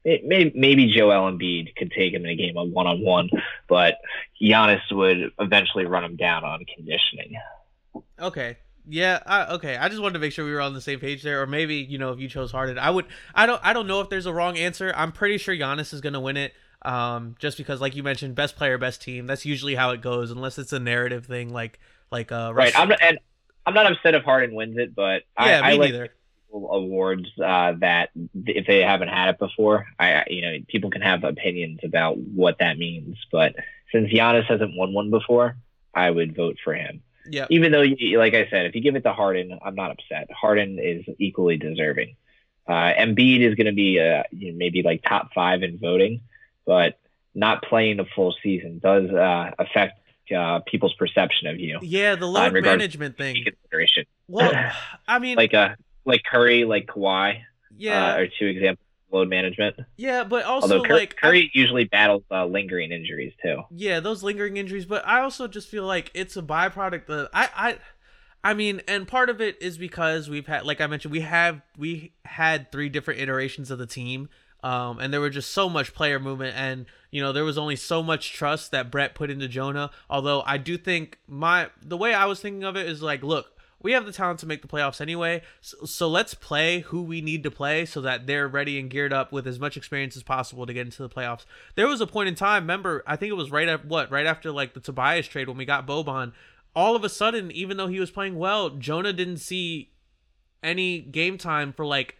Maybe 0.05 0.93
Joel 0.95 1.31
Embiid 1.31 1.75
could 1.75 1.91
take 1.91 2.13
him 2.13 2.25
in 2.25 2.31
a 2.31 2.35
game 2.35 2.57
of 2.57 2.69
one 2.69 2.87
on 2.87 3.01
one, 3.01 3.29
but 3.69 3.95
Giannis 4.41 4.81
would 4.91 5.31
eventually 5.39 5.85
run 5.85 6.03
him 6.03 6.17
down 6.17 6.43
on 6.43 6.65
conditioning. 6.75 7.35
okay. 8.19 8.57
Yeah 8.87 9.19
I, 9.25 9.53
okay. 9.55 9.77
I 9.77 9.87
just 9.87 10.01
wanted 10.01 10.13
to 10.13 10.19
make 10.19 10.33
sure 10.33 10.43
we 10.43 10.51
were 10.51 10.59
on 10.59 10.73
the 10.73 10.81
same 10.81 10.99
page 10.99 11.23
there 11.23 11.41
or 11.41 11.47
maybe 11.47 11.75
you 11.75 11.97
know 11.97 12.11
if 12.11 12.19
you 12.19 12.27
chose 12.27 12.51
harden 12.51 12.77
i 12.77 12.89
would 12.89 13.05
i 13.33 13.45
don't 13.45 13.61
i 13.63 13.71
don't 13.71 13.87
know 13.87 14.01
if 14.01 14.09
there's 14.09 14.25
a 14.25 14.33
wrong 14.33 14.57
answer. 14.57 14.93
I'm 14.95 15.13
pretty 15.13 15.37
sure 15.37 15.55
Giannis 15.55 15.93
is 15.93 16.01
going 16.01 16.13
to 16.13 16.19
win 16.19 16.35
it 16.37 16.53
um 16.81 17.35
just 17.39 17.57
because 17.57 17.79
like 17.79 17.95
you 17.95 18.03
mentioned 18.03 18.35
best 18.35 18.57
player 18.57 18.77
best 18.77 19.01
team. 19.01 19.25
That's 19.25 19.45
usually 19.45 19.75
how 19.75 19.91
it 19.91 20.01
goes 20.01 20.31
unless 20.31 20.57
it's 20.57 20.73
a 20.73 20.79
narrative 20.79 21.25
thing 21.25 21.53
like 21.53 21.79
like 22.11 22.31
uh 22.31 22.51
Right. 22.53 22.77
I'm 22.77 22.89
not, 22.89 23.01
and 23.01 23.19
I'm 23.65 23.73
not 23.73 23.89
upset 23.89 24.15
if 24.15 24.23
Harden 24.23 24.53
wins 24.53 24.77
it, 24.77 24.93
but 24.93 25.23
yeah 25.39 25.61
I, 25.63 25.67
me 25.67 25.67
I 25.67 25.71
like 25.77 25.91
neither 25.93 26.09
awards 26.53 27.27
uh, 27.43 27.73
that 27.79 28.09
if 28.45 28.67
they 28.67 28.79
haven't 28.81 29.09
had 29.09 29.29
it 29.29 29.39
before, 29.39 29.85
I 29.99 30.23
you 30.27 30.41
know 30.41 30.57
people 30.67 30.89
can 30.91 31.01
have 31.01 31.23
opinions 31.23 31.79
about 31.83 32.17
what 32.17 32.59
that 32.59 32.77
means. 32.77 33.17
But 33.31 33.55
since 33.91 34.11
Giannis 34.11 34.45
hasn't 34.45 34.75
won 34.75 34.93
one 34.93 35.09
before, 35.09 35.55
I 35.93 36.09
would 36.09 36.35
vote 36.35 36.57
for 36.63 36.73
him. 36.73 37.01
yeah 37.27 37.47
Even 37.49 37.71
though, 37.71 37.81
you- 37.81 38.17
like 38.19 38.33
I 38.33 38.47
said, 38.49 38.65
if 38.65 38.75
you 38.75 38.81
give 38.81 38.95
it 38.95 39.03
to 39.03 39.13
Harden, 39.13 39.59
I'm 39.63 39.75
not 39.75 39.91
upset. 39.91 40.29
Harden 40.31 40.79
is 40.79 41.03
equally 41.19 41.57
deserving. 41.57 42.15
Uh, 42.67 42.93
Embiid 42.93 43.41
is 43.41 43.55
going 43.55 43.67
to 43.67 43.73
be 43.73 43.99
uh, 43.99 44.23
you 44.31 44.51
know, 44.51 44.57
maybe 44.57 44.83
like 44.83 45.03
top 45.03 45.33
five 45.33 45.63
in 45.63 45.77
voting, 45.79 46.21
but 46.65 46.97
not 47.35 47.63
playing 47.63 47.97
the 47.97 48.05
full 48.15 48.33
season 48.41 48.79
does 48.79 49.09
uh, 49.11 49.51
affect 49.59 49.99
uh, 50.35 50.59
people's 50.65 50.93
perception 50.93 51.47
of 51.47 51.59
you. 51.59 51.79
Yeah, 51.81 52.15
the 52.15 52.25
in 52.25 52.31
load 52.33 52.53
management 52.53 53.17
thing. 53.17 53.43
Consideration 53.43 54.05
Well, 54.27 54.51
I 55.07 55.19
mean, 55.19 55.35
like 55.35 55.53
uh 55.53 55.75
like 56.05 56.23
Curry, 56.29 56.65
like 56.65 56.87
Kawhi, 56.87 57.41
yeah, 57.77 58.13
uh, 58.13 58.17
are 58.17 58.27
two 58.27 58.47
examples. 58.47 58.79
Of 58.79 59.13
load 59.13 59.29
management. 59.29 59.75
Yeah, 59.95 60.23
but 60.23 60.43
also 60.43 60.75
Although 60.75 60.87
Curry, 60.87 60.99
like 60.99 61.15
Curry 61.17 61.51
usually 61.53 61.85
battles 61.85 62.23
uh, 62.31 62.45
lingering 62.45 62.91
injuries 62.91 63.33
too. 63.41 63.61
Yeah, 63.71 63.99
those 63.99 64.23
lingering 64.23 64.57
injuries, 64.57 64.85
but 64.85 65.05
I 65.07 65.21
also 65.21 65.47
just 65.47 65.69
feel 65.69 65.85
like 65.85 66.11
it's 66.13 66.35
a 66.35 66.41
byproduct 66.41 67.05
that 67.05 67.29
I 67.33 67.49
I 67.55 67.77
I 68.43 68.53
mean, 68.53 68.81
and 68.87 69.07
part 69.07 69.29
of 69.29 69.39
it 69.39 69.61
is 69.61 69.77
because 69.77 70.29
we've 70.29 70.47
had 70.47 70.65
like 70.65 70.81
I 70.81 70.87
mentioned, 70.87 71.11
we 71.11 71.21
have 71.21 71.61
we 71.77 72.13
had 72.25 72.71
three 72.71 72.89
different 72.89 73.21
iterations 73.21 73.71
of 73.71 73.79
the 73.79 73.87
team. 73.87 74.29
Um, 74.63 74.99
and 74.99 75.13
there 75.13 75.19
were 75.19 75.29
just 75.29 75.51
so 75.51 75.67
much 75.67 75.93
player 75.93 76.19
movement, 76.19 76.55
and 76.55 76.85
you 77.11 77.21
know 77.21 77.33
there 77.33 77.43
was 77.43 77.57
only 77.57 77.75
so 77.75 78.01
much 78.01 78.31
trust 78.31 78.71
that 78.71 78.89
Brett 78.89 79.13
put 79.13 79.29
into 79.29 79.49
Jonah. 79.49 79.91
Although 80.09 80.41
I 80.45 80.57
do 80.57 80.77
think 80.77 81.19
my 81.27 81.69
the 81.81 81.97
way 81.97 82.13
I 82.13 82.25
was 82.25 82.39
thinking 82.39 82.63
of 82.63 82.77
it 82.77 82.87
is 82.87 83.01
like, 83.01 83.23
look, 83.23 83.52
we 83.83 83.91
have 83.91 84.05
the 84.05 84.11
talent 84.11 84.39
to 84.39 84.47
make 84.47 84.61
the 84.61 84.67
playoffs 84.67 85.01
anyway. 85.01 85.41
So, 85.61 85.85
so, 85.85 86.09
let's 86.09 86.33
play 86.33 86.79
who 86.79 87.03
we 87.03 87.21
need 87.21 87.43
to 87.43 87.51
play 87.51 87.85
so 87.85 88.01
that 88.01 88.25
they're 88.25 88.47
ready 88.47 88.79
and 88.79 88.89
geared 88.89 89.13
up 89.13 89.31
with 89.31 89.45
as 89.45 89.59
much 89.59 89.77
experience 89.77 90.15
as 90.15 90.23
possible 90.23 90.65
to 90.65 90.73
get 90.73 90.87
into 90.87 91.03
the 91.03 91.09
playoffs. 91.09 91.45
There 91.75 91.87
was 91.87 92.01
a 92.01 92.07
point 92.07 92.29
in 92.29 92.35
time, 92.35 92.63
remember, 92.63 93.03
I 93.05 93.17
think 93.17 93.29
it 93.29 93.35
was 93.35 93.51
right 93.51 93.67
at 93.67 93.85
what, 93.85 94.09
right 94.09 94.25
after 94.25 94.51
like 94.51 94.73
the 94.73 94.79
Tobias 94.79 95.27
trade 95.27 95.47
when 95.47 95.57
we 95.57 95.65
got 95.65 95.85
Boban. 95.85 96.31
All 96.75 96.95
of 96.95 97.03
a 97.03 97.09
sudden, 97.09 97.51
even 97.51 97.77
though 97.77 97.87
he 97.87 97.99
was 97.99 98.09
playing 98.09 98.37
well, 98.37 98.71
Jonah 98.71 99.13
didn't 99.13 99.37
see 99.37 99.91
any 100.63 100.99
game 100.99 101.37
time 101.37 101.73
for 101.73 101.85
like 101.85 102.15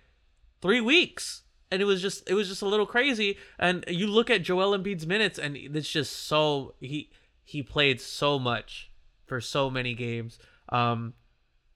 three 0.61 0.81
weeks. 0.81 1.41
And 1.71 1.81
it 1.81 1.85
was 1.85 2.03
just 2.03 2.29
it 2.29 2.35
was 2.35 2.47
just 2.47 2.61
a 2.61 2.67
little 2.67 2.85
crazy. 2.85 3.37
And 3.57 3.83
you 3.87 4.05
look 4.05 4.29
at 4.29 4.43
Joel 4.43 4.77
Embiid's 4.77 5.07
minutes, 5.07 5.39
and 5.39 5.57
it's 5.57 5.89
just 5.89 6.27
so 6.27 6.75
he 6.79 7.09
he 7.43 7.63
played 7.63 7.99
so 7.99 8.37
much 8.37 8.91
for 9.25 9.41
so 9.41 9.71
many 9.71 9.95
games. 9.95 10.37
Um, 10.69 11.13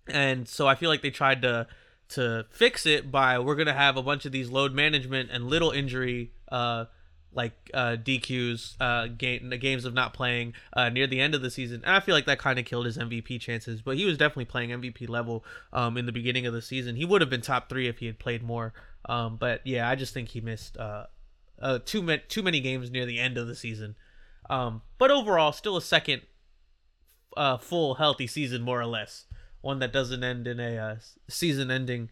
and 0.09 0.47
so 0.47 0.67
I 0.67 0.75
feel 0.75 0.89
like 0.89 1.01
they 1.01 1.11
tried 1.11 1.41
to 1.43 1.67
to 2.09 2.45
fix 2.49 2.85
it 2.85 3.11
by 3.11 3.37
we're 3.39 3.55
gonna 3.55 3.73
have 3.73 3.97
a 3.97 4.03
bunch 4.03 4.25
of 4.25 4.31
these 4.31 4.49
load 4.49 4.73
management 4.73 5.29
and 5.31 5.47
little 5.47 5.71
injury 5.71 6.31
uh 6.51 6.85
like 7.33 7.53
uh 7.73 7.97
DQs 8.01 8.75
uh 8.79 9.07
game 9.07 9.49
games 9.59 9.85
of 9.85 9.93
not 9.93 10.13
playing 10.13 10.53
uh 10.73 10.89
near 10.89 11.05
the 11.07 11.19
end 11.19 11.35
of 11.35 11.41
the 11.41 11.51
season. 11.51 11.81
And 11.85 11.95
I 11.95 11.99
feel 11.99 12.15
like 12.15 12.25
that 12.25 12.39
kind 12.39 12.57
of 12.57 12.65
killed 12.65 12.85
his 12.85 12.97
MVP 12.97 13.39
chances, 13.39 13.81
but 13.81 13.97
he 13.97 14.05
was 14.05 14.17
definitely 14.17 14.45
playing 14.45 14.69
MVP 14.69 15.07
level 15.09 15.43
um 15.73 15.97
in 15.97 16.05
the 16.05 16.11
beginning 16.11 16.45
of 16.45 16.53
the 16.53 16.61
season. 16.61 16.95
He 16.95 17.05
would 17.05 17.21
have 17.21 17.29
been 17.29 17.41
top 17.41 17.69
3 17.69 17.87
if 17.87 17.99
he 17.99 18.05
had 18.07 18.19
played 18.19 18.41
more. 18.41 18.73
Um 19.05 19.37
but 19.37 19.61
yeah, 19.65 19.87
I 19.87 19.95
just 19.95 20.13
think 20.13 20.29
he 20.29 20.41
missed 20.41 20.77
uh 20.77 21.05
uh 21.61 21.79
too 21.85 22.01
many 22.01 22.23
too 22.27 22.41
many 22.41 22.59
games 22.59 22.89
near 22.89 23.05
the 23.05 23.19
end 23.19 23.37
of 23.37 23.47
the 23.47 23.55
season. 23.55 23.95
Um 24.49 24.81
but 24.97 25.11
overall 25.11 25.51
still 25.51 25.77
a 25.77 25.81
second 25.81 26.21
uh 27.35 27.57
full 27.57 27.95
healthy 27.95 28.25
season 28.25 28.61
more 28.63 28.79
or 28.79 28.85
less 28.87 29.25
one 29.61 29.79
that 29.79 29.91
doesn't 29.91 30.23
end 30.23 30.47
in 30.47 30.59
a 30.59 30.77
uh, 30.77 30.95
season-ending 31.27 32.09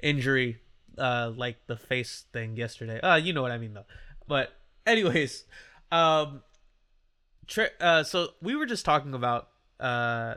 injury, 0.00 0.58
uh, 0.96 1.32
like 1.34 1.66
the 1.66 1.76
face 1.76 2.24
thing 2.32 2.56
yesterday. 2.56 3.00
Uh, 3.00 3.16
you 3.16 3.32
know 3.32 3.42
what 3.42 3.52
I 3.52 3.58
mean 3.58 3.74
though. 3.74 3.86
But 4.26 4.52
anyways, 4.86 5.44
um, 5.90 6.42
tri- 7.46 7.70
uh, 7.80 8.02
so 8.02 8.28
we 8.42 8.56
were 8.56 8.66
just 8.66 8.84
talking 8.84 9.14
about 9.14 9.48
uh, 9.80 10.34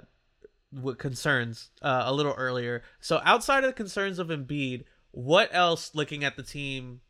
what 0.72 0.98
concerns 0.98 1.70
uh, 1.82 2.04
a 2.06 2.14
little 2.14 2.34
earlier. 2.34 2.84
So 3.00 3.22
outside 3.24 3.64
of 3.64 3.70
the 3.70 3.74
concerns 3.74 4.20
of 4.20 4.28
Embiid, 4.30 4.86
what 5.12 5.50
else, 5.52 5.92
looking 5.94 6.24
at 6.24 6.38
the 6.38 6.44
team, 6.44 7.02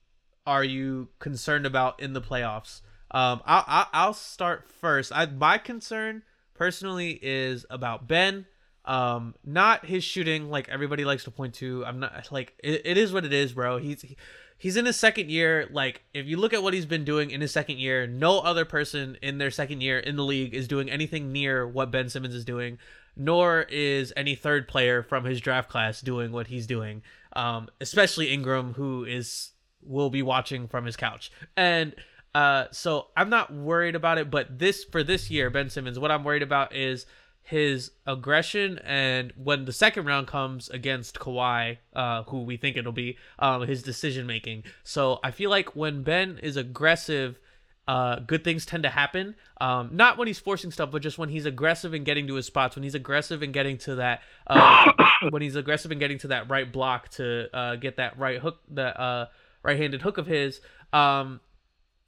are 0.45 0.63
you 0.63 1.09
concerned 1.19 1.65
about 1.65 2.01
in 2.01 2.13
the 2.13 2.21
playoffs? 2.21 2.81
Um, 3.11 3.41
I'll, 3.45 3.87
I'll 3.93 4.13
start 4.13 4.67
first. 4.67 5.11
I 5.13 5.25
my 5.25 5.57
concern 5.57 6.23
personally 6.53 7.19
is 7.21 7.65
about 7.69 8.07
Ben 8.07 8.45
um, 8.85 9.35
not 9.45 9.85
his 9.85 10.03
shooting 10.03 10.49
like 10.49 10.69
everybody 10.69 11.05
likes 11.05 11.23
to 11.25 11.31
point 11.31 11.53
to. 11.55 11.85
I'm 11.85 11.99
not 11.99 12.31
like 12.31 12.53
it, 12.63 12.81
it 12.85 12.97
is 12.97 13.13
what 13.13 13.25
it 13.25 13.33
is, 13.33 13.53
bro. 13.53 13.77
He's 13.77 14.01
he, 14.01 14.17
he's 14.57 14.77
in 14.77 14.85
his 14.85 14.95
second 14.95 15.29
year. 15.29 15.67
Like 15.71 16.03
if 16.13 16.25
you 16.25 16.37
look 16.37 16.53
at 16.53 16.63
what 16.63 16.73
he's 16.73 16.85
been 16.85 17.03
doing 17.03 17.31
in 17.31 17.41
his 17.41 17.51
second 17.51 17.77
year, 17.77 18.07
no 18.07 18.39
other 18.39 18.65
person 18.65 19.17
in 19.21 19.37
their 19.37 19.51
second 19.51 19.81
year 19.81 19.99
in 19.99 20.15
the 20.15 20.23
league 20.23 20.53
is 20.53 20.67
doing 20.67 20.89
anything 20.89 21.31
near 21.31 21.67
what 21.67 21.91
Ben 21.91 22.09
Simmons 22.09 22.35
is 22.35 22.45
doing. 22.45 22.77
Nor 23.15 23.63
is 23.63 24.13
any 24.15 24.35
third 24.35 24.69
player 24.69 25.03
from 25.03 25.25
his 25.25 25.41
draft 25.41 25.69
class 25.69 25.99
doing 25.99 26.31
what 26.31 26.47
he's 26.47 26.65
doing. 26.65 27.03
Um, 27.33 27.67
especially 27.81 28.29
Ingram, 28.29 28.73
who 28.73 29.03
is 29.03 29.51
will 29.83 30.09
be 30.09 30.21
watching 30.21 30.67
from 30.67 30.85
his 30.85 30.95
couch. 30.95 31.31
And 31.57 31.93
uh, 32.33 32.65
so 32.71 33.07
I'm 33.17 33.29
not 33.29 33.53
worried 33.53 33.95
about 33.95 34.17
it. 34.17 34.31
But 34.31 34.57
this 34.57 34.83
for 34.85 35.03
this 35.03 35.29
year, 35.29 35.49
Ben 35.49 35.69
Simmons, 35.69 35.99
what 35.99 36.11
I'm 36.11 36.23
worried 36.23 36.43
about 36.43 36.75
is 36.75 37.05
his 37.43 37.91
aggression 38.05 38.79
and 38.85 39.33
when 39.35 39.65
the 39.65 39.73
second 39.73 40.05
round 40.05 40.27
comes 40.27 40.69
against 40.69 41.19
Kawhi, 41.19 41.77
uh, 41.93 42.23
who 42.23 42.43
we 42.43 42.57
think 42.57 42.77
it'll 42.77 42.91
be, 42.91 43.17
um, 43.39 43.63
his 43.67 43.83
decision 43.83 44.25
making. 44.25 44.63
So 44.83 45.19
I 45.23 45.31
feel 45.31 45.49
like 45.49 45.75
when 45.75 46.03
Ben 46.03 46.39
is 46.41 46.55
aggressive, 46.55 47.39
uh, 47.87 48.19
good 48.19 48.43
things 48.43 48.65
tend 48.65 48.83
to 48.83 48.89
happen. 48.89 49.35
Um, 49.59 49.89
not 49.91 50.17
when 50.17 50.27
he's 50.27 50.39
forcing 50.39 50.71
stuff, 50.71 50.91
but 50.91 51.01
just 51.01 51.17
when 51.17 51.29
he's 51.29 51.45
aggressive 51.45 51.93
in 51.93 52.03
getting 52.03 52.27
to 52.27 52.35
his 52.35 52.45
spots, 52.45 52.75
when 52.75 52.83
he's 52.83 52.95
aggressive 52.95 53.43
in 53.43 53.51
getting 53.51 53.77
to 53.79 53.95
that, 53.95 54.21
uh, 54.47 54.91
when 55.29 55.41
he's 55.41 55.55
aggressive 55.55 55.91
in 55.91 55.99
getting 55.99 56.19
to 56.19 56.27
that 56.27 56.49
right 56.49 56.71
block 56.71 57.09
to 57.09 57.53
uh, 57.55 57.75
get 57.75 57.97
that 57.97 58.17
right 58.17 58.39
hook, 58.39 58.59
that 58.69 58.99
uh, 58.99 59.25
right-handed 59.63 60.01
hook 60.01 60.17
of 60.17 60.27
his. 60.27 60.61
Um, 60.93 61.41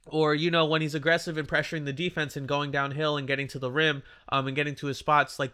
or 0.06 0.34
you 0.34 0.50
know 0.50 0.66
when 0.66 0.82
he's 0.82 0.94
aggressive 0.94 1.38
and 1.38 1.48
pressuring 1.48 1.84
the 1.84 1.92
defense 1.92 2.36
and 2.36 2.46
going 2.46 2.70
downhill 2.70 3.16
and 3.16 3.26
getting 3.26 3.48
to 3.48 3.58
the 3.58 3.70
rim 3.70 4.02
um 4.30 4.46
and 4.46 4.56
getting 4.56 4.74
to 4.74 4.86
his 4.86 4.98
spots 4.98 5.38
like 5.38 5.52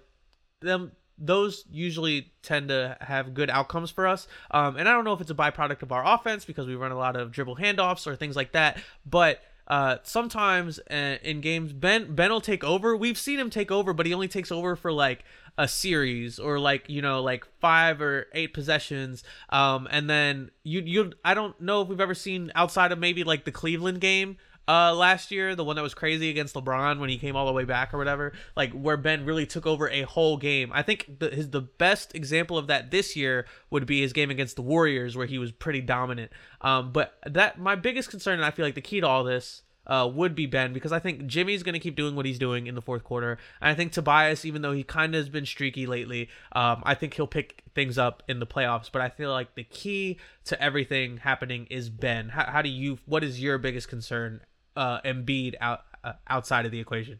them 0.60 0.92
those 1.22 1.64
usually 1.70 2.32
tend 2.42 2.68
to 2.68 2.96
have 2.98 3.34
good 3.34 3.50
outcomes 3.50 3.90
for 3.90 4.06
us. 4.06 4.26
Um 4.50 4.76
and 4.76 4.88
i 4.88 4.92
don't 4.92 5.04
know 5.04 5.12
if 5.12 5.20
it's 5.20 5.30
a 5.30 5.34
byproduct 5.34 5.82
of 5.82 5.92
our 5.92 6.04
offense 6.04 6.44
because 6.44 6.66
we 6.66 6.74
run 6.74 6.92
a 6.92 6.98
lot 6.98 7.16
of 7.16 7.30
dribble 7.30 7.56
handoffs 7.56 8.06
or 8.06 8.16
things 8.16 8.36
like 8.36 8.52
that 8.52 8.78
but 9.04 9.40
uh, 9.70 9.98
sometimes 10.02 10.80
uh, 10.90 11.18
in 11.22 11.40
games, 11.40 11.72
Ben 11.72 12.12
Ben 12.12 12.30
will 12.32 12.40
take 12.40 12.64
over. 12.64 12.96
We've 12.96 13.16
seen 13.16 13.38
him 13.38 13.50
take 13.50 13.70
over, 13.70 13.92
but 13.92 14.04
he 14.04 14.12
only 14.12 14.26
takes 14.26 14.50
over 14.50 14.74
for 14.74 14.90
like 14.90 15.24
a 15.56 15.68
series 15.68 16.40
or 16.40 16.58
like 16.58 16.88
you 16.88 17.00
know 17.00 17.22
like 17.22 17.46
five 17.60 18.02
or 18.02 18.26
eight 18.34 18.52
possessions. 18.52 19.22
Um, 19.48 19.86
and 19.92 20.10
then 20.10 20.50
you 20.64 20.80
you 20.80 21.12
I 21.24 21.34
don't 21.34 21.58
know 21.60 21.82
if 21.82 21.88
we've 21.88 22.00
ever 22.00 22.16
seen 22.16 22.50
outside 22.56 22.90
of 22.90 22.98
maybe 22.98 23.22
like 23.22 23.44
the 23.44 23.52
Cleveland 23.52 24.00
game 24.00 24.38
uh 24.68 24.94
last 24.94 25.30
year, 25.30 25.54
the 25.56 25.64
one 25.64 25.76
that 25.76 25.82
was 25.82 25.94
crazy 25.94 26.30
against 26.30 26.54
LeBron 26.54 27.00
when 27.00 27.08
he 27.08 27.18
came 27.18 27.36
all 27.36 27.46
the 27.46 27.52
way 27.52 27.64
back 27.64 27.92
or 27.92 27.98
whatever, 27.98 28.32
like 28.56 28.72
where 28.72 28.96
Ben 28.96 29.24
really 29.24 29.46
took 29.46 29.66
over 29.66 29.88
a 29.88 30.02
whole 30.02 30.36
game. 30.36 30.70
I 30.72 30.82
think 30.82 31.18
the, 31.18 31.30
his 31.30 31.50
the 31.50 31.62
best 31.62 32.14
example 32.14 32.56
of 32.56 32.66
that 32.68 32.90
this 32.90 33.16
year 33.16 33.46
would 33.70 33.86
be 33.86 34.00
his 34.00 34.12
game 34.12 34.30
against 34.30 34.56
the 34.56 34.62
Warriors 34.62 35.16
where 35.16 35.26
he 35.26 35.38
was 35.38 35.50
pretty 35.52 35.80
dominant. 35.80 36.30
Um, 36.60 36.92
but 36.92 37.18
that 37.26 37.58
my 37.58 37.74
biggest 37.74 38.10
concern, 38.10 38.34
and 38.34 38.44
I 38.44 38.50
feel 38.50 38.64
like 38.64 38.74
the 38.74 38.80
key 38.80 39.00
to 39.00 39.06
all 39.06 39.24
this. 39.24 39.62
Uh, 39.86 40.06
would 40.06 40.36
be 40.36 40.46
Ben 40.46 40.72
because 40.72 40.92
I 40.92 41.00
think 41.00 41.26
Jimmy's 41.26 41.64
going 41.64 41.72
to 41.72 41.80
keep 41.80 41.96
doing 41.96 42.14
what 42.14 42.24
he's 42.24 42.38
doing 42.38 42.68
in 42.68 42.76
the 42.76 42.82
fourth 42.82 43.02
quarter. 43.02 43.38
And 43.60 43.70
I 43.70 43.74
think 43.74 43.90
Tobias, 43.90 44.44
even 44.44 44.62
though 44.62 44.70
he 44.70 44.84
kind 44.84 45.14
of 45.14 45.18
has 45.18 45.28
been 45.28 45.46
streaky 45.46 45.86
lately, 45.86 46.28
um, 46.52 46.82
I 46.84 46.94
think 46.94 47.14
he'll 47.14 47.26
pick 47.26 47.64
things 47.74 47.98
up 47.98 48.22
in 48.28 48.38
the 48.38 48.46
playoffs. 48.46 48.88
But 48.92 49.02
I 49.02 49.08
feel 49.08 49.32
like 49.32 49.56
the 49.56 49.64
key 49.64 50.18
to 50.44 50.62
everything 50.62 51.16
happening 51.16 51.66
is 51.70 51.88
Ben. 51.88 52.28
How, 52.28 52.44
how 52.44 52.62
do 52.62 52.68
you, 52.68 52.98
what 53.06 53.24
is 53.24 53.42
your 53.42 53.58
biggest 53.58 53.88
concern 53.88 54.42
uh, 54.76 55.00
Embiid 55.02 55.54
out 55.60 55.82
uh, 56.04 56.12
outside 56.28 56.66
of 56.66 56.72
the 56.72 56.80
equation? 56.80 57.18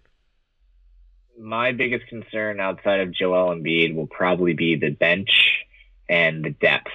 My 1.39 1.73
biggest 1.73 2.07
concern 2.09 2.61
outside 2.61 3.01
of 3.01 3.13
Joel 3.13 3.55
Embiid 3.55 3.95
will 3.95 4.07
probably 4.07 4.53
be 4.53 4.77
the 4.77 4.91
bench 4.91 5.65
and 6.09 6.45
the 6.45 6.51
depth. 6.51 6.91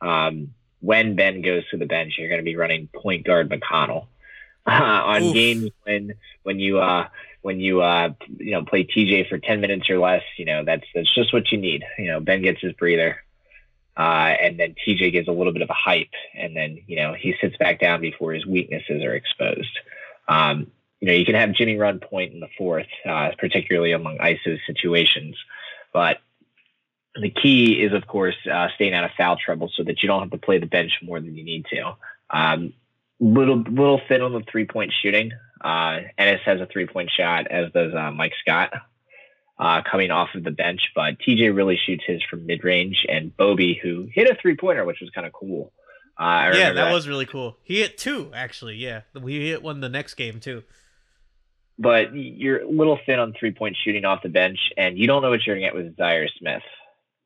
Um, 0.00 0.54
when 0.80 1.16
Ben 1.16 1.42
goes 1.42 1.68
to 1.70 1.76
the 1.76 1.86
bench, 1.86 2.14
you're 2.18 2.28
going 2.28 2.40
to 2.40 2.44
be 2.44 2.56
running 2.56 2.88
point 2.88 3.26
guard 3.26 3.50
McConnell 3.50 4.06
uh, 4.66 4.70
on 4.70 5.22
Oof. 5.24 5.34
games 5.34 5.70
when 5.84 6.14
when 6.44 6.58
you 6.58 6.78
uh, 6.78 7.08
when 7.42 7.60
you 7.60 7.82
uh, 7.82 8.10
you 8.38 8.52
know 8.52 8.64
play 8.64 8.84
TJ 8.84 9.28
for 9.28 9.38
ten 9.38 9.60
minutes 9.60 9.90
or 9.90 9.98
less. 9.98 10.22
You 10.36 10.44
know 10.44 10.64
that's 10.64 10.84
that's 10.94 11.12
just 11.14 11.32
what 11.32 11.50
you 11.50 11.58
need. 11.58 11.84
You 11.98 12.06
know 12.06 12.20
Ben 12.20 12.42
gets 12.42 12.60
his 12.60 12.72
breather. 12.74 13.22
Uh, 13.98 14.36
and 14.40 14.60
then 14.60 14.76
TJ 14.86 15.10
gives 15.10 15.26
a 15.26 15.32
little 15.32 15.52
bit 15.52 15.62
of 15.62 15.70
a 15.70 15.74
hype, 15.74 16.14
and 16.32 16.56
then 16.56 16.78
you 16.86 16.96
know 16.96 17.14
he 17.14 17.34
sits 17.40 17.56
back 17.56 17.80
down 17.80 18.00
before 18.00 18.32
his 18.32 18.46
weaknesses 18.46 19.02
are 19.02 19.14
exposed. 19.14 19.76
Um, 20.28 20.68
you 21.00 21.08
know, 21.08 21.14
you 21.14 21.24
can 21.24 21.34
have 21.34 21.52
Jimmy 21.52 21.76
run 21.76 21.98
point 21.98 22.32
in 22.32 22.40
the 22.40 22.48
fourth, 22.56 22.86
uh, 23.08 23.30
particularly 23.38 23.92
among 23.92 24.18
ISO 24.18 24.58
situations, 24.66 25.36
but 25.92 26.18
the 27.20 27.30
key 27.30 27.82
is, 27.82 27.92
of 27.92 28.06
course, 28.06 28.36
uh, 28.50 28.68
staying 28.76 28.94
out 28.94 29.04
of 29.04 29.10
foul 29.16 29.36
trouble 29.36 29.70
so 29.74 29.82
that 29.82 30.02
you 30.02 30.08
don't 30.08 30.20
have 30.20 30.30
to 30.30 30.38
play 30.38 30.58
the 30.58 30.66
bench 30.66 30.92
more 31.02 31.20
than 31.20 31.34
you 31.34 31.44
need 31.44 31.66
to. 31.72 31.96
Um, 32.30 32.74
little 33.18 33.58
little 33.62 34.00
thin 34.08 34.22
on 34.22 34.32
the 34.32 34.42
three 34.50 34.66
point 34.66 34.92
shooting. 35.02 35.32
Uh, 35.60 36.00
Ennis 36.16 36.40
has 36.44 36.60
a 36.60 36.66
three 36.66 36.86
point 36.86 37.10
shot, 37.10 37.48
as 37.48 37.72
does 37.72 37.92
uh, 37.94 38.12
Mike 38.12 38.34
Scott 38.40 38.72
uh, 39.58 39.82
coming 39.88 40.10
off 40.10 40.30
of 40.34 40.44
the 40.44 40.50
bench. 40.50 40.90
But 40.94 41.18
TJ 41.18 41.54
really 41.54 41.76
shoots 41.76 42.04
his 42.06 42.22
from 42.22 42.46
mid 42.46 42.64
range, 42.64 43.06
and 43.08 43.36
Bobby, 43.36 43.78
who 43.82 44.08
hit 44.12 44.30
a 44.30 44.34
three 44.40 44.56
pointer, 44.56 44.84
which 44.84 45.00
was 45.00 45.10
kind 45.10 45.26
of 45.26 45.32
cool. 45.32 45.72
Uh, 46.18 46.50
yeah, 46.52 46.72
that, 46.72 46.74
that, 46.74 46.92
was 46.92 47.06
really 47.06 47.26
cool. 47.26 47.56
He 47.62 47.80
hit 47.80 47.96
two 47.96 48.30
actually. 48.34 48.76
Yeah, 48.76 49.02
we 49.14 49.48
hit 49.48 49.62
one 49.62 49.80
the 49.80 49.88
next 49.88 50.14
game 50.14 50.40
too. 50.40 50.64
But 51.78 52.12
you're 52.12 52.62
a 52.62 52.68
little 52.68 52.98
thin 53.06 53.20
on 53.20 53.34
three 53.38 53.52
point 53.52 53.76
shooting 53.82 54.04
off 54.04 54.22
the 54.22 54.28
bench, 54.28 54.58
and 54.76 54.98
you 54.98 55.06
don't 55.06 55.22
know 55.22 55.30
what 55.30 55.46
you're 55.46 55.54
going 55.54 55.70
to 55.70 55.78
get 55.78 55.84
with 55.84 55.96
Zhaire 55.96 56.28
Smith. 56.36 56.62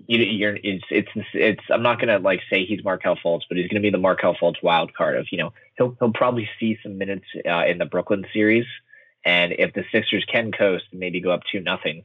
you, 0.06 0.18
you're 0.18 0.56
it's 0.62 0.84
it's 0.90 1.08
it's 1.32 1.62
I'm 1.70 1.82
not 1.82 2.00
gonna 2.00 2.18
like 2.18 2.40
say 2.50 2.66
he's 2.66 2.84
Markelle 2.84 3.16
Fultz, 3.16 3.42
but 3.48 3.56
he's 3.56 3.68
gonna 3.68 3.80
be 3.80 3.88
the 3.88 3.96
Markelle 3.96 4.34
Fultz 4.34 4.62
wild 4.62 4.92
card 4.92 5.16
of 5.16 5.26
you 5.32 5.38
know 5.38 5.54
he'll 5.78 5.96
he'll 5.98 6.12
probably 6.12 6.48
see 6.60 6.78
some 6.82 6.98
minutes 6.98 7.24
uh, 7.48 7.64
in 7.64 7.78
the 7.78 7.86
Brooklyn 7.86 8.26
series, 8.34 8.66
and 9.24 9.52
if 9.52 9.72
the 9.72 9.84
Sixers 9.90 10.26
can 10.30 10.52
coast, 10.52 10.84
and 10.90 11.00
maybe 11.00 11.20
go 11.20 11.30
up 11.30 11.42
two 11.50 11.60
nothing. 11.60 12.04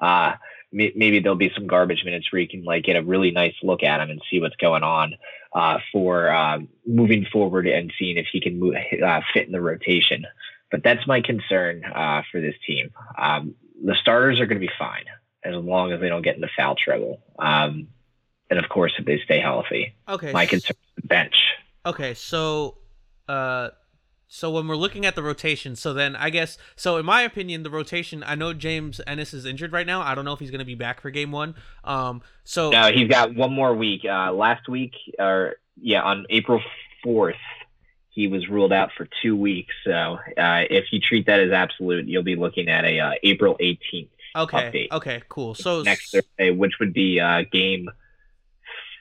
Uh, 0.00 0.34
maybe 0.72 1.20
there'll 1.20 1.36
be 1.36 1.52
some 1.54 1.66
garbage 1.66 2.04
minutes 2.04 2.30
where 2.30 2.40
you 2.40 2.48
can 2.48 2.62
like 2.64 2.84
get 2.84 2.96
a 2.96 3.02
really 3.02 3.30
nice 3.30 3.54
look 3.62 3.82
at 3.82 4.00
him 4.00 4.10
and 4.10 4.20
see 4.30 4.40
what's 4.40 4.56
going 4.56 4.82
on 4.82 5.14
uh, 5.54 5.78
for 5.92 6.28
uh, 6.28 6.58
moving 6.86 7.26
forward 7.32 7.66
and 7.66 7.92
seeing 7.98 8.16
if 8.16 8.26
he 8.30 8.40
can 8.40 8.58
move, 8.58 8.74
uh, 9.04 9.20
fit 9.32 9.46
in 9.46 9.52
the 9.52 9.60
rotation. 9.60 10.26
But 10.70 10.82
that's 10.82 11.06
my 11.06 11.22
concern 11.22 11.84
uh, 11.84 12.22
for 12.30 12.40
this 12.40 12.54
team. 12.66 12.90
Um, 13.16 13.54
the 13.82 13.94
starters 14.00 14.40
are 14.40 14.46
going 14.46 14.60
to 14.60 14.66
be 14.66 14.72
fine 14.78 15.04
as 15.44 15.54
long 15.54 15.92
as 15.92 16.00
they 16.00 16.08
don't 16.08 16.22
get 16.22 16.36
into 16.36 16.48
foul 16.56 16.74
trouble. 16.76 17.22
Um, 17.38 17.88
and 18.50 18.58
of 18.58 18.68
course, 18.68 18.92
if 18.98 19.06
they 19.06 19.20
stay 19.24 19.40
healthy. 19.40 19.94
Okay. 20.08 20.32
My 20.32 20.46
concern 20.46 20.76
is 20.82 21.02
the 21.02 21.06
bench. 21.06 21.36
Okay, 21.86 22.14
so 22.14 22.76
uh, 23.28 23.70
so 24.30 24.50
when 24.50 24.68
we're 24.68 24.76
looking 24.76 25.06
at 25.06 25.14
the 25.14 25.22
rotation, 25.22 25.74
so 25.74 25.94
then 25.94 26.14
I 26.14 26.28
guess 26.28 26.58
so 26.76 26.98
in 26.98 27.06
my 27.06 27.22
opinion, 27.22 27.62
the 27.62 27.70
rotation. 27.70 28.22
I 28.22 28.34
know 28.34 28.52
James 28.52 29.00
Ennis 29.06 29.32
is 29.32 29.46
injured 29.46 29.72
right 29.72 29.86
now. 29.86 30.02
I 30.02 30.14
don't 30.14 30.26
know 30.26 30.34
if 30.34 30.38
he's 30.38 30.50
going 30.50 30.58
to 30.58 30.66
be 30.66 30.74
back 30.74 31.00
for 31.00 31.10
Game 31.10 31.32
One. 31.32 31.54
Um, 31.82 32.20
so 32.44 32.70
no, 32.70 32.92
he's 32.92 33.08
got 33.08 33.34
one 33.34 33.52
more 33.52 33.74
week. 33.74 34.02
Uh, 34.04 34.32
last 34.32 34.68
week, 34.68 34.92
or 35.18 35.56
yeah, 35.80 36.02
on 36.02 36.26
April 36.28 36.60
fourth, 37.02 37.36
he 38.10 38.28
was 38.28 38.46
ruled 38.48 38.72
out 38.72 38.90
for 38.96 39.08
two 39.22 39.34
weeks. 39.34 39.74
So 39.84 40.18
uh, 40.36 40.64
if 40.68 40.92
you 40.92 41.00
treat 41.00 41.26
that 41.26 41.40
as 41.40 41.50
absolute, 41.50 42.06
you'll 42.06 42.22
be 42.22 42.36
looking 42.36 42.68
at 42.68 42.84
a 42.84 43.00
uh, 43.00 43.12
April 43.22 43.56
eighteenth. 43.60 44.10
Okay. 44.36 44.58
Update 44.58 44.96
okay. 44.96 45.22
Cool. 45.30 45.54
So 45.54 45.80
next 45.80 46.12
Thursday, 46.12 46.50
which 46.50 46.74
would 46.80 46.92
be 46.92 47.18
uh, 47.18 47.44
Game 47.50 47.88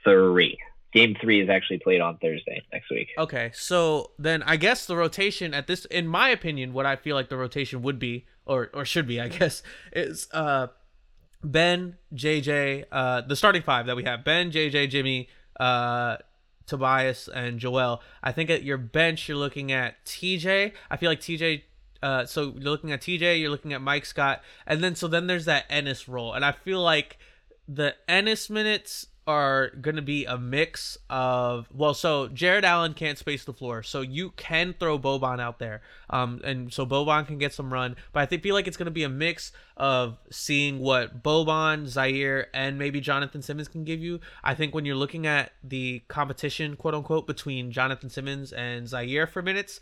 three 0.06 0.58
game 0.94 1.16
three 1.20 1.42
is 1.42 1.50
actually 1.50 1.80
played 1.80 2.02
on 2.02 2.18
Thursday 2.18 2.62
next 2.72 2.90
week. 2.90 3.10
Okay, 3.18 3.52
so 3.54 4.12
then 4.18 4.44
I 4.44 4.58
guess 4.58 4.86
the 4.86 4.96
rotation 4.96 5.54
at 5.54 5.68
this, 5.68 5.86
in 5.86 6.08
my 6.08 6.30
opinion, 6.30 6.74
what 6.74 6.86
I 6.86 6.96
feel 6.96 7.16
like 7.16 7.30
the 7.30 7.38
rotation 7.38 7.82
would 7.82 8.00
be, 8.00 8.26
or 8.46 8.70
or 8.74 8.86
should 8.86 9.08
be, 9.08 9.20
I 9.28 9.28
guess, 9.28 9.64
is 9.92 10.28
uh 10.32 10.68
Ben, 11.44 11.98
JJ, 12.14 12.86
uh 12.92 13.22
the 13.22 13.36
starting 13.36 13.62
five 13.62 13.86
that 13.88 13.96
we 13.96 14.04
have: 14.04 14.24
Ben, 14.24 14.52
JJ, 14.52 14.90
Jimmy, 14.90 15.30
uh 15.60 16.18
Tobias, 16.66 17.28
and 17.28 17.60
Joel. 17.60 18.02
I 18.22 18.32
think 18.32 18.50
at 18.50 18.64
your 18.64 18.78
bench 18.78 19.28
you're 19.28 19.38
looking 19.38 19.72
at 19.72 20.06
TJ. 20.06 20.74
I 20.90 20.98
feel 20.98 21.10
like 21.10 21.22
TJ. 21.22 21.64
Uh, 22.04 22.26
so 22.26 22.54
you're 22.56 22.70
looking 22.70 22.92
at 22.92 23.02
TJ, 23.02 23.42
you're 23.42 23.50
looking 23.50 23.74
at 23.74 23.82
Mike 23.82 24.06
Scott, 24.06 24.44
and 24.68 24.84
then 24.84 24.94
so 24.94 25.08
then 25.08 25.26
there's 25.26 25.46
that 25.46 25.66
Ennis 25.68 26.08
role, 26.08 26.32
and 26.32 26.46
I 26.46 26.52
feel 26.52 26.80
like 26.80 27.18
the 27.68 27.96
Ennis 28.08 28.52
minutes 28.52 29.08
are 29.28 29.72
going 29.82 29.98
to 29.98 30.02
be 30.02 30.26
a 30.26 30.38
mix 30.38 30.98
of 31.10 31.68
well 31.74 31.94
so 31.94 32.30
Jarrett 32.30 32.64
Allen 32.64 32.94
can't 32.94 33.18
space 33.18 33.44
the 33.44 33.54
floor 33.54 33.84
so 33.84 34.02
you 34.02 34.32
can 34.32 34.74
throw 34.80 34.98
Boban 34.98 35.40
out 35.40 35.60
there 35.60 35.82
um 36.10 36.40
and 36.44 36.74
so 36.74 36.86
Boban 36.86 37.28
can 37.28 37.38
get 37.38 37.54
some 37.54 37.72
run 37.72 37.96
but 38.14 38.22
I 38.22 38.26
think 38.26 38.42
feel 38.42 38.56
like 38.56 38.68
it's 38.68 38.78
going 38.78 38.86
to 38.86 38.92
be 38.92 39.04
a 39.04 39.10
mix 39.10 39.52
of 39.76 40.18
seeing 40.32 40.80
what 40.80 41.22
Boban 41.22 41.84
Zhaire 41.84 42.46
and 42.54 42.80
maybe 42.80 43.00
Jonathan 43.00 43.42
Simmons 43.42 43.68
can 43.68 43.84
give 43.84 44.00
you. 44.02 44.20
I 44.44 44.56
think 44.56 44.74
when 44.74 44.86
you're 44.86 44.96
looking 44.96 45.28
at 45.28 45.52
the 45.64 46.02
competition 46.08 46.76
quote 46.76 46.96
unquote 46.96 47.28
between 47.28 47.72
Jonathan 47.72 48.10
Simmons 48.10 48.52
and 48.52 48.88
Zhaire 48.88 49.30
for 49.30 49.42
minutes 49.42 49.80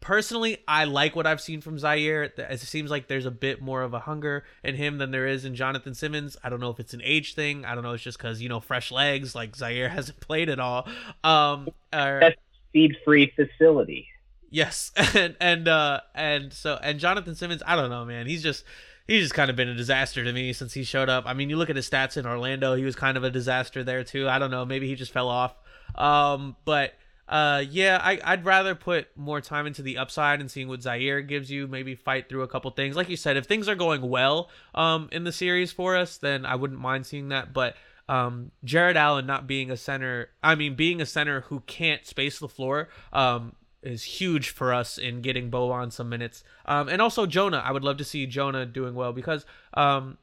personally, 0.00 0.58
I 0.66 0.84
like 0.84 1.14
what 1.14 1.26
I've 1.26 1.40
seen 1.40 1.60
from 1.60 1.78
Zhaire. 1.78 2.30
It 2.38 2.60
seems 2.60 2.90
like 2.90 3.08
there's 3.08 3.26
a 3.26 3.30
bit 3.30 3.60
more 3.60 3.82
of 3.82 3.94
a 3.94 4.00
hunger 4.00 4.44
in 4.64 4.74
him 4.74 4.98
than 4.98 5.10
there 5.10 5.26
is 5.26 5.44
in 5.44 5.54
Jonathan 5.54 5.94
Simmons. 5.94 6.36
I 6.42 6.48
don't 6.48 6.60
know 6.60 6.70
if 6.70 6.80
it's 6.80 6.94
an 6.94 7.02
age 7.04 7.34
thing. 7.34 7.64
I 7.64 7.74
don't 7.74 7.84
know. 7.84 7.92
It's 7.92 8.02
just 8.02 8.18
because 8.18 8.40
you 8.42 8.48
know 8.48 8.60
fresh 8.60 8.90
legs. 8.90 9.34
Like 9.34 9.56
Zhaire 9.56 9.90
hasn't 9.90 10.20
played 10.20 10.48
at 10.48 10.58
all. 10.58 10.88
Um, 11.22 11.68
or, 11.92 12.20
That's 12.20 12.36
seed-free 12.72 13.32
facility. 13.36 14.08
Yes, 14.50 14.92
and 15.14 15.36
and 15.40 15.68
uh 15.68 16.00
and 16.14 16.52
so 16.52 16.78
and 16.82 16.98
Jonathan 16.98 17.34
Simmons. 17.34 17.62
I 17.66 17.76
don't 17.76 17.90
know, 17.90 18.04
man. 18.04 18.26
He's 18.26 18.42
just. 18.42 18.64
He's 19.08 19.24
just 19.24 19.34
kind 19.34 19.50
of 19.50 19.56
been 19.56 19.68
a 19.68 19.74
disaster 19.74 20.22
to 20.22 20.32
me 20.32 20.52
since 20.52 20.72
he 20.72 20.84
showed 20.84 21.08
up. 21.08 21.24
I 21.26 21.34
mean, 21.34 21.50
you 21.50 21.56
look 21.56 21.68
at 21.68 21.74
his 21.74 21.90
stats 21.90 22.16
in 22.16 22.26
Orlando; 22.26 22.76
he 22.76 22.84
was 22.84 22.94
kind 22.94 23.16
of 23.16 23.24
a 23.24 23.30
disaster 23.30 23.82
there 23.82 24.04
too. 24.04 24.28
I 24.28 24.38
don't 24.38 24.52
know, 24.52 24.64
maybe 24.64 24.86
he 24.86 24.94
just 24.94 25.10
fell 25.10 25.28
off. 25.28 25.52
Um, 25.96 26.54
but 26.64 26.94
uh, 27.30 27.62
yeah, 27.70 28.00
I, 28.02 28.18
I'd 28.24 28.44
rather 28.44 28.74
put 28.74 29.16
more 29.16 29.40
time 29.40 29.68
into 29.68 29.82
the 29.82 29.98
upside 29.98 30.40
and 30.40 30.50
seeing 30.50 30.66
what 30.66 30.80
Zhaire 30.80 31.26
gives 31.26 31.48
you. 31.48 31.68
Maybe 31.68 31.94
fight 31.94 32.28
through 32.28 32.42
a 32.42 32.48
couple 32.48 32.72
things. 32.72 32.96
Like 32.96 33.08
you 33.08 33.16
said, 33.16 33.36
if 33.36 33.46
things 33.46 33.68
are 33.68 33.76
going 33.76 34.02
well 34.02 34.50
um, 34.74 35.08
in 35.12 35.22
the 35.22 35.30
series 35.30 35.70
for 35.70 35.96
us, 35.96 36.16
then 36.18 36.44
I 36.44 36.56
wouldn't 36.56 36.80
mind 36.80 37.06
seeing 37.06 37.28
that. 37.28 37.52
But 37.52 37.76
um, 38.08 38.50
Jarrett 38.64 38.96
Allen 38.96 39.26
not 39.26 39.46
being 39.46 39.70
a 39.70 39.76
center, 39.76 40.30
I 40.42 40.56
mean, 40.56 40.74
being 40.74 41.00
a 41.00 41.06
center 41.06 41.42
who 41.42 41.60
can't 41.60 42.04
space 42.04 42.40
the 42.40 42.48
floor 42.48 42.88
um, 43.12 43.54
is 43.80 44.02
huge 44.02 44.50
for 44.50 44.74
us 44.74 44.98
in 44.98 45.22
getting 45.22 45.52
Boban 45.52 45.92
some 45.92 46.08
minutes. 46.08 46.42
Um, 46.66 46.88
and 46.88 47.00
also 47.00 47.26
Jonah, 47.26 47.62
I 47.64 47.70
would 47.70 47.84
love 47.84 47.98
to 47.98 48.04
see 48.04 48.26
Jonah 48.26 48.66
doing 48.66 48.96
well 48.96 49.12
because 49.12 49.46
um, 49.74 50.18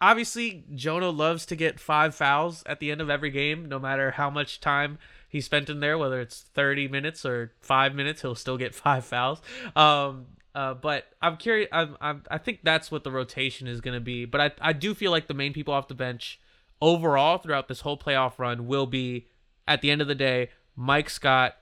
obviously 0.00 0.64
Jonah 0.74 1.10
loves 1.10 1.46
to 1.46 1.54
get 1.54 1.78
five 1.78 2.16
fouls 2.16 2.64
at 2.66 2.80
the 2.80 2.90
end 2.90 3.00
of 3.00 3.08
every 3.08 3.30
game, 3.30 3.68
no 3.68 3.78
matter 3.78 4.10
how 4.10 4.28
much 4.28 4.60
time 4.60 4.98
he 5.32 5.40
spent 5.40 5.70
in 5.70 5.80
there, 5.80 5.96
whether 5.96 6.20
it's 6.20 6.42
30 6.52 6.88
minutes 6.88 7.24
or 7.24 7.52
five 7.58 7.94
minutes, 7.94 8.20
he'll 8.20 8.34
still 8.34 8.58
get 8.58 8.74
five 8.74 9.06
fouls. 9.06 9.40
Um, 9.74 10.26
uh, 10.54 10.74
but 10.74 11.06
I'm 11.22 11.38
curious. 11.38 11.70
I'm, 11.72 11.96
I'm, 12.02 12.22
I 12.30 12.36
think 12.36 12.60
that's 12.62 12.90
what 12.90 13.02
the 13.02 13.10
rotation 13.10 13.66
is 13.66 13.80
going 13.80 13.94
to 13.94 14.00
be. 14.00 14.26
But 14.26 14.40
I, 14.42 14.50
I 14.60 14.72
do 14.74 14.94
feel 14.94 15.10
like 15.10 15.28
the 15.28 15.34
main 15.34 15.54
people 15.54 15.72
off 15.72 15.88
the 15.88 15.94
bench 15.94 16.38
overall 16.82 17.38
throughout 17.38 17.66
this 17.66 17.80
whole 17.80 17.96
playoff 17.96 18.38
run 18.38 18.66
will 18.66 18.84
be, 18.84 19.26
at 19.66 19.80
the 19.80 19.90
end 19.90 20.02
of 20.02 20.08
the 20.08 20.14
day, 20.14 20.50
Mike 20.76 21.08
Scott, 21.08 21.56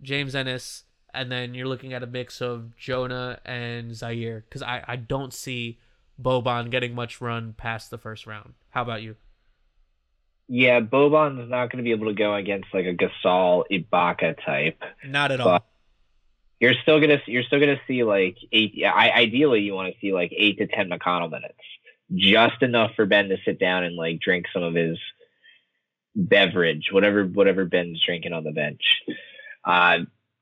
James 0.00 0.34
Ennis, 0.34 0.84
and 1.12 1.30
then 1.30 1.52
you're 1.52 1.68
looking 1.68 1.92
at 1.92 2.02
a 2.02 2.06
mix 2.06 2.40
of 2.40 2.74
Jonah 2.78 3.38
and 3.44 3.90
Zhaire 3.90 4.44
because 4.48 4.62
I, 4.62 4.82
I 4.88 4.96
don't 4.96 5.34
see 5.34 5.78
Boban 6.22 6.70
getting 6.70 6.94
much 6.94 7.20
run 7.20 7.52
past 7.52 7.90
the 7.90 7.98
first 7.98 8.26
round. 8.26 8.54
How 8.70 8.80
about 8.80 9.02
you? 9.02 9.16
Yeah, 10.52 10.80
Boban's 10.80 11.48
not 11.48 11.70
going 11.70 11.78
to 11.78 11.84
be 11.84 11.92
able 11.92 12.08
to 12.08 12.12
go 12.12 12.34
against 12.34 12.74
like 12.74 12.84
a 12.84 12.92
Gasol 12.92 13.62
Ibaka 13.70 14.44
type. 14.44 14.82
Not 15.04 15.30
at 15.30 15.40
all. 15.40 15.64
You're 16.58 16.74
still 16.82 17.00
gonna 17.00 17.22
you're 17.26 17.44
still 17.44 17.60
gonna 17.60 17.80
see 17.86 18.02
like 18.02 18.36
eight. 18.50 18.74
I, 18.84 19.12
ideally, 19.12 19.60
you 19.60 19.74
want 19.74 19.94
to 19.94 20.00
see 20.00 20.12
like 20.12 20.32
eight 20.36 20.58
to 20.58 20.66
ten 20.66 20.90
McConnell 20.90 21.30
minutes, 21.30 21.54
just 22.12 22.62
enough 22.62 22.90
for 22.96 23.06
Ben 23.06 23.28
to 23.28 23.36
sit 23.44 23.60
down 23.60 23.84
and 23.84 23.94
like 23.94 24.20
drink 24.20 24.46
some 24.52 24.64
of 24.64 24.74
his 24.74 24.98
beverage, 26.16 26.88
whatever 26.90 27.24
whatever 27.24 27.64
Ben's 27.64 28.04
drinking 28.04 28.32
on 28.32 28.42
the 28.42 28.50
bench. 28.50 28.82
Uh, 29.64 30.00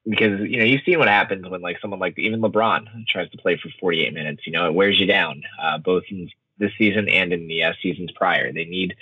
because 0.08 0.40
you 0.40 0.58
know 0.58 0.64
you've 0.64 0.82
seen 0.86 0.98
what 0.98 1.08
happens 1.08 1.46
when 1.46 1.60
like 1.60 1.80
someone 1.80 2.00
like 2.00 2.18
even 2.18 2.40
LeBron 2.40 3.06
tries 3.06 3.30
to 3.30 3.38
play 3.38 3.58
for 3.62 3.68
48 3.78 4.14
minutes. 4.14 4.46
You 4.46 4.52
know 4.54 4.66
it 4.66 4.74
wears 4.74 4.98
you 4.98 5.06
down, 5.06 5.42
uh, 5.62 5.76
both 5.76 6.04
in 6.10 6.30
this 6.56 6.72
season 6.78 7.10
and 7.10 7.30
in 7.32 7.46
the 7.46 7.64
uh, 7.64 7.74
seasons 7.82 8.10
prior. 8.12 8.52
They 8.52 8.64
need 8.64 8.96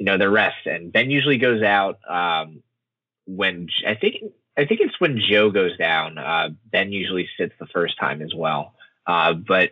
you 0.00 0.06
know, 0.06 0.16
their 0.16 0.30
rest. 0.30 0.66
And 0.66 0.90
Ben 0.90 1.10
usually 1.10 1.36
goes 1.36 1.62
out 1.62 1.98
um, 2.08 2.62
when 3.26 3.68
I 3.86 3.94
think 3.94 4.32
I 4.56 4.64
think 4.64 4.80
it's 4.80 4.98
when 4.98 5.20
Joe 5.20 5.50
goes 5.50 5.76
down. 5.76 6.16
Uh, 6.16 6.48
ben 6.72 6.90
usually 6.90 7.28
sits 7.38 7.52
the 7.60 7.66
first 7.66 7.98
time 7.98 8.22
as 8.22 8.34
well, 8.34 8.72
uh, 9.06 9.34
but 9.34 9.70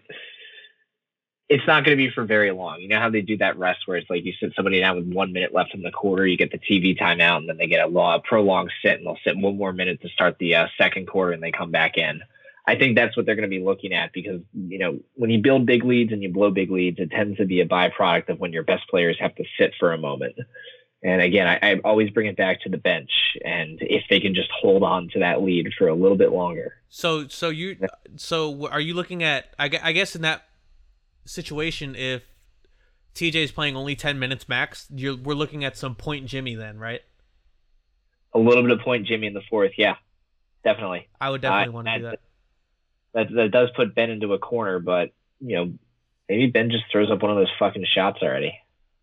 it's 1.49 1.67
not 1.67 1.83
going 1.83 1.97
to 1.97 2.05
be 2.05 2.11
for 2.11 2.25
very 2.25 2.51
long. 2.51 2.83
You 2.83 2.89
know 2.89 3.01
how 3.01 3.09
they 3.09 3.23
do 3.23 3.39
that 3.39 3.59
rest 3.59 3.81
where 3.87 3.97
it's 3.97 4.11
like 4.11 4.27
you 4.27 4.35
sit 4.39 4.53
somebody 4.55 4.81
down 4.81 4.97
with 4.97 5.07
one 5.07 5.33
minute 5.33 5.55
left 5.55 5.75
in 5.75 5.81
the 5.83 5.91
quarter, 5.91 6.27
you 6.27 6.37
get 6.37 6.53
the 6.53 6.59
TV 6.59 6.97
timeout, 6.97 7.39
and 7.39 7.49
then 7.49 7.57
they 7.57 7.67
get 7.67 7.89
a, 7.89 7.99
a 7.99 8.21
prolonged 8.21 8.71
sit, 8.83 8.99
and 8.99 9.07
they'll 9.07 9.17
sit 9.25 9.39
one 9.39 9.57
more 9.57 9.73
minute 9.73 10.03
to 10.03 10.11
start 10.11 10.37
the 10.39 10.57
uh, 10.57 10.67
second 10.77 11.09
quarter, 11.09 11.33
and 11.33 11.43
they 11.43 11.53
come 11.53 11.71
back 11.71 11.97
in. 11.97 12.21
I 12.69 12.77
think 12.77 12.97
that's 12.97 13.17
what 13.17 13.25
they're 13.25 13.35
going 13.35 13.49
to 13.51 13.57
be 13.57 13.65
looking 13.65 13.95
at 13.95 14.13
because 14.13 14.43
you 14.53 14.79
know 14.79 14.99
when 15.15 15.31
you 15.31 15.41
build 15.41 15.65
big 15.65 15.85
leads 15.85 16.13
and 16.13 16.23
you 16.23 16.31
blow 16.31 16.51
big 16.51 16.71
leads, 16.71 16.99
it 16.99 17.11
tends 17.11 17.39
to 17.39 17.47
be 17.47 17.63
a 17.63 17.67
byproduct 17.67 18.29
of 18.29 18.41
when 18.41 18.53
your 18.53 18.63
best 18.63 18.87
players 18.91 19.17
have 19.19 19.35
to 19.37 19.45
sit 19.59 19.73
for 19.81 19.95
a 19.95 19.99
moment. 19.99 20.37
And 21.03 21.23
again, 21.23 21.47
I, 21.47 21.59
I 21.63 21.79
always 21.83 22.11
bring 22.11 22.27
it 22.27 22.37
back 22.37 22.61
to 22.63 22.69
the 22.69 22.77
bench, 22.77 23.11
and 23.43 23.79
if 23.81 24.05
they 24.11 24.21
can 24.21 24.35
just 24.35 24.51
hold 24.51 24.83
on 24.83 25.09
to 25.15 25.21
that 25.21 25.41
lead 25.43 25.73
for 25.79 25.89
a 25.89 25.95
little 25.95 26.19
bit 26.19 26.31
longer. 26.31 26.75
So, 26.91 27.27
so 27.29 27.49
you, 27.49 27.79
so 28.17 28.69
are 28.69 28.81
you 28.81 28.93
looking 28.93 29.23
at? 29.23 29.55
I 29.59 29.69
guess 29.69 30.15
in 30.15 30.21
that 30.23 30.43
situation, 31.25 31.95
if 31.95 32.23
TJ 33.15 33.37
is 33.37 33.51
playing 33.51 33.77
only 33.77 33.97
ten 33.97 34.19
minutes 34.19 34.47
max, 34.47 34.89
you're 34.95 35.17
we're 35.17 35.35
looking 35.35 35.65
at 35.65 35.79
some 35.79 35.95
point 35.95 36.27
Jimmy 36.27 36.55
then, 36.55 36.79
right? 36.79 37.01
A 38.35 38.39
little 38.39 38.63
bit 38.63 38.73
of 38.73 38.81
point 38.81 39.07
Jimmy 39.07 39.27
in 39.27 39.33
the 39.33 39.43
fourth, 39.49 39.73
yeah, 39.79 39.95
definitely. 40.65 41.09
I 41.19 41.31
would 41.31 41.41
definitely 41.41 41.73
uh, 41.73 41.73
want 41.73 41.87
to 41.87 41.97
do 41.97 42.05
that 42.05 42.21
that 43.15 43.29
that 43.33 43.51
does 43.51 43.71
put 43.77 43.95
Ben 43.95 44.11
into 44.11 44.33
a 44.33 44.39
corner, 44.39 44.79
but 44.79 45.13
you 45.41 45.57
know, 45.57 45.73
maybe 46.29 46.47
Ben 46.47 46.71
just 46.71 46.85
throws 46.91 47.11
up 47.11 47.23
one 47.23 47.31
of 47.31 47.37
those 47.37 47.53
fucking 47.59 47.87
shots 47.95 48.19
already. 48.23 48.55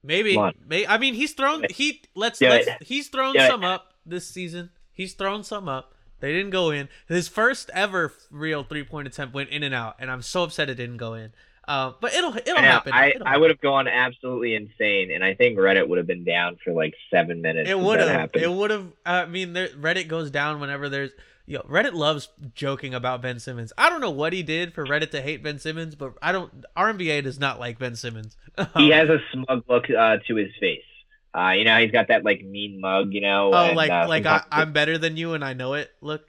Maybe, 0.03 0.37
maybe 0.67 0.87
I 0.87 0.97
mean 0.99 1.15
he's 1.15 1.33
thrown 1.33 1.65
he 1.69 2.03
let's, 2.13 2.39
let's 2.39 2.69
he's 2.81 3.07
thrown 3.07 3.33
Do 3.33 3.39
some 3.47 3.63
it. 3.63 3.67
up 3.67 3.93
this 4.05 4.27
season. 4.27 4.69
He's 4.93 5.13
thrown 5.13 5.43
some 5.43 5.67
up. 5.67 5.93
They 6.19 6.31
didn't 6.31 6.51
go 6.51 6.69
in. 6.69 6.89
His 7.07 7.27
first 7.27 7.69
ever 7.73 8.13
real 8.29 8.63
three 8.63 8.83
point 8.83 9.07
attempt 9.07 9.33
went 9.33 9.49
in 9.49 9.63
and 9.63 9.73
out, 9.73 9.95
and 9.99 10.11
I'm 10.11 10.21
so 10.21 10.43
upset 10.43 10.69
it 10.69 10.75
didn't 10.75 10.97
go 10.97 11.13
in. 11.15 11.33
Uh, 11.67 11.93
but 11.99 12.13
it'll 12.13 12.35
it'll 12.37 12.57
I, 12.57 12.61
happen. 12.61 12.93
I, 12.93 13.09
It'll 13.09 13.27
I 13.27 13.37
would 13.37 13.49
have 13.49 13.59
gone 13.59 13.87
absolutely 13.87 14.53
insane, 14.53 15.11
and 15.11 15.23
I 15.23 15.33
think 15.33 15.57
Reddit 15.57 15.87
would 15.87 15.97
have 15.97 16.05
been 16.05 16.23
down 16.23 16.57
for 16.63 16.73
like 16.73 16.93
seven 17.11 17.41
minutes. 17.41 17.69
It 17.69 17.79
would 17.79 17.99
have. 17.99 18.09
happened. 18.09 18.43
It 18.43 18.51
would 18.51 18.69
have. 18.69 18.85
I 19.05 19.25
mean, 19.25 19.53
there, 19.53 19.69
Reddit 19.69 20.07
goes 20.07 20.29
down 20.29 20.59
whenever 20.59 20.89
there's. 20.89 21.11
Yo, 21.47 21.61
Reddit 21.61 21.93
loves 21.93 22.29
joking 22.55 22.95
about 22.95 23.21
Ben 23.21 23.39
Simmons. 23.39 23.71
I 23.77 23.89
don't 23.89 24.01
know 24.01 24.09
what 24.09 24.33
he 24.33 24.41
did 24.41 24.73
for 24.73 24.83
Reddit 24.83 25.11
to 25.11 25.21
hate 25.21 25.43
Ben 25.43 25.59
Simmons, 25.59 25.93
but 25.93 26.13
I 26.21 26.31
don't. 26.31 26.65
RNBA 26.75 27.23
does 27.23 27.39
not 27.39 27.59
like 27.59 27.77
Ben 27.77 27.95
Simmons. 27.95 28.35
he 28.75 28.89
has 28.89 29.09
a 29.09 29.19
smug 29.31 29.63
look 29.69 29.85
uh, 29.89 30.17
to 30.27 30.35
his 30.35 30.49
face. 30.59 30.81
Uh, 31.37 31.51
you 31.51 31.65
know, 31.65 31.77
he's 31.79 31.91
got 31.91 32.07
that 32.07 32.23
like 32.23 32.43
mean 32.43 32.81
mug. 32.81 33.13
You 33.13 33.21
know. 33.21 33.51
oh, 33.53 33.65
and, 33.65 33.77
like 33.77 33.91
uh, 33.91 34.07
like 34.07 34.25
I, 34.25 34.43
I'm 34.49 34.73
better 34.73 34.97
than 34.97 35.17
you 35.17 35.33
and 35.33 35.43
I 35.45 35.53
know 35.53 35.73
it. 35.73 35.91
Look. 36.01 36.25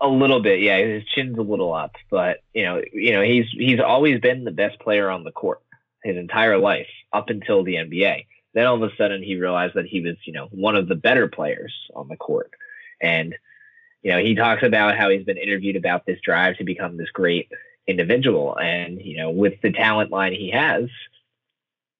a 0.00 0.08
little 0.08 0.40
bit. 0.40 0.60
Yeah, 0.60 0.78
his 0.78 1.04
chin's 1.14 1.36
a 1.36 1.42
little 1.42 1.74
up, 1.74 1.96
but 2.10 2.38
you 2.54 2.62
know, 2.62 2.80
you 2.92 3.12
know, 3.12 3.22
he's 3.22 3.44
he's 3.52 3.80
always 3.80 4.20
been 4.20 4.44
the 4.44 4.52
best 4.52 4.78
player 4.80 5.10
on 5.10 5.24
the 5.24 5.32
court 5.32 5.60
his 6.02 6.16
entire 6.16 6.58
life 6.58 6.86
up 7.12 7.30
until 7.30 7.64
the 7.64 7.74
NBA. 7.74 8.26
Then 8.52 8.66
all 8.66 8.82
of 8.82 8.90
a 8.90 8.94
sudden, 8.96 9.22
he 9.22 9.36
realized 9.36 9.74
that 9.74 9.86
he 9.86 10.00
was, 10.00 10.16
you 10.24 10.32
know, 10.32 10.46
one 10.52 10.76
of 10.76 10.86
the 10.86 10.94
better 10.94 11.26
players 11.26 11.74
on 11.94 12.08
the 12.08 12.16
court, 12.16 12.52
and 13.00 13.34
you 14.04 14.12
know, 14.12 14.18
he 14.18 14.34
talks 14.34 14.62
about 14.62 14.96
how 14.96 15.08
he's 15.08 15.24
been 15.24 15.38
interviewed 15.38 15.76
about 15.76 16.04
this 16.04 16.20
drive 16.22 16.58
to 16.58 16.64
become 16.64 16.98
this 16.98 17.10
great 17.10 17.50
individual, 17.88 18.56
and 18.56 19.00
you 19.00 19.16
know, 19.16 19.30
with 19.30 19.54
the 19.62 19.72
talent 19.72 20.10
line 20.10 20.32
he 20.34 20.50
has, 20.50 20.84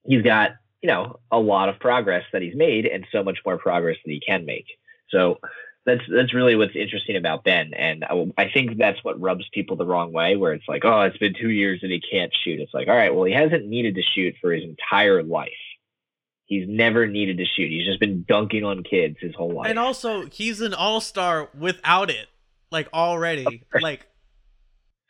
he's 0.05 0.23
got 0.23 0.53
you 0.83 0.89
know 0.89 1.19
a 1.33 1.39
lot 1.39 1.71
of 1.71 1.81
progress 1.81 2.25
that 2.33 2.43
he's 2.43 2.55
made, 2.55 2.85
and 2.85 3.07
so 3.11 3.25
much 3.25 3.39
more 3.45 3.57
progress 3.57 3.97
that 4.05 4.13
he 4.13 4.21
can 4.21 4.45
make. 4.45 4.67
So 5.09 5.39
that's 5.87 6.03
that's 6.15 6.35
really 6.35 6.57
what's 6.57 6.77
interesting 6.77 7.17
about 7.17 7.43
Ben, 7.43 7.73
and 7.73 8.05
I, 8.05 8.31
I 8.37 8.51
think 8.51 8.77
that's 8.77 9.03
what 9.03 9.19
rubs 9.19 9.49
people 9.55 9.77
the 9.77 9.87
wrong 9.87 10.13
way. 10.13 10.37
Where 10.37 10.53
it's 10.53 10.69
like, 10.69 10.85
oh, 10.85 11.01
it's 11.03 11.17
been 11.17 11.35
two 11.35 11.51
years 11.51 11.81
and 11.83 11.91
he 11.91 12.01
can't 12.01 12.33
shoot. 12.45 12.61
It's 12.61 12.75
like, 12.75 12.89
all 12.89 12.97
right, 12.97 13.15
well, 13.15 13.25
he 13.25 13.33
hasn't 13.33 13.67
needed 13.67 13.95
to 13.95 14.03
shoot 14.03 14.35
for 14.43 14.53
his 14.53 14.65
entire 14.65 15.23
life. 15.23 15.51
He's 16.47 16.69
never 16.69 17.07
needed 17.07 17.39
to 17.39 17.45
shoot. 17.45 17.71
He's 17.71 17.87
just 17.87 18.01
been 18.01 18.25
dunking 18.29 18.65
on 18.65 18.83
kids 18.83 19.17
his 19.21 19.35
whole 19.35 19.53
life. 19.53 19.71
And 19.71 19.79
also, 19.79 20.27
he's 20.27 20.61
an 20.61 20.75
all 20.75 21.01
star 21.01 21.49
without 21.59 22.11
it. 22.11 22.29
Like 22.71 22.89
already. 22.93 23.63
Like 23.81 24.07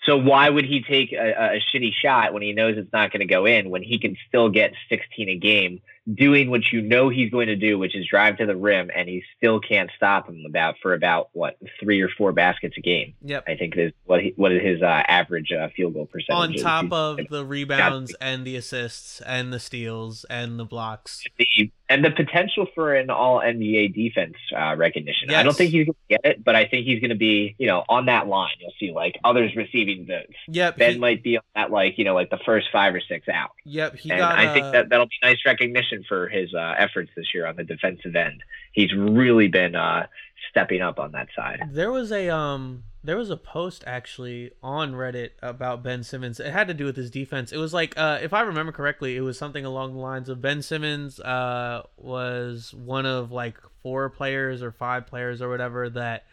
So 0.07 0.17
why 0.17 0.49
would 0.49 0.65
he 0.65 0.83
take 0.83 1.13
a, 1.13 1.57
a 1.57 1.61
shitty 1.75 1.93
shot 1.95 2.33
when 2.33 2.43
he 2.43 2.53
knows 2.53 2.77
it's 2.77 2.93
not 2.93 3.11
going 3.11 3.21
to 3.21 3.27
go 3.27 3.47
in 3.47 3.71
when 3.71 3.83
he 3.83 3.99
can 3.99 4.17
still 4.29 4.49
get 4.49 4.73
16 4.89 5.29
a 5.29 5.37
game 5.37 5.81
doing 6.13 6.51
what 6.51 6.63
you 6.73 6.83
know 6.83 7.09
he's 7.09 7.31
going 7.31 7.47
to 7.47 7.57
do, 7.57 7.79
which 7.79 7.97
is 7.97 8.07
drive 8.07 8.37
to 8.39 8.47
the 8.47 8.57
rim, 8.57 8.91
and 8.95 9.09
he 9.09 9.23
still 9.37 9.61
can't 9.61 9.91
stop 9.97 10.29
him 10.29 10.45
about 10.47 10.77
for 10.83 10.95
about 10.95 11.31
what 11.33 11.57
three 11.81 12.01
or 12.01 12.09
four 12.09 12.33
baskets 12.33 12.77
a 12.77 12.81
game. 12.81 13.15
Yep. 13.23 13.45
I 13.49 13.57
think 13.57 13.77
is 13.77 13.93
what 14.05 14.21
he, 14.21 14.33
what 14.37 14.53
is 14.53 14.63
his 14.63 14.83
uh, 14.83 15.03
average 15.09 15.53
uh, 15.53 15.69
field 15.77 15.95
goal 15.95 16.07
percentage. 16.07 16.63
On 16.63 16.63
top 16.63 16.93
of 16.93 17.19
the 17.31 17.45
rebounds 17.45 18.15
and 18.21 18.45
the 18.45 18.57
assists 18.57 19.21
and 19.23 19.53
the 19.53 19.61
steals 19.61 20.25
and 20.25 20.59
the 20.59 20.65
blocks. 20.65 21.25
the 21.39 21.71
and 21.91 22.05
the 22.05 22.11
potential 22.11 22.67
for 22.75 22.95
an 22.95 23.11
all 23.11 23.41
NBA 23.41 23.95
defense 23.95 24.35
uh, 24.57 24.75
recognition. 24.77 25.31
I 25.31 25.43
don't 25.43 25.55
think 25.55 25.71
he's 25.71 25.87
going 25.87 25.97
to 26.09 26.09
get 26.09 26.21
it, 26.25 26.45
but 26.45 26.57
I 26.57 26.67
think 26.67 26.87
he's 26.87 26.99
going 26.99 27.11
to 27.11 27.17
be, 27.17 27.55
you 27.59 27.67
know, 27.67 27.85
on 27.89 28.07
that 28.07 28.27
line. 28.27 28.55
You'll 28.59 28.73
see 28.81 28.91
like 28.91 29.19
others 29.23 29.55
receiving 29.55 30.07
votes. 30.07 30.33
Yep. 30.49 30.79
Ben 30.79 30.93
he- 30.95 30.99
might 30.99 31.23
be 31.23 31.37
on 31.37 31.43
that 31.55 31.71
like, 31.71 31.99
you 31.99 32.05
know, 32.05 32.15
like 32.15 32.31
the 32.31 32.41
first 32.45 32.69
five 32.73 32.95
or 32.95 33.01
six 33.01 33.29
out. 33.29 33.51
Yep. 33.65 33.97
He 33.97 34.11
and 34.11 34.19
got. 34.19 34.39
I 34.39 34.53
think 34.55 34.73
that 34.73 34.89
that'll 34.89 35.07
be 35.07 35.19
nice 35.23 35.39
recognition 35.45 35.94
for 36.03 36.29
his 36.29 36.53
uh, 36.55 36.75
efforts 36.79 37.11
this 37.17 37.27
year 37.33 37.47
on 37.47 37.57
the 37.57 37.65
defensive 37.65 38.17
end. 38.17 38.43
He's 38.73 38.93
really 38.95 39.49
been 39.49 39.75
uh, 39.75 40.07
stepping 40.51 40.81
up 40.81 40.99
on 40.99 41.13
that 41.13 41.29
side. 41.35 41.61
There 41.71 41.93
was 41.93 42.13
a 42.13 42.29
um 42.29 42.85
there 43.03 43.17
was 43.17 43.31
a 43.31 43.37
post 43.37 43.85
actually 43.87 44.53
on 44.63 44.93
Reddit 44.93 45.31
about 45.43 45.83
Ben 45.83 46.03
Simmons. 46.03 46.41
It 46.41 46.53
had 46.53 46.69
to 46.69 46.75
do 46.75 46.85
with 46.85 46.97
his 46.97 47.11
defense. 47.11 47.53
It 47.53 47.59
was 47.59 47.75
like 47.75 47.95
uh 47.97 48.19
if 48.23 48.33
I 48.33 48.43
remember 48.43 48.73
correctly, 48.73 49.17
it 49.17 49.21
was 49.21 49.39
something 49.39 49.65
along 49.65 49.95
the 49.95 50.01
lines 50.01 50.29
of 50.29 50.41
Ben 50.41 50.63
Simmons 50.63 51.21
uh 51.21 51.83
was 51.97 52.73
one 52.75 53.07
of 53.07 53.33
like 53.33 53.59
four 53.83 54.11
players 54.11 54.63
or 54.63 54.73
five 54.73 55.07
players 55.07 55.43
or 55.43 55.49
whatever 55.49 55.91
that 55.91 56.25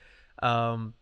um 0.41 0.93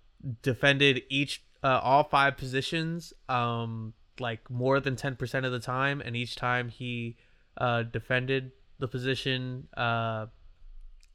defended 0.41 1.03
each 1.09 1.43
uh 1.63 1.79
all 1.81 2.03
five 2.03 2.37
positions 2.37 3.13
um 3.27 3.93
like 4.19 4.49
more 4.49 4.81
than 4.81 4.97
10% 4.97 5.45
of 5.45 5.51
the 5.53 5.59
time 5.59 6.01
and 6.01 6.13
each 6.13 6.35
time 6.35 6.67
he 6.67 7.15
uh 7.57 7.83
defended 7.83 8.51
the 8.79 8.87
position 8.87 9.67
uh 9.75 10.27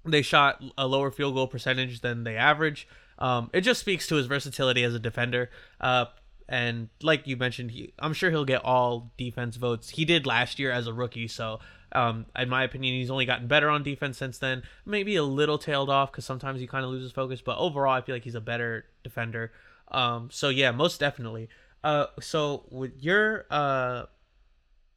they 0.05 0.23
shot 0.23 0.63
a 0.77 0.87
lower 0.87 1.11
field 1.11 1.35
goal 1.35 1.47
percentage 1.47 2.01
than 2.01 2.25
they 2.25 2.37
average. 2.37 2.87
Um, 3.19 3.51
it 3.53 3.63
just 3.63 3.81
speaks 3.81 4.07
to 4.09 4.17
his 4.17 4.27
versatility 4.27 4.85
as 4.85 4.95
a 4.95 4.99
defender. 4.99 5.51
Uh, 5.81 6.07
and 6.49 6.89
like 7.03 7.27
you 7.27 7.37
mentioned, 7.37 7.71
he, 7.71 7.95
I'm 7.99 8.13
sure 8.13 8.31
he'll 8.31 8.45
get 8.45 8.65
all 8.65 9.13
defense 9.17 9.57
votes. 9.57 9.91
He 9.91 10.05
did 10.05 10.27
last 10.27 10.59
year 10.59 10.71
as 10.71 10.87
a 10.87 10.93
rookie, 10.93 11.29
so 11.29 11.61
um, 11.93 12.27
in 12.37 12.49
my 12.49 12.65
opinion, 12.65 12.95
he's 12.95 13.11
only 13.11 13.25
gotten 13.25 13.47
better 13.47 13.71
on 13.71 13.83
defense 13.83 14.19
since 14.19 14.39
then. 14.39 14.63
Maybe 14.85 15.17
a 15.17 15.23
little 15.23 15.59
tailed 15.59 15.89
off 15.89 16.13
because 16.13 16.25
sometimes 16.25 16.61
he 16.61 16.67
kind 16.67 16.85
of 16.85 16.91
loses 16.91 17.13
focus, 17.13 17.41
but 17.41 17.57
overall, 17.57 17.95
I 17.95 18.03
feel 18.03 18.15
like 18.15 18.25
he's 18.25 18.35
a 18.35 18.41
better 18.41 18.85
defender. 19.03 19.53
Um, 19.91 20.29
so 20.31 20.49
yeah, 20.49 20.71
most 20.73 21.01
definitely. 21.01 21.49
Uh, 21.83 22.07
so 22.21 22.65
with 22.71 22.93
your 23.01 23.47
uh, 23.51 24.05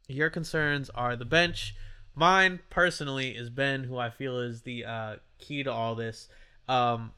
your 0.08 0.30
concerns 0.30 0.89
are 0.91 1.16
the 1.16 1.26
bench. 1.26 1.76
Mine 2.16 2.60
personally 2.70 3.30
is 3.30 3.49
Ben, 3.49 3.84
who 3.84 3.97
I 3.97 4.10
feel 4.10 4.39
is 4.39 4.62
the 4.62 4.86
uh, 4.86 5.16
key 5.38 5.64
to 5.64 5.72
all 5.72 5.95
this. 5.95 6.28
Um, 6.68 7.12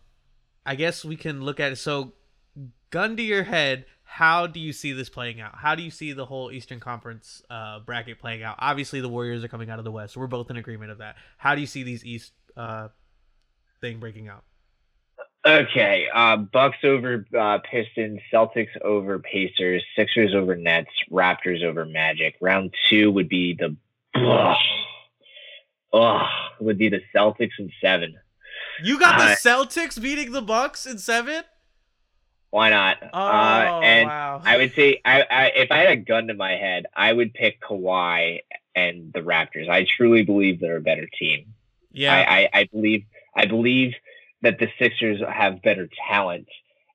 I 0.65 0.75
guess 0.75 1.05
we 1.05 1.15
can 1.15 1.41
look 1.41 1.59
at 1.59 1.71
it. 1.71 1.77
So, 1.77 2.13
gun 2.89 3.15
to 3.15 3.23
your 3.23 3.43
head, 3.43 3.85
how 4.03 4.47
do 4.47 4.59
you 4.59 4.73
see 4.73 4.91
this 4.91 5.07
playing 5.07 5.39
out? 5.39 5.55
How 5.55 5.75
do 5.75 5.83
you 5.83 5.91
see 5.91 6.13
the 6.13 6.25
whole 6.25 6.51
Eastern 6.51 6.79
Conference 6.79 7.41
uh, 7.49 7.79
bracket 7.79 8.19
playing 8.19 8.43
out? 8.43 8.55
Obviously, 8.59 9.01
the 9.01 9.09
Warriors 9.09 9.43
are 9.43 9.47
coming 9.47 9.69
out 9.69 9.79
of 9.79 9.85
the 9.85 9.91
West. 9.91 10.15
So 10.15 10.19
We're 10.19 10.27
both 10.27 10.49
in 10.49 10.57
agreement 10.57 10.91
of 10.91 10.97
that. 10.97 11.15
How 11.37 11.55
do 11.55 11.61
you 11.61 11.67
see 11.67 11.83
these 11.83 12.03
East 12.03 12.33
uh, 12.57 12.89
thing 13.79 13.99
breaking 13.99 14.27
out? 14.27 14.43
Okay, 15.45 16.07
uh, 16.13 16.35
Bucks 16.35 16.79
over 16.83 17.25
uh, 17.37 17.59
Pistons, 17.59 18.19
Celtics 18.31 18.77
over 18.81 19.19
Pacers, 19.19 19.83
Sixers 19.95 20.35
over 20.35 20.55
Nets, 20.55 20.89
Raptors 21.09 21.63
over 21.63 21.85
Magic. 21.85 22.35
Round 22.41 22.73
two 22.89 23.09
would 23.11 23.29
be 23.29 23.53
the 23.53 23.75
ugh, 24.15 24.57
ugh, 25.93 26.27
would 26.59 26.77
be 26.77 26.89
the 26.89 27.01
Celtics 27.15 27.57
in 27.57 27.71
seven. 27.79 28.15
You 28.83 28.99
got 28.99 29.17
the 29.17 29.31
Uh, 29.31 29.35
Celtics 29.35 30.01
beating 30.01 30.33
the 30.33 30.41
Bucks 30.41 30.85
in 30.85 30.97
seven. 30.97 31.43
Why 32.49 32.69
not? 32.69 32.97
Oh 33.13 33.19
uh, 33.19 33.79
and 33.83 34.07
wow! 34.07 34.41
I 34.43 34.57
would 34.57 34.73
say, 34.73 34.99
I, 35.05 35.21
I 35.21 35.45
if 35.55 35.71
I 35.71 35.77
had 35.77 35.91
a 35.91 35.97
gun 35.97 36.27
to 36.27 36.33
my 36.33 36.51
head, 36.51 36.87
I 36.93 37.13
would 37.13 37.33
pick 37.33 37.61
Kawhi 37.61 38.39
and 38.75 39.13
the 39.13 39.21
Raptors. 39.21 39.69
I 39.69 39.85
truly 39.97 40.23
believe 40.23 40.59
they're 40.59 40.77
a 40.77 40.81
better 40.81 41.07
team. 41.17 41.53
yeah, 41.91 42.13
I, 42.13 42.39
I, 42.41 42.49
I 42.53 42.63
believe 42.65 43.05
I 43.35 43.45
believe 43.45 43.93
that 44.41 44.59
the 44.59 44.69
Sixers 44.79 45.21
have 45.27 45.61
better 45.61 45.89
talent, 46.09 46.47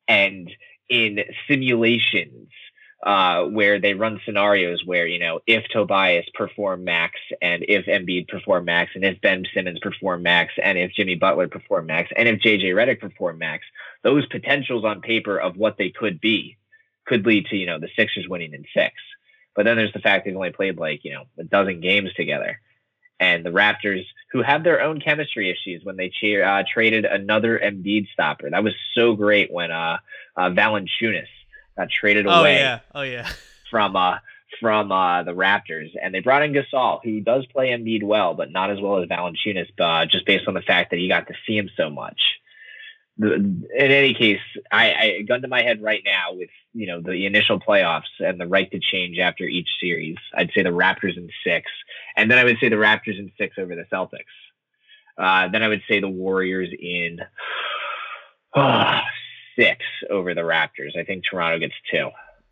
and 0.09 0.51
in 0.89 1.25
simulations 1.49 2.49
uh, 3.05 3.45
where 3.45 3.79
they 3.79 3.93
run 3.93 4.21
scenarios 4.25 4.83
where 4.85 5.07
you 5.07 5.19
know 5.19 5.41
if 5.47 5.65
Tobias 5.69 6.27
perform 6.35 6.85
max, 6.85 7.21
and 7.43 7.65
if 7.69 7.85
Embiid 7.85 8.29
perform 8.29 8.65
max, 8.65 8.93
and 8.95 9.05
if 9.05 9.21
Ben 9.21 9.45
Simmons 9.53 9.79
perform 9.81 10.23
max, 10.23 10.55
and 10.63 10.79
if 10.79 10.93
Jimmy 10.93 11.15
Butler 11.15 11.49
perform 11.49 11.87
max, 11.87 12.11
and 12.17 12.29
if 12.29 12.41
JJ 12.41 12.75
Redick 12.75 13.01
perform 13.01 13.39
max, 13.39 13.65
those 14.03 14.27
potentials 14.27 14.85
on 14.85 15.03
paper 15.03 15.39
of 15.39 15.57
what 15.57 15.77
they 15.77 15.91
could 15.91 16.21
be 16.21 16.57
could 17.05 17.27
lead 17.27 17.47
to 17.47 17.57
you 17.57 17.67
know 17.67 17.79
the 17.79 17.91
Sixers 17.95 18.29
winning 18.29 18.55
in 18.55 18.65
six. 18.75 18.95
But 19.55 19.65
then 19.65 19.77
there's 19.77 19.93
the 19.93 20.01
fact 20.01 20.25
they've 20.25 20.35
only 20.35 20.51
played 20.51 20.79
like 20.79 21.05
you 21.05 21.13
know 21.13 21.25
a 21.39 21.45
dozen 21.45 21.81
games 21.81 22.13
together 22.15 22.59
and 23.21 23.45
the 23.45 23.51
Raptors, 23.51 24.05
who 24.33 24.43
have 24.43 24.65
their 24.65 24.83
own 24.83 25.01
chemistry 25.01 25.51
issues 25.51 25.85
when 25.85 25.97
they 25.97 26.11
cha- 26.11 26.43
uh, 26.43 26.65
traded 26.69 27.05
another 27.05 27.59
Embiid 27.59 28.09
stopper. 28.13 28.51
That 28.51 28.65
was 28.65 28.75
so 28.95 29.15
great 29.15 29.53
when 29.53 29.71
uh, 29.71 29.99
uh, 30.37 30.51
Valanciunas 30.51 31.29
got 31.77 31.91
traded 31.91 32.27
oh 32.27 32.41
away 32.41 32.59
yeah, 32.59 32.81
oh 32.95 33.03
yeah. 33.03 33.29
from 33.71 33.97
uh, 33.97 34.19
from 34.61 34.93
uh, 34.93 35.23
the 35.23 35.33
Raptors, 35.33 35.91
and 36.01 36.15
they 36.15 36.21
brought 36.21 36.43
in 36.43 36.53
Gasol, 36.53 37.01
who 37.03 37.21
does 37.21 37.47
play 37.47 37.69
Embiid 37.69 38.03
well, 38.03 38.35
but 38.35 38.51
not 38.51 38.71
as 38.71 38.81
well 38.81 39.03
as 39.03 39.09
Valanciunas, 39.09 39.69
uh, 39.79 40.07
just 40.07 40.27
based 40.27 40.47
on 40.49 40.55
the 40.55 40.63
fact 40.63 40.91
that 40.91 40.99
he 40.99 41.09
got 41.09 41.27
to 41.29 41.35
see 41.47 41.57
him 41.57 41.71
so 41.77 41.91
much. 41.91 42.21
The, 43.17 43.35
in 43.35 43.67
any 43.79 44.13
case, 44.15 44.41
I, 44.73 44.95
I 44.95 45.23
gun 45.23 45.43
to 45.43 45.49
my 45.49 45.63
head 45.63 45.81
right 45.81 46.03
now 46.05 46.33
with 46.33 46.51
you 46.73 46.87
know 46.89 47.01
the 47.01 47.27
initial 47.27 47.61
playoffs 47.61 48.03
and 48.19 48.41
the 48.41 48.47
right 48.47 48.71
to 48.73 48.81
change 48.81 49.19
after 49.19 49.45
each 49.45 49.69
series. 49.81 50.17
I'd 50.35 50.51
say 50.55 50.63
the 50.63 50.71
Raptors 50.71 51.17
in 51.17 51.29
six, 51.47 51.71
and 52.17 52.31
then 52.31 52.39
I 52.39 52.45
would 52.45 52.59
say 52.61 52.69
the 52.69 52.77
Raptors 52.77 53.19
in 53.19 53.31
six 53.39 53.57
over 53.59 53.75
the 53.77 53.85
Celtics. 53.93 54.25
Uh, 55.17 55.49
then 55.49 55.63
I 55.63 55.69
would 55.69 55.83
say 55.89 56.01
the 56.01 56.09
Warriors 56.09 56.71
in 56.77 57.21
uh, 58.53 59.01
six 59.57 59.85
over 60.11 60.35
the 60.35 60.41
Raptors. 60.41 60.97
I 60.99 61.05
think 61.05 61.25
Toronto 61.25 61.59
gets 61.61 61.75
two 61.91 62.11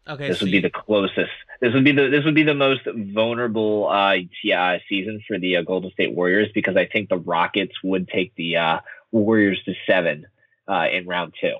Okay, 0.08 0.28
this 0.28 0.38
so 0.40 0.44
would 0.44 0.50
be 0.50 0.56
you- 0.58 0.62
the 0.62 0.70
closest. 0.70 1.30
This 1.60 1.72
would 1.74 1.84
be 1.84 1.92
the 1.92 2.08
this 2.08 2.24
would 2.24 2.34
be 2.34 2.42
the 2.42 2.54
most 2.54 2.82
vulnerable 2.86 3.88
uh, 3.88 4.14
t- 4.42 4.52
uh, 4.52 4.78
season 4.88 5.22
for 5.28 5.38
the 5.38 5.56
uh, 5.58 5.62
Golden 5.62 5.92
State 5.92 6.12
Warriors 6.14 6.48
because 6.54 6.76
I 6.76 6.86
think 6.86 7.08
the 7.08 7.18
Rockets 7.18 7.74
would 7.84 8.08
take 8.08 8.34
the 8.34 8.56
uh, 8.56 8.78
Warriors 9.12 9.60
to 9.66 9.74
seven 9.86 10.26
uh, 10.68 10.86
in 10.92 11.06
round 11.06 11.34
two. 11.40 11.56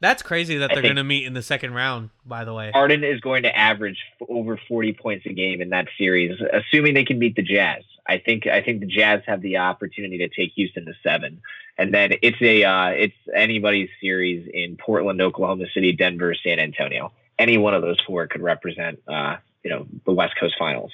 That's 0.00 0.22
crazy 0.22 0.58
that 0.58 0.70
I 0.70 0.74
they're 0.74 0.82
going 0.82 0.96
to 0.96 1.04
meet 1.04 1.24
in 1.24 1.32
the 1.32 1.42
second 1.42 1.72
round. 1.72 2.10
By 2.24 2.44
the 2.44 2.52
way, 2.52 2.70
Harden 2.72 3.02
is 3.02 3.20
going 3.20 3.44
to 3.44 3.56
average 3.56 3.98
over 4.28 4.60
40 4.68 4.92
points 4.92 5.24
a 5.26 5.32
game 5.32 5.62
in 5.62 5.70
that 5.70 5.88
series, 5.96 6.38
assuming 6.52 6.94
they 6.94 7.04
can 7.04 7.18
beat 7.18 7.34
the 7.34 7.42
Jazz. 7.42 7.82
I 8.06 8.18
think 8.18 8.46
I 8.46 8.62
think 8.62 8.80
the 8.80 8.86
Jazz 8.86 9.22
have 9.26 9.40
the 9.40 9.56
opportunity 9.56 10.18
to 10.18 10.28
take 10.28 10.52
Houston 10.54 10.84
to 10.84 10.92
seven, 11.02 11.40
and 11.78 11.92
then 11.94 12.12
it's 12.22 12.40
a 12.40 12.62
uh, 12.62 12.88
it's 12.88 13.16
anybody's 13.34 13.88
series 14.00 14.48
in 14.52 14.76
Portland, 14.76 15.20
Oklahoma 15.20 15.64
City, 15.72 15.92
Denver, 15.92 16.34
San 16.34 16.60
Antonio. 16.60 17.12
Any 17.38 17.58
one 17.58 17.74
of 17.74 17.82
those 17.82 18.00
four 18.06 18.26
could 18.26 18.42
represent 18.42 19.00
uh, 19.08 19.36
you 19.64 19.70
know 19.70 19.86
the 20.04 20.12
West 20.12 20.34
Coast 20.38 20.56
Finals. 20.58 20.92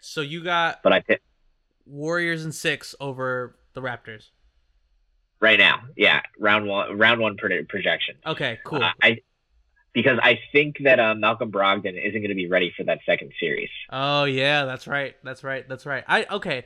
so 0.00 0.20
you 0.20 0.42
got 0.42 0.82
But 0.82 0.92
I 0.92 1.00
think 1.00 1.20
Warriors 1.86 2.44
and 2.44 2.54
six 2.54 2.94
over 3.00 3.56
the 3.72 3.80
Raptors. 3.80 4.30
Right 5.42 5.58
now, 5.58 5.82
yeah, 5.96 6.22
round 6.38 6.66
one 6.66 6.96
round 6.96 7.20
one 7.20 7.36
pro- 7.36 7.64
projection. 7.64 8.14
Okay, 8.24 8.60
cool. 8.64 8.82
Uh, 8.82 8.92
I 9.02 9.18
because 9.92 10.18
I 10.22 10.38
think 10.52 10.78
that 10.84 10.98
uh, 10.98 11.14
Malcolm 11.14 11.52
Brogdon 11.52 11.98
isn't 11.98 12.20
going 12.20 12.30
to 12.30 12.34
be 12.34 12.46
ready 12.48 12.72
for 12.74 12.84
that 12.84 13.00
second 13.04 13.32
series. 13.38 13.68
oh 13.90 14.24
yeah, 14.24 14.64
that's 14.64 14.86
right. 14.86 15.14
That's 15.22 15.44
right. 15.44 15.68
That's 15.68 15.84
right. 15.84 16.04
I 16.08 16.24
okay. 16.30 16.64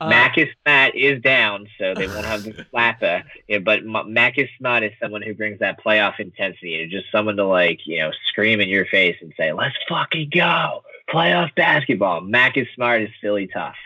Uh, 0.00 0.10
Marcus 0.10 0.48
Smart 0.62 0.96
is 0.96 1.22
down, 1.22 1.68
so 1.78 1.94
they 1.94 2.08
won't 2.08 2.26
have 2.26 2.42
the 2.42 2.52
slapper. 2.74 3.22
Yeah, 3.48 3.58
but 3.58 3.78
M- 3.78 4.12
Marcus 4.12 4.48
Smart 4.58 4.82
is 4.82 4.90
someone 5.00 5.22
who 5.22 5.34
brings 5.34 5.60
that 5.60 5.82
playoff 5.82 6.18
intensity. 6.18 6.82
And 6.82 6.90
just 6.90 7.06
someone 7.12 7.36
to 7.36 7.44
like, 7.46 7.78
you 7.86 8.00
know, 8.00 8.10
scream 8.28 8.60
in 8.60 8.68
your 8.68 8.86
face 8.86 9.16
and 9.22 9.32
say, 9.36 9.52
"Let's 9.52 9.76
fucking 9.88 10.30
go, 10.34 10.82
playoff 11.08 11.54
basketball." 11.54 12.20
Marcus 12.22 12.66
Smart 12.74 13.02
is 13.02 13.08
Philly 13.20 13.46
tough, 13.46 13.76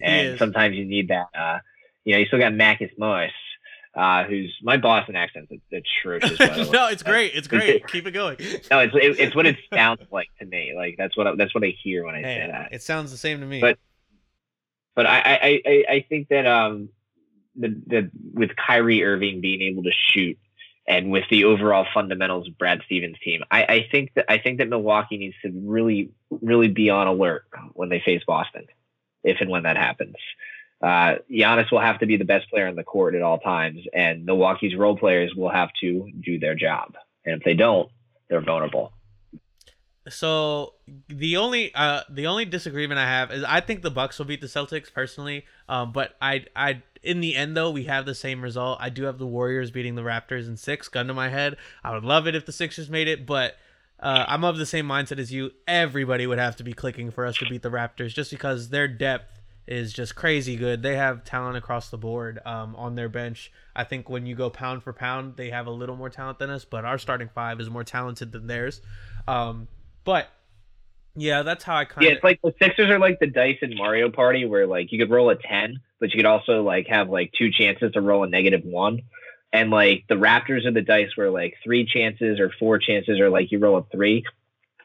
and 0.00 0.38
sometimes 0.38 0.76
you 0.76 0.84
need 0.84 1.08
that. 1.08 1.26
Uh, 1.34 1.58
you 2.04 2.12
know, 2.12 2.18
you 2.18 2.26
still 2.26 2.38
got 2.38 2.54
Marcus 2.54 2.90
Morris, 2.98 3.32
uh, 3.96 4.24
who's 4.24 4.56
my 4.62 4.76
Boston 4.76 5.16
atrocious. 5.16 6.38
by 6.38 6.46
the 6.46 6.62
way. 6.64 6.70
no, 6.70 6.88
it's 6.88 7.02
great. 7.02 7.34
It's 7.34 7.48
great. 7.48 7.86
Keep 7.88 8.06
it 8.06 8.12
going. 8.12 8.36
No, 8.70 8.80
it's 8.80 8.94
it, 8.94 9.20
it's 9.20 9.34
what 9.36 9.46
it 9.46 9.56
sounds 9.72 10.02
like 10.10 10.28
to 10.40 10.46
me. 10.46 10.72
Like 10.76 10.96
that's 10.98 11.16
what 11.16 11.26
I, 11.26 11.34
that's 11.36 11.54
what 11.54 11.64
I 11.64 11.74
hear 11.82 12.04
when 12.04 12.14
I 12.14 12.22
say 12.22 12.48
that. 12.50 12.72
it 12.72 12.82
sounds 12.82 13.10
the 13.10 13.16
same 13.18 13.40
to 13.40 13.46
me. 13.46 13.60
But- 13.60 13.78
But 14.94 15.06
I 15.06 15.18
I, 15.20 15.62
I, 15.66 15.84
I 15.96 16.06
think 16.08 16.28
that 16.28 16.46
um 16.46 16.88
the 17.56 17.68
the 17.86 18.10
with 18.34 18.50
Kyrie 18.56 19.02
Irving 19.04 19.40
being 19.40 19.62
able 19.62 19.82
to 19.84 19.92
shoot 20.12 20.38
and 20.88 21.10
with 21.10 21.24
the 21.30 21.44
overall 21.44 21.86
fundamentals 21.94 22.48
of 22.48 22.58
Brad 22.58 22.80
Stevens' 22.86 23.16
team, 23.22 23.42
I, 23.50 23.62
I 23.64 23.88
think 23.92 24.12
that 24.16 24.24
I 24.28 24.38
think 24.38 24.58
that 24.58 24.68
Milwaukee 24.68 25.16
needs 25.18 25.36
to 25.44 25.50
really 25.54 26.10
really 26.30 26.68
be 26.68 26.90
on 26.90 27.06
alert 27.06 27.44
when 27.74 27.88
they 27.88 28.00
face 28.04 28.22
Boston, 28.26 28.66
if 29.22 29.40
and 29.40 29.48
when 29.50 29.62
that 29.64 29.76
happens. 29.76 30.16
Uh, 30.82 31.16
Giannis 31.30 31.70
will 31.70 31.80
have 31.80 32.00
to 32.00 32.06
be 32.06 32.16
the 32.16 32.24
best 32.24 32.50
player 32.50 32.66
on 32.66 32.74
the 32.74 32.82
court 32.82 33.14
at 33.14 33.22
all 33.22 33.38
times, 33.38 33.80
and 33.94 34.26
Milwaukee's 34.26 34.74
role 34.74 34.96
players 34.96 35.32
will 35.34 35.50
have 35.50 35.70
to 35.80 36.10
do 36.20 36.38
their 36.38 36.54
job. 36.54 36.94
And 37.24 37.36
if 37.36 37.44
they 37.44 37.54
don't, 37.54 37.88
they're 38.28 38.40
vulnerable. 38.40 38.92
So 40.08 40.74
the 41.08 41.36
only 41.36 41.72
uh 41.74 42.00
the 42.10 42.26
only 42.26 42.44
disagreement 42.44 42.98
I 42.98 43.06
have 43.06 43.30
is 43.30 43.44
I 43.44 43.60
think 43.60 43.82
the 43.82 43.90
Bucks 43.90 44.18
will 44.18 44.26
beat 44.26 44.40
the 44.40 44.48
Celtics 44.48 44.92
personally. 44.92 45.44
Um, 45.68 45.92
but 45.92 46.16
I 46.20 46.46
I 46.56 46.82
in 47.04 47.20
the 47.20 47.36
end 47.36 47.56
though 47.56 47.70
we 47.70 47.84
have 47.84 48.04
the 48.04 48.14
same 48.14 48.42
result. 48.42 48.78
I 48.80 48.88
do 48.88 49.04
have 49.04 49.18
the 49.18 49.26
Warriors 49.26 49.70
beating 49.70 49.94
the 49.94 50.02
Raptors 50.02 50.48
in 50.48 50.56
six. 50.56 50.88
Gun 50.88 51.06
to 51.06 51.14
my 51.14 51.28
head. 51.28 51.56
I 51.84 51.94
would 51.94 52.04
love 52.04 52.26
it 52.26 52.34
if 52.34 52.46
the 52.46 52.52
Sixers 52.52 52.90
made 52.90 53.06
it, 53.06 53.26
but 53.26 53.56
uh, 54.00 54.24
I'm 54.26 54.42
of 54.42 54.56
the 54.56 54.66
same 54.66 54.88
mindset 54.88 55.20
as 55.20 55.32
you. 55.32 55.52
Everybody 55.68 56.26
would 56.26 56.38
have 56.40 56.56
to 56.56 56.64
be 56.64 56.72
clicking 56.72 57.12
for 57.12 57.24
us 57.24 57.36
to 57.36 57.46
beat 57.48 57.62
the 57.62 57.70
Raptors 57.70 58.12
just 58.12 58.32
because 58.32 58.70
their 58.70 58.88
depth 58.88 59.41
is 59.66 59.92
just 59.92 60.16
crazy 60.16 60.56
good. 60.56 60.82
They 60.82 60.96
have 60.96 61.24
talent 61.24 61.56
across 61.56 61.88
the 61.88 61.98
board 61.98 62.40
um, 62.44 62.74
on 62.76 62.94
their 62.94 63.08
bench. 63.08 63.52
I 63.74 63.84
think 63.84 64.08
when 64.08 64.26
you 64.26 64.34
go 64.34 64.50
pound 64.50 64.82
for 64.82 64.92
pound, 64.92 65.36
they 65.36 65.50
have 65.50 65.66
a 65.66 65.70
little 65.70 65.96
more 65.96 66.10
talent 66.10 66.38
than 66.38 66.50
us, 66.50 66.64
but 66.64 66.84
our 66.84 66.98
starting 66.98 67.28
five 67.34 67.60
is 67.60 67.70
more 67.70 67.84
talented 67.84 68.32
than 68.32 68.46
theirs. 68.46 68.80
Um, 69.28 69.68
but 70.04 70.28
yeah, 71.14 71.42
that's 71.42 71.64
how 71.64 71.76
I 71.76 71.84
kind 71.84 72.04
of. 72.04 72.10
Yeah, 72.10 72.16
it's 72.16 72.24
like 72.24 72.40
the 72.42 72.54
Sixers 72.60 72.90
are 72.90 72.98
like 72.98 73.18
the 73.20 73.26
dice 73.26 73.58
in 73.62 73.76
Mario 73.76 74.10
Party, 74.10 74.44
where 74.46 74.66
like 74.66 74.92
you 74.92 74.98
could 74.98 75.10
roll 75.10 75.30
a 75.30 75.36
ten, 75.36 75.80
but 76.00 76.10
you 76.10 76.16
could 76.16 76.26
also 76.26 76.62
like 76.62 76.86
have 76.88 77.08
like 77.08 77.32
two 77.36 77.50
chances 77.50 77.92
to 77.92 78.00
roll 78.00 78.24
a 78.24 78.28
negative 78.28 78.64
one. 78.64 79.02
And 79.52 79.70
like 79.70 80.04
the 80.08 80.14
Raptors 80.14 80.64
are 80.64 80.72
the 80.72 80.80
dice 80.80 81.10
where 81.14 81.30
like 81.30 81.54
three 81.62 81.84
chances 81.84 82.40
or 82.40 82.50
four 82.58 82.78
chances 82.78 83.20
are 83.20 83.28
like 83.28 83.52
you 83.52 83.58
roll 83.58 83.76
a 83.76 83.84
three, 83.92 84.24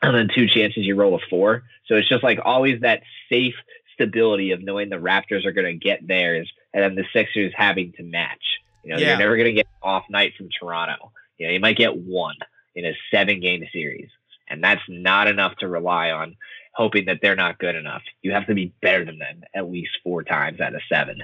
and 0.01 0.13
then 0.13 0.27
two 0.33 0.47
chances 0.47 0.85
you 0.85 0.95
roll 0.95 1.15
a 1.15 1.19
four. 1.29 1.63
So 1.87 1.95
it's 1.95 2.09
just 2.09 2.23
like 2.23 2.39
always 2.43 2.81
that 2.81 3.01
safe 3.29 3.55
stability 3.97 4.51
of 4.51 4.63
knowing 4.63 4.89
the 4.89 4.95
Raptors 4.95 5.45
are 5.45 5.51
going 5.51 5.65
to 5.67 5.73
get 5.73 6.07
theirs, 6.07 6.49
and 6.73 6.83
then 6.83 6.95
the 6.95 7.05
Sixers 7.13 7.51
having 7.55 7.91
to 7.93 8.03
match. 8.03 8.43
You 8.83 8.91
know, 8.93 8.99
Yeah. 8.99 9.09
you're 9.09 9.17
never 9.19 9.35
going 9.35 9.47
to 9.47 9.53
get 9.53 9.67
off 9.83 10.05
night 10.09 10.33
from 10.37 10.49
Toronto. 10.49 11.11
You 11.37 11.47
know, 11.47 11.53
you 11.53 11.59
might 11.59 11.77
get 11.77 11.95
one 11.97 12.35
in 12.75 12.85
a 12.85 12.93
seven 13.11 13.39
game 13.41 13.65
series, 13.73 14.09
and 14.49 14.63
that's 14.63 14.81
not 14.87 15.27
enough 15.27 15.55
to 15.57 15.67
rely 15.67 16.11
on 16.11 16.35
hoping 16.73 17.05
that 17.05 17.19
they're 17.21 17.35
not 17.35 17.57
good 17.57 17.75
enough. 17.75 18.03
You 18.21 18.31
have 18.33 18.45
to 18.47 18.53
be 18.53 18.71
better 18.81 19.03
than 19.03 19.17
them 19.17 19.41
at 19.55 19.69
least 19.69 19.91
four 20.03 20.23
times 20.23 20.59
out 20.61 20.75
of 20.75 20.81
seven. 20.87 21.21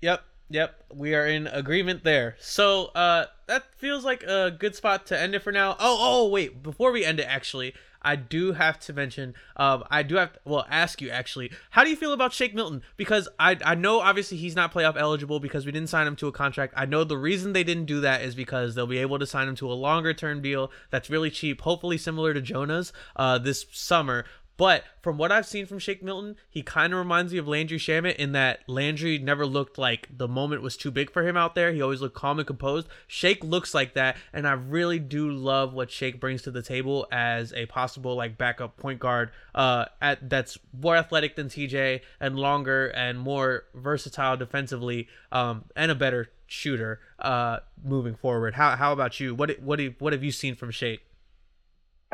Yep, 0.00 0.22
yep. 0.48 0.84
We 0.92 1.14
are 1.14 1.26
in 1.26 1.46
agreement 1.46 2.02
there. 2.02 2.36
So 2.40 2.86
uh 2.94 3.26
that 3.46 3.64
feels 3.76 4.04
like 4.06 4.22
a 4.22 4.50
good 4.50 4.74
spot 4.74 5.04
to 5.06 5.20
end 5.20 5.34
it 5.34 5.40
for 5.42 5.52
now. 5.52 5.72
Oh, 5.78 5.98
oh 6.00 6.28
wait, 6.28 6.62
before 6.62 6.92
we 6.92 7.04
end 7.04 7.20
it 7.20 7.26
actually, 7.28 7.74
I 8.04 8.16
do 8.16 8.52
have 8.52 8.78
to 8.80 8.92
mention 8.92 9.34
um 9.56 9.84
I 9.90 10.02
do 10.02 10.16
have 10.16 10.32
to, 10.34 10.38
well 10.44 10.66
ask 10.70 11.00
you 11.00 11.10
actually, 11.10 11.50
how 11.70 11.84
do 11.84 11.90
you 11.90 11.96
feel 11.96 12.12
about 12.12 12.32
Shake 12.32 12.54
Milton? 12.54 12.82
Because 12.96 13.28
I 13.38 13.56
I 13.64 13.74
know 13.74 14.00
obviously 14.00 14.36
he's 14.36 14.54
not 14.54 14.72
playoff 14.72 14.96
eligible 14.96 15.40
because 15.40 15.66
we 15.66 15.72
didn't 15.72 15.88
sign 15.88 16.06
him 16.06 16.16
to 16.16 16.28
a 16.28 16.32
contract. 16.32 16.74
I 16.76 16.86
know 16.86 17.04
the 17.04 17.18
reason 17.18 17.52
they 17.52 17.64
didn't 17.64 17.86
do 17.86 18.00
that 18.02 18.22
is 18.22 18.34
because 18.34 18.74
they'll 18.74 18.86
be 18.86 18.98
able 18.98 19.18
to 19.18 19.26
sign 19.26 19.48
him 19.48 19.56
to 19.56 19.70
a 19.70 19.74
longer 19.74 20.14
term 20.14 20.42
deal 20.42 20.70
that's 20.90 21.10
really 21.10 21.30
cheap, 21.30 21.62
hopefully 21.62 21.98
similar 21.98 22.34
to 22.34 22.40
Jonah's 22.40 22.92
uh 23.16 23.38
this 23.38 23.66
summer. 23.72 24.24
But 24.56 24.84
from 25.02 25.18
what 25.18 25.32
I've 25.32 25.46
seen 25.46 25.66
from 25.66 25.80
Shake 25.80 26.02
Milton, 26.02 26.36
he 26.48 26.62
kind 26.62 26.92
of 26.92 26.98
reminds 26.98 27.32
me 27.32 27.38
of 27.38 27.48
Landry 27.48 27.78
Shamet 27.78 28.16
in 28.16 28.32
that 28.32 28.60
Landry 28.68 29.18
never 29.18 29.44
looked 29.44 29.78
like 29.78 30.08
the 30.16 30.28
moment 30.28 30.62
was 30.62 30.76
too 30.76 30.92
big 30.92 31.10
for 31.10 31.26
him 31.26 31.36
out 31.36 31.54
there. 31.56 31.72
He 31.72 31.82
always 31.82 32.00
looked 32.00 32.14
calm 32.14 32.38
and 32.38 32.46
composed. 32.46 32.86
Shake 33.08 33.42
looks 33.42 33.74
like 33.74 33.94
that, 33.94 34.16
and 34.32 34.46
I 34.46 34.52
really 34.52 35.00
do 35.00 35.30
love 35.30 35.74
what 35.74 35.90
Shake 35.90 36.20
brings 36.20 36.42
to 36.42 36.52
the 36.52 36.62
table 36.62 37.08
as 37.10 37.52
a 37.52 37.66
possible 37.66 38.14
like 38.14 38.38
backup 38.38 38.76
point 38.76 39.00
guard. 39.00 39.30
Uh, 39.54 39.86
at 40.00 40.30
that's 40.30 40.56
more 40.72 40.96
athletic 40.96 41.34
than 41.34 41.48
TJ 41.48 42.00
and 42.20 42.38
longer 42.38 42.88
and 42.88 43.18
more 43.18 43.64
versatile 43.74 44.36
defensively, 44.36 45.08
um, 45.32 45.64
and 45.74 45.90
a 45.90 45.94
better 45.96 46.30
shooter. 46.46 47.00
Uh, 47.18 47.58
moving 47.82 48.14
forward. 48.14 48.54
How 48.54 48.76
how 48.76 48.92
about 48.92 49.18
you? 49.18 49.34
What 49.34 49.58
what 49.60 49.76
do- 49.78 49.94
what 49.98 50.12
have 50.12 50.22
you 50.22 50.30
seen 50.30 50.54
from 50.54 50.70
Shake? 50.70 51.00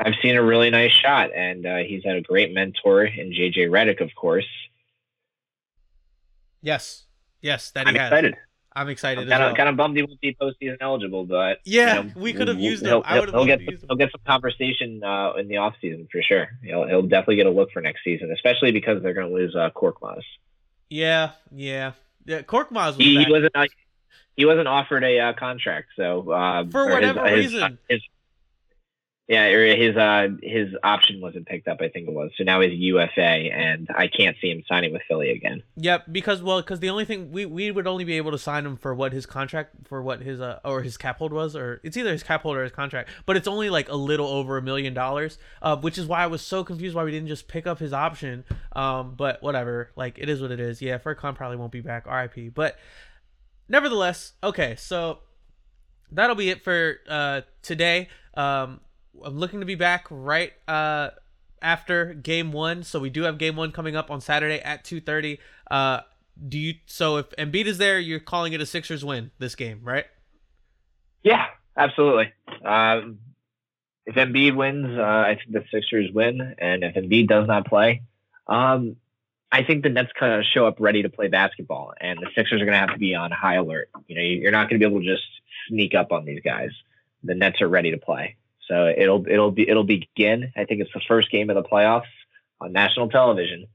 I've 0.03 0.15
seen 0.21 0.35
a 0.35 0.43
really 0.43 0.69
nice 0.69 0.91
shot, 0.91 1.29
and 1.35 1.65
uh, 1.65 1.77
he's 1.77 2.03
had 2.03 2.15
a 2.15 2.21
great 2.21 2.53
mentor 2.53 3.03
in 3.05 3.31
JJ 3.31 3.69
Redick, 3.69 4.01
of 4.01 4.09
course. 4.15 4.47
Yes, 6.61 7.03
yes, 7.41 7.71
that 7.71 7.87
I'm 7.87 7.93
he 7.93 7.99
has. 7.99 8.07
excited. 8.07 8.35
I'm 8.73 8.87
excited 8.87 9.23
I'm 9.23 9.29
kind 9.29 9.43
of 9.43 9.47
well. 9.49 9.55
kind 9.57 9.69
of 9.69 9.75
bummed 9.75 9.97
he 9.97 10.03
won't 10.03 10.21
be 10.21 10.33
postseason 10.41 10.77
eligible, 10.79 11.25
but 11.25 11.57
Yeah, 11.65 11.97
you 11.97 12.03
know, 12.05 12.11
we 12.15 12.31
could 12.31 12.47
have 12.47 12.55
we'll- 12.57 12.65
used 12.65 12.83
him. 12.83 12.89
he'll- 12.89 13.03
I 13.05 13.19
would 13.19 13.29
have 13.33 13.45
get 13.45 13.59
some, 13.65 13.77
he'll 13.89 13.97
get 13.97 14.11
some 14.11 14.21
conversation 14.25 15.03
uh, 15.03 15.33
in 15.33 15.49
the 15.49 15.55
offseason 15.55 16.09
for 16.09 16.21
sure. 16.21 16.47
He'll 16.63 16.87
he'll 16.87 17.01
definitely 17.01 17.35
get 17.35 17.47
a 17.47 17.51
look 17.51 17.71
for 17.73 17.81
next 17.81 18.03
season, 18.05 18.31
especially 18.31 18.71
because 18.71 19.03
they're 19.03 19.13
going 19.13 19.27
to 19.27 19.33
lose 19.33 19.55
uh, 19.55 19.71
Korkmaz. 19.75 20.21
Yeah, 20.89 21.31
yeah, 21.51 21.91
yeah. 22.25 22.43
Korkmaz 22.43 22.87
was 22.87 22.97
He, 22.97 23.21
he 23.25 23.29
wasn't 23.31 23.55
uh, 23.55 23.65
he 24.37 24.45
wasn't 24.45 24.69
offered 24.69 25.03
a 25.03 25.19
uh, 25.19 25.33
contract, 25.33 25.89
so 25.97 26.31
uh, 26.31 26.63
For 26.71 26.89
whatever 26.89 27.27
his, 27.27 27.51
reason. 27.53 27.77
his, 27.89 28.01
yeah, 29.31 29.47
his 29.75 29.95
uh 29.95 30.27
his 30.43 30.75
option 30.83 31.21
wasn't 31.21 31.45
picked 31.47 31.69
up. 31.69 31.77
I 31.79 31.87
think 31.87 32.09
it 32.09 32.13
was. 32.13 32.31
So 32.37 32.43
now 32.43 32.59
he's 32.59 32.77
UFA, 32.77 33.21
and 33.21 33.87
I 33.95 34.07
can't 34.07 34.35
see 34.41 34.51
him 34.51 34.61
signing 34.67 34.91
with 34.91 35.03
Philly 35.07 35.31
again. 35.31 35.63
Yep, 35.77 36.07
because 36.11 36.43
well, 36.43 36.59
because 36.59 36.81
the 36.81 36.89
only 36.89 37.05
thing 37.05 37.31
we 37.31 37.45
we 37.45 37.71
would 37.71 37.87
only 37.87 38.03
be 38.03 38.17
able 38.17 38.31
to 38.31 38.37
sign 38.37 38.65
him 38.65 38.75
for 38.75 38.93
what 38.93 39.13
his 39.13 39.25
contract 39.25 39.87
for 39.87 40.01
what 40.01 40.19
his 40.19 40.41
uh 40.41 40.59
or 40.65 40.81
his 40.81 40.97
cap 40.97 41.19
hold 41.19 41.31
was, 41.31 41.55
or 41.55 41.79
it's 41.81 41.95
either 41.95 42.11
his 42.11 42.23
cap 42.23 42.41
hold 42.41 42.57
or 42.57 42.63
his 42.63 42.73
contract, 42.73 43.09
but 43.25 43.37
it's 43.37 43.47
only 43.47 43.69
like 43.69 43.87
a 43.87 43.95
little 43.95 44.27
over 44.27 44.57
a 44.57 44.61
million 44.61 44.93
dollars. 44.93 45.37
Uh, 45.61 45.77
which 45.77 45.97
is 45.97 46.07
why 46.07 46.23
I 46.23 46.27
was 46.27 46.41
so 46.41 46.65
confused 46.65 46.93
why 46.93 47.05
we 47.05 47.11
didn't 47.11 47.29
just 47.29 47.47
pick 47.47 47.65
up 47.65 47.79
his 47.79 47.93
option. 47.93 48.43
Um, 48.73 49.15
but 49.15 49.41
whatever, 49.41 49.91
like 49.95 50.19
it 50.19 50.27
is 50.27 50.41
what 50.41 50.51
it 50.51 50.59
is. 50.59 50.81
Yeah, 50.81 50.97
Furkan 50.97 51.35
probably 51.35 51.55
won't 51.55 51.71
be 51.71 51.79
back. 51.79 52.03
R.I.P. 52.05 52.49
But 52.49 52.77
nevertheless, 53.69 54.33
okay, 54.43 54.75
so 54.75 55.19
that'll 56.11 56.35
be 56.35 56.49
it 56.49 56.65
for 56.65 56.97
uh 57.07 57.41
today. 57.61 58.09
Um, 58.33 58.81
I'm 59.23 59.37
looking 59.37 59.59
to 59.59 59.65
be 59.65 59.75
back 59.75 60.07
right 60.09 60.53
uh 60.67 61.09
after 61.61 62.13
game 62.13 62.51
one. 62.51 62.83
So 62.83 62.99
we 62.99 63.09
do 63.09 63.23
have 63.23 63.37
game 63.37 63.55
one 63.55 63.71
coming 63.71 63.95
up 63.95 64.09
on 64.09 64.21
Saturday 64.21 64.59
at 64.59 64.83
2:30. 64.83 65.37
Uh, 65.69 66.01
do 66.47 66.57
you? 66.57 66.73
So 66.85 67.17
if 67.17 67.29
Embiid 67.37 67.65
is 67.65 67.77
there, 67.77 67.99
you're 67.99 68.19
calling 68.19 68.53
it 68.53 68.61
a 68.61 68.65
Sixers 68.65 69.05
win 69.05 69.31
this 69.37 69.55
game, 69.55 69.81
right? 69.83 70.05
Yeah, 71.23 71.45
absolutely. 71.77 72.33
Um, 72.65 73.19
if 74.05 74.15
Embiid 74.15 74.55
wins, 74.55 74.97
uh, 74.97 75.01
I 75.01 75.35
think 75.35 75.51
the 75.51 75.63
Sixers 75.71 76.11
win, 76.11 76.55
and 76.57 76.83
if 76.83 76.95
Embiid 76.95 77.27
does 77.27 77.47
not 77.47 77.67
play, 77.67 78.01
um, 78.47 78.95
I 79.51 79.63
think 79.63 79.83
the 79.83 79.89
Nets 79.89 80.09
kind 80.19 80.33
of 80.33 80.45
show 80.45 80.65
up 80.65 80.77
ready 80.79 81.03
to 81.03 81.09
play 81.09 81.27
basketball, 81.27 81.93
and 82.01 82.17
the 82.19 82.27
Sixers 82.35 82.61
are 82.61 82.65
going 82.65 82.73
to 82.73 82.79
have 82.79 82.93
to 82.93 82.97
be 82.97 83.13
on 83.13 83.29
high 83.31 83.55
alert. 83.55 83.89
You 84.07 84.15
know, 84.15 84.21
you're 84.21 84.51
not 84.51 84.69
going 84.69 84.79
to 84.79 84.87
be 84.87 84.89
able 84.89 85.03
to 85.03 85.07
just 85.07 85.27
sneak 85.67 85.93
up 85.93 86.11
on 86.11 86.25
these 86.25 86.41
guys. 86.43 86.71
the 87.23 87.35
Nets 87.35 87.61
are 87.61 87.67
ready 87.67 87.91
to 87.91 87.97
play. 87.97 88.37
So 88.71 88.87
it'll 88.87 89.27
it'll 89.27 89.51
be 89.51 89.67
it'll 89.69 89.83
begin. 89.83 90.53
I 90.55 90.63
think 90.63 90.79
it's 90.79 90.93
the 90.93 91.01
first 91.05 91.29
game 91.29 91.49
of 91.49 91.57
the 91.57 91.63
playoffs 91.63 92.05
on 92.61 92.71
national 92.71 93.09
television. 93.09 93.67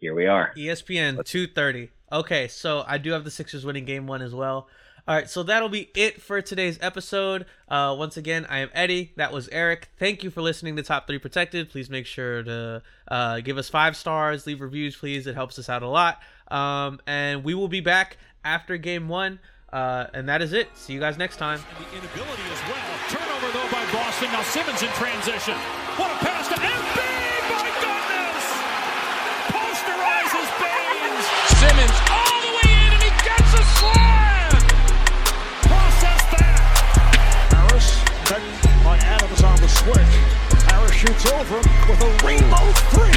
Here 0.00 0.14
we 0.14 0.26
are. 0.26 0.52
ESPN 0.54 1.24
two 1.24 1.46
thirty. 1.46 1.88
Okay, 2.12 2.46
so 2.48 2.84
I 2.86 2.98
do 2.98 3.12
have 3.12 3.24
the 3.24 3.30
Sixers 3.30 3.64
winning 3.64 3.86
game 3.86 4.06
one 4.06 4.20
as 4.20 4.34
well. 4.34 4.68
All 5.08 5.14
right, 5.14 5.30
so 5.30 5.44
that'll 5.44 5.70
be 5.70 5.90
it 5.94 6.20
for 6.20 6.42
today's 6.42 6.78
episode. 6.82 7.46
Uh, 7.68 7.96
once 7.98 8.18
again, 8.18 8.46
I 8.50 8.58
am 8.58 8.68
Eddie. 8.74 9.12
That 9.16 9.32
was 9.32 9.48
Eric. 9.48 9.88
Thank 9.98 10.22
you 10.22 10.30
for 10.30 10.42
listening 10.42 10.76
to 10.76 10.82
Top 10.82 11.06
3 11.06 11.18
Protected. 11.18 11.70
Please 11.70 11.88
make 11.88 12.04
sure 12.06 12.42
to 12.42 12.82
uh, 13.08 13.40
give 13.40 13.58
us 13.58 13.68
five 13.68 13.96
stars, 13.96 14.46
leave 14.46 14.62
reviews, 14.62 14.96
please. 14.96 15.26
It 15.26 15.34
helps 15.34 15.58
us 15.58 15.68
out 15.68 15.82
a 15.82 15.88
lot. 15.88 16.20
Um, 16.48 17.00
and 17.06 17.44
we 17.44 17.54
will 17.54 17.68
be 17.68 17.80
back 17.80 18.16
after 18.44 18.76
game 18.78 19.08
one. 19.08 19.40
Uh, 19.70 20.06
and 20.14 20.28
that 20.28 20.40
is 20.40 20.52
it. 20.54 20.68
See 20.74 20.92
you 20.92 21.00
guys 21.00 21.18
next 21.18 21.36
time. 21.36 21.60
Boston. 24.24 24.32
Now 24.32 24.42
Simmons 24.42 24.82
in 24.82 24.88
transition. 24.96 25.54
What 25.96 26.10
a 26.10 26.18
pass 26.24 26.48
to 26.48 26.54
Embiid! 26.54 27.42
My 27.50 27.68
goodness! 27.80 28.44
Posterizes 29.52 30.48
Baynes. 30.60 31.26
Simmons 31.60 31.96
all 32.10 32.40
the 32.40 32.52
way 32.56 32.70
in, 32.72 32.90
and 32.94 33.02
he 33.02 33.12
gets 33.20 33.52
a 33.54 33.64
slam. 33.76 34.52
Process 35.68 36.22
that. 36.32 36.56
Harris, 37.52 37.88
met 38.30 38.84
by 38.84 38.96
Adams 38.98 39.42
on 39.42 39.56
the 39.60 39.68
switch. 39.68 40.14
Harris 40.72 40.94
shoots 40.94 41.26
over 41.32 41.60
him 41.60 41.88
with 41.88 42.00
a 42.00 42.10
rainbow 42.24 42.64
three. 42.96 43.12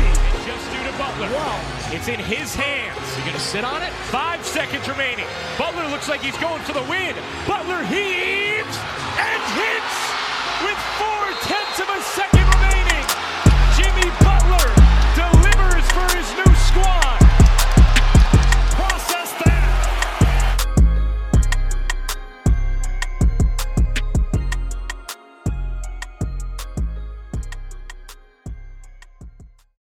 Just 0.45 0.66
due 0.72 0.84
to 0.84 0.93
Butler. 0.97 1.30
Wow. 1.32 1.60
It's 1.91 2.08
in 2.08 2.20
his 2.20 2.53
hands. 2.53 3.18
You 3.18 3.24
gonna 3.24 3.39
sit 3.39 3.64
on 3.64 3.82
it? 3.82 3.91
Five 4.12 4.45
seconds 4.45 4.88
remaining. 4.88 5.26
Butler 5.58 5.88
looks 5.88 6.10
like 6.10 6.22
he's 6.22 6.38
going 6.38 6.62
for 6.64 6.74
the 6.74 6.84
win. 6.84 7.16
Butler 7.47 7.84
heaves 7.84 8.78
and 9.18 9.41
hits 9.55 10.18
with 10.64 10.78